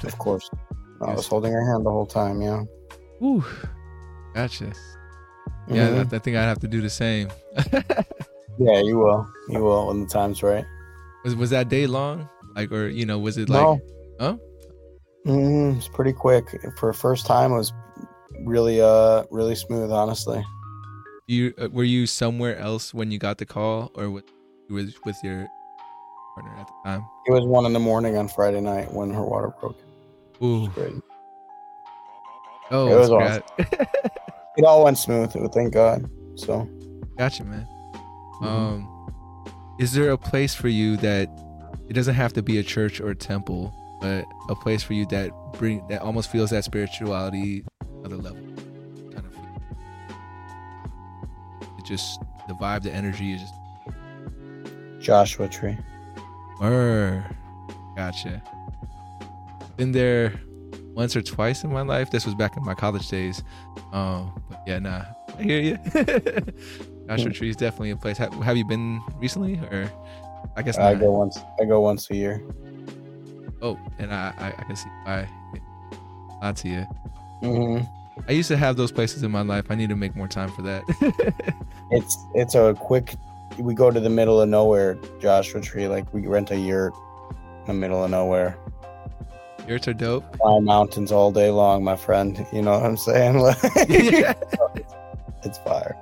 Of 0.04 0.18
course. 0.18 0.50
I 1.02 1.14
was 1.14 1.28
holding 1.28 1.52
her 1.52 1.66
hand 1.74 1.86
the 1.86 1.92
whole 1.92 2.06
time, 2.06 2.42
yeah. 2.42 2.62
Whew. 3.20 3.44
Gotcha. 4.34 4.72
Yeah, 5.68 5.90
Mhm. 5.90 6.14
I, 6.14 6.16
I 6.16 6.20
think 6.20 6.36
I'd 6.38 6.44
have 6.44 6.60
to 6.60 6.68
do 6.68 6.82
the 6.82 6.90
same. 6.90 7.30
yeah, 8.58 8.80
you 8.82 8.98
will. 8.98 9.28
You 9.50 9.60
will 9.64 9.88
when 9.88 10.02
the 10.02 10.08
time's 10.08 10.44
right. 10.44 10.66
was 11.24 11.36
was 11.36 11.50
that 11.52 11.70
day 11.70 11.88
long? 11.88 12.28
Like, 12.56 12.72
or 12.72 12.88
you 12.90 13.06
know, 13.06 13.18
was 13.20 13.38
it 13.38 13.50
like? 13.50 13.62
no. 13.62 13.80
Huh? 14.20 14.38
Mm, 15.26 15.78
it's 15.78 15.88
pretty 15.88 16.14
quick. 16.14 16.46
For 16.78 16.90
a 16.90 16.94
first 16.94 17.26
time 17.26 17.52
it 17.54 17.58
was 17.58 17.72
really 18.46 18.82
uh 18.82 19.24
really 19.32 19.56
smooth, 19.56 19.92
honestly. 19.92 20.44
You 21.28 21.54
uh, 21.58 21.70
were 21.72 21.86
you 21.86 22.06
somewhere 22.06 22.58
else 22.58 22.94
when 22.94 23.10
you 23.10 23.18
got 23.20 23.38
the 23.38 23.46
call, 23.46 23.90
or 23.96 24.10
with 24.10 24.26
you 24.68 24.76
was 24.76 24.94
with 25.06 25.16
your 25.24 25.48
partner 26.36 26.54
at 26.60 26.68
the 26.68 26.74
time? 26.84 27.06
It 27.26 27.32
was 27.32 27.46
one 27.46 27.66
in 27.66 27.72
the 27.72 27.80
morning 27.80 28.18
on 28.18 28.28
Friday 28.28 28.60
night 28.60 28.92
when 28.94 29.12
her 29.12 29.24
water 29.24 29.54
broke. 29.62 29.78
It 29.80 30.44
Ooh, 30.44 30.60
was 30.60 30.70
great. 30.70 30.94
oh, 32.72 32.92
It 32.92 32.96
was 33.00 33.42
that's 33.58 33.80
It 34.58 34.66
all 34.66 34.84
went 34.84 34.98
smooth, 34.98 35.32
thank 35.54 35.74
God. 35.74 36.10
So 36.36 36.68
gotcha, 37.18 37.44
man. 37.44 37.68
Mhm. 38.42 38.46
Um, 38.46 38.90
is 39.80 39.94
there 39.94 40.12
a 40.12 40.18
place 40.18 40.54
for 40.54 40.68
you 40.68 40.98
that 40.98 41.30
it 41.90 41.94
doesn't 41.94 42.16
have 42.16 42.34
to 42.34 42.44
be 42.44 42.60
a 42.60 42.64
church 42.64 43.02
or 43.02 43.10
a 43.10 43.16
temple, 43.16 43.74
but 44.02 44.26
a 44.50 44.56
place 44.56 44.84
for 44.84 44.94
you 44.94 45.06
that 45.08 45.32
bring 45.54 45.86
that 45.88 46.02
almost 46.02 46.30
feels 46.30 46.50
that 46.52 46.64
spirituality 46.64 47.64
other 48.06 48.18
level 48.18 48.42
kind 49.12 49.26
of 49.26 49.34
feel? 49.34 49.62
It 51.80 51.86
just 51.86 52.20
the 52.48 52.54
vibe, 52.54 52.84
the 52.84 52.92
energy 52.92 53.34
is 53.34 53.42
just 53.42 53.54
Joshua 55.00 55.48
Tree. 55.48 55.78
Word. 56.62 57.24
Gotcha. 57.96 58.42
Been 59.78 59.92
there 59.92 60.34
once 60.94 61.16
or 61.16 61.22
twice 61.22 61.64
in 61.64 61.72
my 61.72 61.82
life. 61.82 62.12
This 62.12 62.26
was 62.26 62.36
back 62.36 62.56
in 62.58 62.64
my 62.64 62.74
college 62.74 63.08
days. 63.10 63.44
Um, 63.92 64.42
but 64.50 64.62
yeah, 64.66 64.80
nah. 64.80 65.04
I 65.38 65.44
hear 65.44 65.60
you. 65.60 65.78
Joshua. 67.08 67.32
Tree 67.34 67.50
is 67.50 67.56
definitely 67.56 67.92
a 67.92 67.96
place. 67.98 68.18
Have, 68.18 68.34
have 68.36 68.58
you 68.58 68.66
been 68.66 69.02
recently, 69.18 69.56
or 69.72 69.92
I 70.56 70.62
guess 70.62 70.78
I 70.78 70.96
go 70.96 71.12
once 71.12 71.40
I 71.60 71.66
go 71.66 71.82
once 71.82 72.10
a 72.12 72.16
year. 72.16 72.44
Oh, 73.62 73.80
and 73.98 74.14
I, 74.14 74.34
I, 74.38 74.48
I 74.48 74.64
can 74.64 74.76
see 74.76 74.90
why. 75.04 75.30
Lots 76.42 76.62
to 76.64 76.70
you. 76.70 76.82
hmm 77.42 77.80
I 78.28 78.34
used 78.34 78.48
to 78.50 78.58
have 78.58 78.78
those 78.78 78.92
places 78.92 79.24
in 79.24 79.32
my 79.32 79.42
life. 79.42 79.66
I 79.70 79.76
need 79.76 79.90
to 79.90 79.96
make 79.96 80.16
more 80.16 80.28
time 80.28 80.52
for 80.52 80.62
that. 80.62 80.84
It's 81.92 82.18
it's 82.34 82.56
a 82.56 82.74
quick. 82.74 83.14
We 83.60 83.76
go 83.76 83.92
to 83.92 84.00
the 84.00 84.10
middle 84.10 84.42
of 84.42 84.50
nowhere, 84.50 84.98
Joshua 85.20 85.62
Tree. 85.62 85.88
Like 85.88 86.12
we 86.12 86.26
rent 86.26 86.50
a 86.50 86.58
yurt 86.58 86.94
in 87.62 87.68
the 87.68 87.74
middle 87.74 88.04
of 88.04 88.10
nowhere. 88.10 88.58
Yurts 89.68 89.88
are 89.88 89.94
dope. 89.94 90.38
Climb 90.40 90.66
mountains 90.66 91.12
all 91.12 91.32
day 91.32 91.50
long, 91.50 91.84
my 91.84 91.96
friend. 91.96 92.46
You 92.52 92.62
know 92.62 92.72
what 92.72 92.84
I'm 92.84 92.98
saying? 92.98 93.40
Like, 93.44 93.58
yeah. 93.90 94.34
it's 95.44 95.58
fire. 95.60 95.96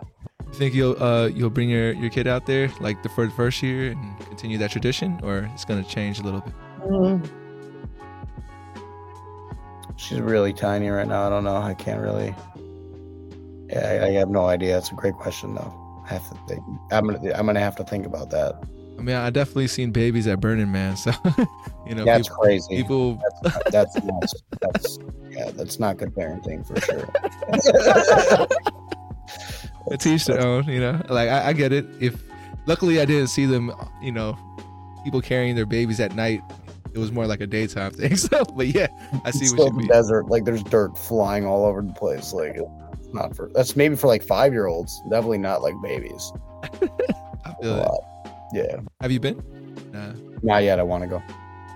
You 0.47 0.53
think 0.53 0.73
you'll 0.73 1.01
uh 1.01 1.27
you'll 1.27 1.49
bring 1.49 1.69
your 1.69 1.93
your 1.93 2.09
kid 2.09 2.27
out 2.27 2.45
there 2.45 2.69
like 2.81 3.01
the 3.03 3.09
the 3.09 3.31
first 3.35 3.63
year 3.63 3.91
and 3.91 4.19
continue 4.19 4.57
that 4.57 4.71
tradition, 4.71 5.19
or 5.23 5.49
it's 5.53 5.65
gonna 5.65 5.83
change 5.83 6.19
a 6.19 6.23
little 6.23 6.41
bit? 6.41 6.53
She's 9.95 10.19
really 10.19 10.51
tiny 10.51 10.89
right 10.89 11.07
now. 11.07 11.27
I 11.27 11.29
don't 11.29 11.43
know. 11.43 11.55
I 11.55 11.73
can't 11.73 12.01
really. 12.01 12.35
Yeah, 13.69 14.01
I, 14.03 14.07
I 14.07 14.11
have 14.11 14.29
no 14.29 14.45
idea. 14.45 14.73
That's 14.73 14.91
a 14.91 14.95
great 14.95 15.13
question 15.13 15.55
though. 15.55 16.03
I 16.05 16.13
have 16.13 16.27
to 16.29 16.37
think. 16.47 16.61
I'm 16.91 17.07
gonna 17.07 17.31
I'm 17.33 17.45
gonna 17.45 17.59
have 17.59 17.75
to 17.77 17.83
think 17.83 18.05
about 18.05 18.29
that. 18.31 18.61
I 19.01 19.03
mean, 19.03 19.15
I 19.15 19.31
definitely 19.31 19.67
seen 19.67 19.89
babies 19.89 20.27
at 20.27 20.39
Burning 20.39 20.71
Man, 20.71 20.95
so 20.95 21.09
you 21.87 21.95
know, 21.95 22.05
That's 22.05 22.27
people, 22.27 22.43
crazy. 22.43 22.75
people 22.75 23.19
That's 23.71 23.95
nuts. 24.03 24.33
That's 24.61 24.99
yeah. 25.31 25.49
That's 25.49 25.79
not 25.79 25.97
good 25.97 26.13
parenting 26.13 26.63
for 26.67 26.79
sure. 26.81 27.09
teach 29.97 30.25
their 30.25 30.45
own. 30.45 30.65
You 30.65 30.81
know, 30.81 31.01
like 31.09 31.29
I, 31.29 31.47
I 31.47 31.53
get 31.53 31.73
it. 31.73 31.87
If 31.99 32.21
luckily 32.67 33.01
I 33.01 33.05
didn't 33.05 33.29
see 33.29 33.47
them, 33.47 33.71
you 34.03 34.11
know, 34.11 34.37
people 35.03 35.19
carrying 35.19 35.55
their 35.55 35.65
babies 35.65 35.99
at 35.99 36.13
night. 36.15 36.41
It 36.93 36.99
was 36.99 37.11
more 37.11 37.25
like 37.25 37.41
a 37.41 37.47
daytime 37.47 37.91
thing. 37.95 38.15
So, 38.17 38.43
but 38.55 38.67
yeah, 38.67 38.85
I 39.25 39.31
see 39.31 39.45
It's 39.45 39.55
what 39.55 39.71
you 39.71 39.77
mean. 39.79 39.87
desert. 39.87 40.27
Like 40.27 40.45
there's 40.45 40.61
dirt 40.61 40.95
flying 40.95 41.43
all 41.43 41.65
over 41.65 41.81
the 41.81 41.93
place. 41.93 42.33
Like 42.33 42.55
it's 42.55 43.11
not 43.15 43.35
for 43.35 43.49
that's 43.55 43.75
maybe 43.75 43.95
for 43.95 44.05
like 44.05 44.21
five 44.21 44.53
year 44.53 44.67
olds. 44.67 45.01
Definitely 45.09 45.39
not 45.39 45.63
like 45.63 45.73
babies. 45.81 46.31
I 46.63 46.69
A 47.49 47.55
feel 47.63 47.77
it. 47.79 47.89
Yeah. 48.53 48.81
Have 48.99 49.11
you 49.11 49.19
been? 49.19 49.41
Nah, 49.91 50.13
Not 50.41 50.63
yet. 50.63 50.79
I 50.79 50.83
want 50.83 51.03
to 51.03 51.07
go. 51.09 51.21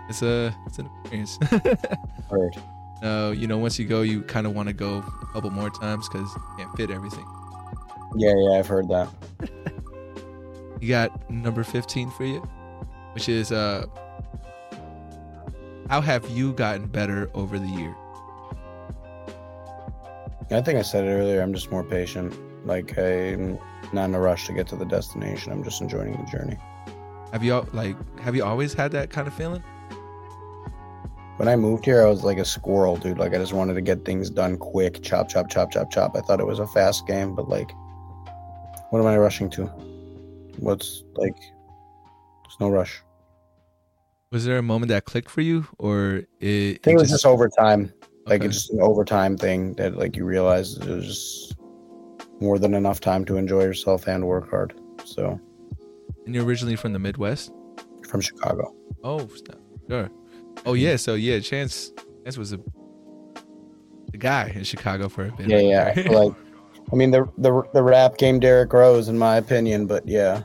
it's 0.09 0.21
a 0.21 0.55
it's 0.65 0.79
an 0.79 0.89
experience. 1.01 1.37
Heard. 2.29 2.55
no, 3.01 3.31
you 3.31 3.47
know, 3.47 3.57
once 3.57 3.77
you 3.79 3.85
go, 3.85 4.01
you 4.01 4.21
kind 4.23 4.45
of 4.47 4.53
want 4.55 4.67
to 4.67 4.73
go 4.73 4.97
a 5.21 5.25
couple 5.33 5.49
more 5.51 5.69
times 5.69 6.07
because 6.09 6.29
you 6.33 6.41
can't 6.57 6.75
fit 6.77 6.89
everything. 6.91 7.25
Yeah, 8.17 8.33
yeah. 8.37 8.59
I've 8.59 8.67
heard 8.67 8.87
that. 8.89 9.09
You 10.81 10.89
got 10.89 11.31
number 11.31 11.63
15 11.63 12.11
for 12.11 12.25
you, 12.25 12.39
which 13.13 13.29
is 13.29 13.51
uh 13.51 13.87
how 15.89 16.01
have 16.01 16.29
you 16.29 16.51
gotten 16.53 16.85
better 16.87 17.29
over 17.33 17.57
the 17.57 17.67
year? 17.67 17.95
I 20.51 20.61
think 20.61 20.77
I 20.77 20.81
said 20.83 21.05
it 21.05 21.07
earlier. 21.11 21.41
I'm 21.41 21.53
just 21.53 21.71
more 21.71 21.83
patient. 21.83 22.37
Like 22.67 22.97
I'm 22.99 23.57
not 23.93 24.05
in 24.05 24.15
a 24.15 24.19
rush 24.19 24.45
to 24.47 24.53
get 24.53 24.67
to 24.67 24.75
the 24.75 24.85
destination. 24.85 25.51
I'm 25.51 25.63
just 25.63 25.81
enjoying 25.81 26.13
the 26.13 26.29
journey. 26.31 26.57
Have 27.31 27.43
you 27.43 27.53
al- 27.53 27.67
like 27.73 27.95
have 28.19 28.35
you 28.35 28.43
always 28.43 28.73
had 28.73 28.91
that 28.93 29.09
kind 29.09 29.27
of 29.27 29.33
feeling? 29.33 29.63
When 31.37 31.49
I 31.49 31.55
moved 31.57 31.83
here, 31.83 32.01
I 32.01 32.09
was 32.09 32.23
like 32.23 32.37
a 32.37 32.45
squirrel, 32.45 32.95
dude. 32.95 33.17
Like 33.17 33.33
I 33.33 33.37
just 33.37 33.51
wanted 33.51 33.73
to 33.73 33.81
get 33.81 34.05
things 34.05 34.29
done 34.29 34.57
quick, 34.57 35.01
chop, 35.03 35.27
chop, 35.27 35.49
chop, 35.49 35.69
chop, 35.69 35.91
chop. 35.91 36.15
I 36.15 36.21
thought 36.21 36.39
it 36.39 36.45
was 36.47 36.59
a 36.59 36.67
fast 36.67 37.05
game, 37.07 37.35
but 37.35 37.49
like, 37.49 37.71
what 38.91 38.99
am 38.99 39.05
I 39.05 39.17
rushing 39.17 39.49
to? 39.51 39.65
What's 40.59 41.03
like? 41.15 41.35
There's 41.35 42.59
no 42.61 42.69
rush. 42.69 43.01
Was 44.31 44.45
there 44.45 44.57
a 44.57 44.61
moment 44.61 44.89
that 44.89 45.03
clicked 45.05 45.29
for 45.29 45.41
you 45.41 45.67
or 45.77 46.23
it, 46.39 46.79
I 46.79 46.79
think 46.83 46.87
it 46.87 46.91
it 46.91 46.99
was 47.01 47.09
just 47.09 47.25
overtime. 47.25 47.91
Like 48.25 48.41
Okay. 48.41 48.47
it's 48.47 48.55
just 48.55 48.71
an 48.71 48.81
overtime 48.81 49.37
thing 49.37 49.73
that 49.73 49.97
like 49.97 50.15
you 50.15 50.23
realize 50.25 50.77
it 50.77 50.87
was 50.87 51.05
just 51.05 51.55
more 52.39 52.59
than 52.59 52.73
enough 52.73 52.99
time 52.99 53.25
to 53.25 53.37
enjoy 53.37 53.63
yourself 53.63 54.07
and 54.07 54.25
work 54.25 54.49
hard. 54.49 54.73
So 55.03 55.39
and 56.25 56.33
you're 56.33 56.45
originally 56.45 56.75
from 56.75 56.93
the 56.93 56.99
Midwest? 56.99 57.51
from 58.07 58.21
Chicago. 58.21 58.73
Oh, 59.03 59.29
sure. 59.89 60.09
Oh 60.65 60.73
yeah, 60.73 60.95
so 60.95 61.15
yeah, 61.15 61.39
Chance 61.39 61.91
Chance 62.23 62.37
was 62.37 62.53
a 62.53 62.59
the 64.11 64.17
guy 64.17 64.51
in 64.55 64.63
Chicago 64.63 65.09
for 65.09 65.25
a 65.25 65.31
bit. 65.31 65.49
Yeah, 65.49 65.59
yeah. 65.59 65.93
I 65.95 66.01
like 66.09 66.33
I 66.93 66.95
mean 66.95 67.11
the 67.11 67.25
the 67.37 67.63
the 67.73 67.83
rap 67.83 68.17
game 68.17 68.39
Derrick 68.39 68.71
Rose 68.71 69.09
in 69.09 69.17
my 69.17 69.37
opinion, 69.37 69.85
but 69.85 70.07
yeah. 70.07 70.43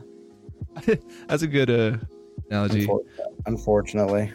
That's 1.27 1.43
a 1.43 1.47
good 1.47 1.69
uh 1.69 1.97
analogy. 2.49 2.87
Unfortunately. 3.45 4.31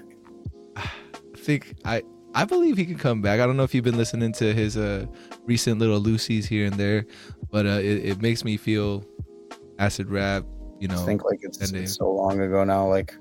I 0.76 0.88
think 1.36 1.74
I 1.84 2.02
I 2.37 2.45
believe 2.45 2.76
he 2.76 2.84
can 2.84 2.99
come 2.99 3.22
back. 3.22 3.41
I 3.41 3.47
don't 3.47 3.57
know 3.57 3.62
if 3.62 3.74
you've 3.74 3.82
been 3.82 3.97
listening 3.97 4.30
to 4.32 4.53
his 4.53 4.76
uh 4.76 5.07
recent 5.45 5.78
little 5.78 6.01
loosies 6.01 6.45
here 6.45 6.66
and 6.66 6.74
there, 6.74 7.07
but 7.51 7.64
uh 7.66 7.80
it, 7.80 8.05
it 8.05 8.22
makes 8.22 8.45
me 8.45 8.59
feel 8.59 9.05
Acid 9.78 10.11
Rap, 10.11 10.45
you 10.78 10.89
I 10.91 10.95
know. 10.95 11.07
think 11.07 11.24
like 11.24 11.39
it's, 11.43 11.72
it's 11.72 11.95
so 11.95 12.11
long 12.11 12.41
ago 12.41 12.62
now. 12.62 12.87
Like, 12.89 13.16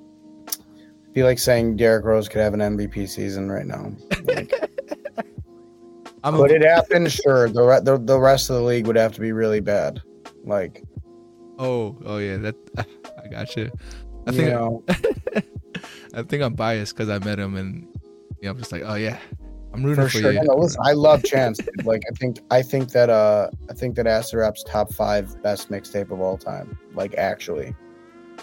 it'd 0.48 1.14
be 1.14 1.24
like 1.24 1.40
saying 1.40 1.78
Derrick 1.78 2.04
Rose 2.04 2.28
could 2.28 2.42
have 2.42 2.54
an 2.54 2.60
MVP 2.60 3.08
season 3.08 3.50
right 3.50 3.66
now. 3.66 3.94
Like, 4.26 4.54
I'm 6.26 6.36
Could 6.36 6.52
a, 6.52 6.56
it 6.56 6.64
happen? 6.64 7.08
Sure. 7.08 7.48
The, 7.50 7.62
re- 7.64 7.82
the 7.82 7.98
the 7.98 8.20
rest 8.20 8.50
of 8.50 8.58
the 8.58 8.64
league 8.64 8.88
would 8.88 8.96
have 8.96 9.14
to 9.14 9.22
be 9.22 9.32
really 9.32 9.60
bad. 9.60 10.02
Like, 10.44 10.84
oh, 11.58 11.96
oh 12.04 12.18
yeah, 12.18 12.38
that 12.38 12.56
I 13.24 13.28
got 13.30 13.56
you. 13.56 13.72
I 14.28 14.32
you 14.32 14.38
think 14.38 14.50
know, 14.50 14.84
I 16.14 16.24
think 16.24 16.44
I'm 16.44 16.56
biased 16.56 16.96
because 16.96 17.10
I 17.10 17.20
met 17.20 17.40
him 17.40 17.56
and 17.56 17.88
yeah, 18.46 18.52
I'm 18.52 18.58
just 18.60 18.72
like, 18.72 18.84
oh 18.86 18.94
yeah, 18.94 19.18
I'm 19.74 19.84
rooting 19.84 20.04
for 20.04 20.10
for, 20.10 20.20
sure. 20.20 20.32
you. 20.32 20.44
No, 20.44 20.56
listen, 20.56 20.82
I 20.84 20.92
love 20.92 21.24
Chance. 21.24 21.58
dude. 21.58 21.84
Like, 21.84 22.04
I 22.08 22.14
think 22.16 22.40
I 22.52 22.62
think 22.62 22.92
that 22.92 23.10
uh, 23.10 23.50
I 23.72 23.74
think 23.74 23.96
that 23.96 24.06
Acid 24.06 24.38
Rap's 24.38 24.64
top 24.64 24.94
five 24.94 25.42
best 25.42 25.72
mixtape 25.72 26.12
of 26.12 26.22
all 26.22 26.38
time. 26.38 26.78
Like, 26.94 27.16
actually, 27.16 27.76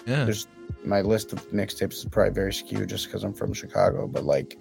yeah, 0.05 0.25
there's 0.25 0.47
my 0.83 0.99
list 0.99 1.31
of 1.31 1.49
mixtapes 1.51 1.93
is 1.93 2.05
probably 2.05 2.33
very 2.33 2.53
skewed 2.53 2.89
just 2.89 3.05
because 3.05 3.23
I'm 3.23 3.33
from 3.33 3.53
Chicago. 3.53 4.05
But 4.07 4.25
like, 4.25 4.59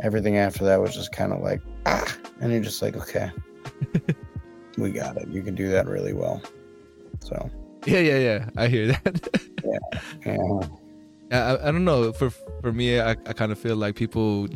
everything 0.00 0.38
after 0.38 0.64
that 0.64 0.80
was 0.80 0.92
just 0.92 1.12
kind 1.12 1.32
of 1.32 1.40
like 1.40 1.62
ah, 1.86 2.16
and 2.40 2.50
you're 2.50 2.62
just 2.62 2.82
like, 2.82 2.96
okay, 2.96 3.30
we 4.76 4.90
got 4.90 5.16
it. 5.18 5.28
You 5.28 5.42
can 5.42 5.54
do 5.54 5.68
that 5.70 5.86
really 5.86 6.14
well. 6.14 6.42
So 7.20 7.48
yeah, 7.86 8.00
yeah, 8.00 8.18
yeah. 8.18 8.48
I 8.56 8.66
hear 8.66 8.88
that. 8.88 9.38
yeah. 10.26 10.68
I, 11.30 11.68
I 11.68 11.72
don't 11.72 11.84
know. 11.84 12.12
For 12.12 12.30
for 12.30 12.72
me, 12.72 13.00
I, 13.00 13.10
I 13.10 13.32
kind 13.32 13.52
of 13.52 13.58
feel 13.58 13.76
like 13.76 13.94
people 13.94 14.48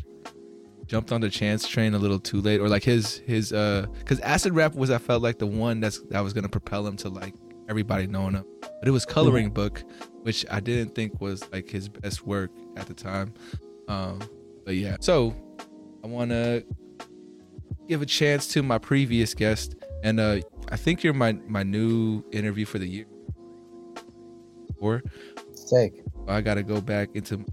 jumped 0.86 1.12
on 1.12 1.20
the 1.20 1.28
chance 1.28 1.68
train 1.68 1.94
a 1.94 1.98
little 1.98 2.18
too 2.18 2.40
late, 2.40 2.60
or 2.60 2.68
like 2.68 2.84
his 2.84 3.18
his 3.26 3.52
uh, 3.52 3.86
because 3.98 4.20
Acid 4.20 4.54
Rap 4.54 4.74
was 4.74 4.90
I 4.90 4.98
felt 4.98 5.22
like 5.22 5.38
the 5.38 5.46
one 5.46 5.80
that's 5.80 6.00
that 6.10 6.20
was 6.20 6.32
gonna 6.32 6.48
propel 6.48 6.86
him 6.86 6.96
to 6.98 7.08
like 7.08 7.34
everybody 7.68 8.06
knowing 8.06 8.34
him. 8.34 8.44
But 8.60 8.88
it 8.88 8.90
was 8.90 9.04
Coloring 9.04 9.50
Book, 9.50 9.84
which 10.22 10.44
I 10.50 10.60
didn't 10.60 10.94
think 10.94 11.20
was 11.20 11.42
like 11.52 11.68
his 11.68 11.88
best 11.88 12.26
work 12.26 12.50
at 12.76 12.86
the 12.86 12.94
time. 12.94 13.34
Um, 13.88 14.20
but 14.64 14.74
yeah, 14.76 14.96
so 15.00 15.34
I 16.04 16.06
want 16.06 16.30
to 16.30 16.64
give 17.88 18.02
a 18.02 18.06
chance 18.06 18.46
to 18.48 18.62
my 18.62 18.78
previous 18.78 19.34
guest, 19.34 19.74
and 20.02 20.20
uh, 20.20 20.40
I 20.70 20.76
think 20.76 21.02
you're 21.02 21.14
my 21.14 21.32
my 21.46 21.62
new 21.62 22.24
interview 22.32 22.64
for 22.64 22.78
the 22.78 22.86
year. 22.86 23.06
Or 24.80 25.02
Steak. 25.54 26.02
I 26.28 26.40
gotta 26.40 26.62
go 26.62 26.80
back 26.80 27.10
into. 27.14 27.44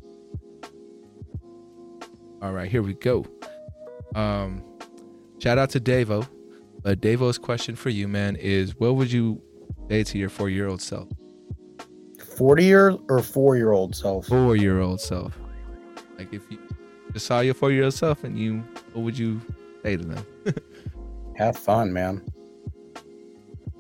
All 2.41 2.51
right, 2.51 2.69
here 2.69 2.83
we 2.83 2.93
go. 2.93 3.25
Um, 4.13 4.63
shout 5.39 5.57
out 5.57 5.69
to 5.71 5.79
Davo. 5.79 6.27
But 6.83 7.01
Davo's 7.01 7.39
question 7.39 7.75
for 7.75 7.89
you, 7.89 8.07
man, 8.07 8.35
is 8.35 8.79
what 8.79 8.95
would 8.95 9.11
you 9.11 9.41
say 9.89 10.03
to 10.03 10.17
your 10.19 10.29
four-year-old 10.29 10.81
self? 10.81 11.09
Forty 12.37 12.65
year 12.65 12.95
or 13.09 13.21
four 13.23 13.55
year 13.55 13.71
old 13.71 13.95
self. 13.95 14.27
Four-year-old 14.27 15.01
self. 15.01 15.37
Like 16.17 16.33
if 16.33 16.43
you 16.51 16.59
just 17.13 17.25
saw 17.25 17.39
your 17.39 17.53
four-year-old 17.53 17.93
self 17.93 18.23
and 18.23 18.37
you, 18.37 18.63
what 18.93 19.03
would 19.03 19.17
you 19.17 19.41
say 19.83 19.97
to 19.97 20.03
them? 20.03 20.25
Have 21.35 21.57
fun, 21.57 21.91
man. 21.91 22.23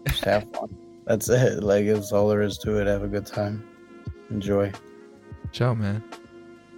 Just 0.07 0.25
have 0.25 0.43
fun. 0.53 0.75
That's 1.05 1.29
it. 1.29 1.63
Like 1.63 1.85
it's 1.85 2.11
all 2.11 2.27
there 2.27 2.41
is 2.41 2.57
to 2.59 2.81
it. 2.81 2.87
Have 2.87 3.03
a 3.03 3.07
good 3.07 3.25
time. 3.25 3.63
Enjoy. 4.29 4.71
Ciao, 5.51 5.73
man. 5.73 6.03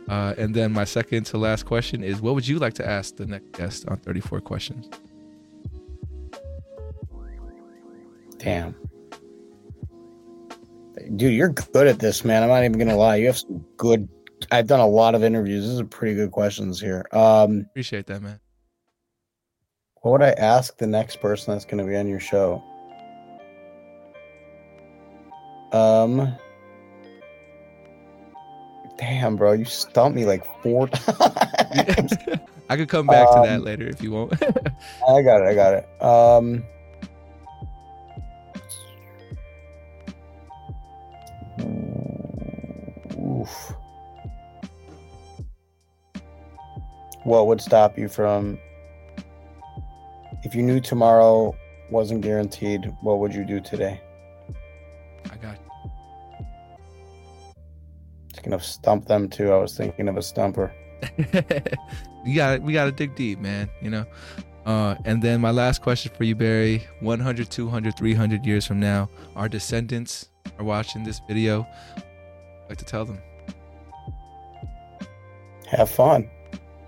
Uh, 0.08 0.34
and 0.38 0.56
then 0.56 0.72
my 0.72 0.84
second 0.86 1.26
to 1.26 1.38
last 1.38 1.66
question 1.66 2.04
is, 2.04 2.22
what 2.22 2.34
would 2.36 2.48
you 2.48 2.60
like 2.60 2.74
to 2.76 2.88
ask 2.88 3.18
the 3.18 3.26
next 3.26 3.52
guest 3.54 3.88
on 3.88 3.98
34 3.98 4.40
questions? 4.42 4.90
Damn. 8.38 8.76
Dude, 11.16 11.34
you're 11.34 11.50
good 11.50 11.88
at 11.88 12.00
this, 12.00 12.24
man. 12.24 12.44
I'm 12.44 12.50
not 12.50 12.64
even 12.64 12.78
gonna 12.78 12.96
lie. 12.98 13.18
You 13.18 13.28
have 13.28 13.38
some 13.38 13.66
good 13.78 14.08
I've 14.52 14.68
done 14.68 14.80
a 14.80 14.88
lot 14.88 15.16
of 15.16 15.24
interviews. 15.24 15.68
These 15.68 15.80
are 15.80 15.86
pretty 15.86 16.16
good 16.16 16.32
questions 16.32 16.80
here. 16.80 17.06
Um 17.12 17.66
Appreciate 17.72 18.06
that, 18.08 18.22
man. 18.22 18.40
what 20.02 20.12
would 20.12 20.22
I 20.22 20.32
ask 20.32 20.78
the 20.78 20.88
next 20.88 21.20
person 21.20 21.54
that's 21.54 21.66
gonna 21.66 21.86
be 21.86 21.96
on 21.96 22.08
your 22.08 22.20
show? 22.20 22.64
Um 25.72 26.36
Damn, 28.98 29.36
bro, 29.36 29.54
you 29.54 29.66
stumped 29.66 30.16
me 30.16 30.26
like 30.26 30.44
four 30.64 30.88
times. 30.90 32.14
I 32.70 32.76
could 32.76 32.90
come 32.90 33.08
back 33.08 33.28
to 33.30 33.42
that 33.44 33.60
Um, 33.60 33.64
later 33.64 33.88
if 33.88 34.02
you 34.02 34.12
want. 34.12 34.34
I 35.08 35.22
got 35.22 35.42
it. 35.42 35.48
I 35.48 35.54
got 35.54 35.74
it. 35.74 36.02
Um, 36.02 36.64
oof. 43.18 43.74
What 47.24 47.48
would 47.48 47.62
stop 47.62 47.98
you 47.98 48.08
from? 48.08 48.58
If 50.44 50.56
you 50.56 50.64
knew 50.64 50.80
tomorrow 50.80 51.56
wasn't 51.90 52.22
guaranteed, 52.22 52.94
what 53.02 53.20
would 53.20 53.34
you 53.34 53.44
do 53.46 53.60
today? 53.60 54.02
Speaking 58.48 58.56
of 58.56 58.64
stump 58.64 59.06
them 59.08 59.28
too, 59.28 59.52
I 59.52 59.58
was 59.58 59.76
thinking 59.76 60.08
of 60.08 60.16
a 60.16 60.22
stumper. 60.22 60.72
you 62.24 62.34
got 62.36 62.62
we 62.62 62.72
got 62.72 62.86
to 62.86 62.94
dig 62.94 63.14
deep, 63.14 63.40
man, 63.40 63.70
you 63.82 63.90
know. 63.90 64.06
Uh, 64.66 64.96
and 65.04 65.22
then 65.22 65.42
my 65.42 65.52
last 65.52 65.82
question 65.82 66.14
for 66.16 66.24
you, 66.24 66.34
Barry 66.34 66.82
100, 67.02 67.50
200, 67.50 67.98
300 67.98 68.46
years 68.46 68.66
from 68.66 68.80
now, 68.80 69.10
our 69.36 69.50
descendants 69.50 70.30
are 70.58 70.64
watching 70.64 71.04
this 71.04 71.20
video. 71.28 71.68
I'd 71.98 72.70
like 72.70 72.78
to 72.78 72.86
tell 72.86 73.04
them. 73.04 73.20
Have 75.68 75.90
fun. 75.90 76.30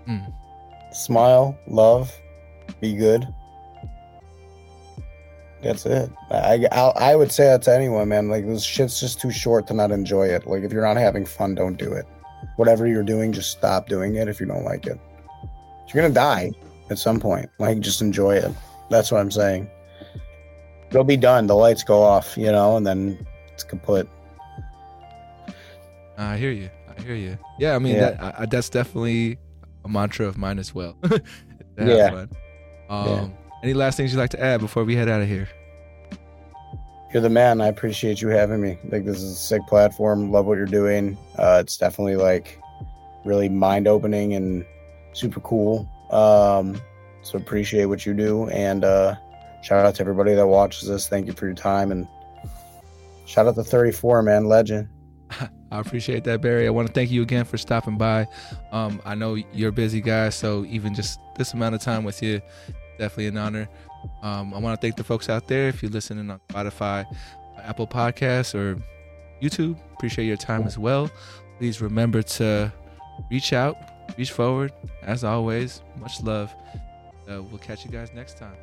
Mm. 0.08 0.32
Smile, 0.92 1.58
love, 1.66 2.10
be 2.80 2.94
good. 2.94 3.28
That's 5.62 5.84
it. 5.84 6.10
I, 6.30 6.66
I 6.72 6.78
I 7.12 7.16
would 7.16 7.30
say 7.30 7.44
that 7.44 7.62
to 7.62 7.74
anyone, 7.74 8.08
man. 8.08 8.28
Like 8.28 8.46
this 8.46 8.62
shit's 8.62 8.98
just 9.00 9.20
too 9.20 9.30
short 9.30 9.66
to 9.68 9.74
not 9.74 9.90
enjoy 9.90 10.26
it. 10.28 10.46
Like 10.46 10.62
if 10.62 10.72
you're 10.72 10.86
not 10.86 10.96
having 10.96 11.26
fun, 11.26 11.54
don't 11.54 11.76
do 11.76 11.92
it. 11.92 12.06
Whatever 12.56 12.86
you're 12.86 13.02
doing, 13.02 13.32
just 13.32 13.50
stop 13.52 13.88
doing 13.88 14.14
it 14.16 14.26
if 14.28 14.40
you 14.40 14.46
don't 14.46 14.64
like 14.64 14.86
it. 14.86 14.98
You're 15.92 16.02
gonna 16.02 16.14
die 16.14 16.52
at 16.88 16.98
some 16.98 17.20
point. 17.20 17.50
Like 17.58 17.80
just 17.80 18.00
enjoy 18.00 18.36
it. 18.36 18.50
That's 18.88 19.12
what 19.12 19.20
I'm 19.20 19.30
saying. 19.30 19.68
It'll 20.88 21.04
be 21.04 21.16
done. 21.16 21.46
The 21.46 21.54
lights 21.54 21.84
go 21.84 22.02
off, 22.02 22.36
you 22.38 22.50
know, 22.50 22.76
and 22.76 22.86
then 22.86 23.24
it's 23.52 23.62
kaput. 23.62 24.08
I 26.18 26.36
hear 26.36 26.50
you. 26.50 26.68
I 26.96 27.00
hear 27.02 27.14
you. 27.14 27.38
Yeah, 27.58 27.74
I 27.76 27.78
mean 27.78 27.96
Yeah. 27.96 28.10
that 28.12 28.40
I, 28.40 28.46
that's 28.46 28.68
definitely 28.68 29.38
a 29.84 29.88
mantra 29.88 30.26
of 30.26 30.36
mine 30.38 30.58
as 30.58 30.74
well. 30.74 30.96
To 31.76 31.84
have 31.86 32.28
Yeah. 32.88 33.26
Any 33.62 33.74
last 33.74 33.96
things 33.96 34.12
you'd 34.12 34.18
like 34.18 34.30
to 34.30 34.42
add 34.42 34.60
before 34.60 34.84
we 34.84 34.96
head 34.96 35.08
out 35.08 35.20
of 35.20 35.28
here? 35.28 35.48
You're 37.12 37.22
the 37.22 37.28
man. 37.28 37.60
I 37.60 37.66
appreciate 37.66 38.22
you 38.22 38.28
having 38.28 38.60
me. 38.60 38.78
Like 38.88 39.04
this 39.04 39.16
is 39.16 39.32
a 39.32 39.34
sick 39.34 39.66
platform. 39.66 40.30
Love 40.30 40.46
what 40.46 40.56
you're 40.56 40.66
doing. 40.66 41.18
Uh, 41.36 41.58
it's 41.60 41.76
definitely 41.76 42.16
like 42.16 42.58
really 43.24 43.48
mind 43.48 43.86
opening 43.86 44.34
and 44.34 44.64
super 45.12 45.40
cool. 45.40 45.88
Um, 46.10 46.80
so 47.22 47.36
appreciate 47.36 47.86
what 47.86 48.06
you 48.06 48.14
do 48.14 48.48
and 48.48 48.84
uh, 48.84 49.16
shout 49.62 49.84
out 49.84 49.94
to 49.96 50.00
everybody 50.00 50.34
that 50.34 50.46
watches 50.46 50.88
this. 50.88 51.08
Thank 51.08 51.26
you 51.26 51.32
for 51.32 51.46
your 51.46 51.54
time 51.54 51.92
and 51.92 52.08
shout 53.26 53.46
out 53.46 53.56
to 53.56 53.64
34 53.64 54.22
man, 54.22 54.46
legend. 54.46 54.88
I 55.72 55.78
appreciate 55.78 56.24
that, 56.24 56.40
Barry. 56.40 56.66
I 56.66 56.70
want 56.70 56.88
to 56.88 56.94
thank 56.94 57.10
you 57.10 57.22
again 57.22 57.44
for 57.44 57.58
stopping 57.58 57.96
by. 57.96 58.26
Um, 58.72 59.00
I 59.04 59.14
know 59.14 59.34
you're 59.52 59.68
a 59.68 59.72
busy 59.72 60.00
guy, 60.00 60.30
so 60.30 60.64
even 60.64 60.94
just 60.94 61.20
this 61.36 61.52
amount 61.54 61.74
of 61.76 61.80
time 61.80 62.02
with 62.02 62.22
you, 62.22 62.40
definitely 63.00 63.28
an 63.28 63.38
honor. 63.38 63.68
Um, 64.22 64.54
I 64.54 64.58
want 64.58 64.78
to 64.78 64.80
thank 64.80 64.96
the 64.96 65.04
folks 65.04 65.28
out 65.28 65.48
there. 65.48 65.68
If 65.68 65.82
you're 65.82 65.90
listening 65.90 66.30
on 66.30 66.40
Spotify, 66.50 67.06
Apple 67.58 67.86
Podcasts, 67.86 68.54
or 68.54 68.80
YouTube, 69.42 69.76
appreciate 69.94 70.26
your 70.26 70.36
time 70.36 70.62
as 70.64 70.78
well. 70.78 71.10
Please 71.58 71.80
remember 71.80 72.22
to 72.22 72.72
reach 73.30 73.52
out, 73.52 73.76
reach 74.16 74.32
forward. 74.32 74.72
As 75.02 75.24
always, 75.24 75.82
much 75.98 76.22
love. 76.22 76.54
Uh, 77.28 77.42
we'll 77.42 77.58
catch 77.58 77.84
you 77.84 77.90
guys 77.90 78.10
next 78.14 78.36
time. 78.36 78.56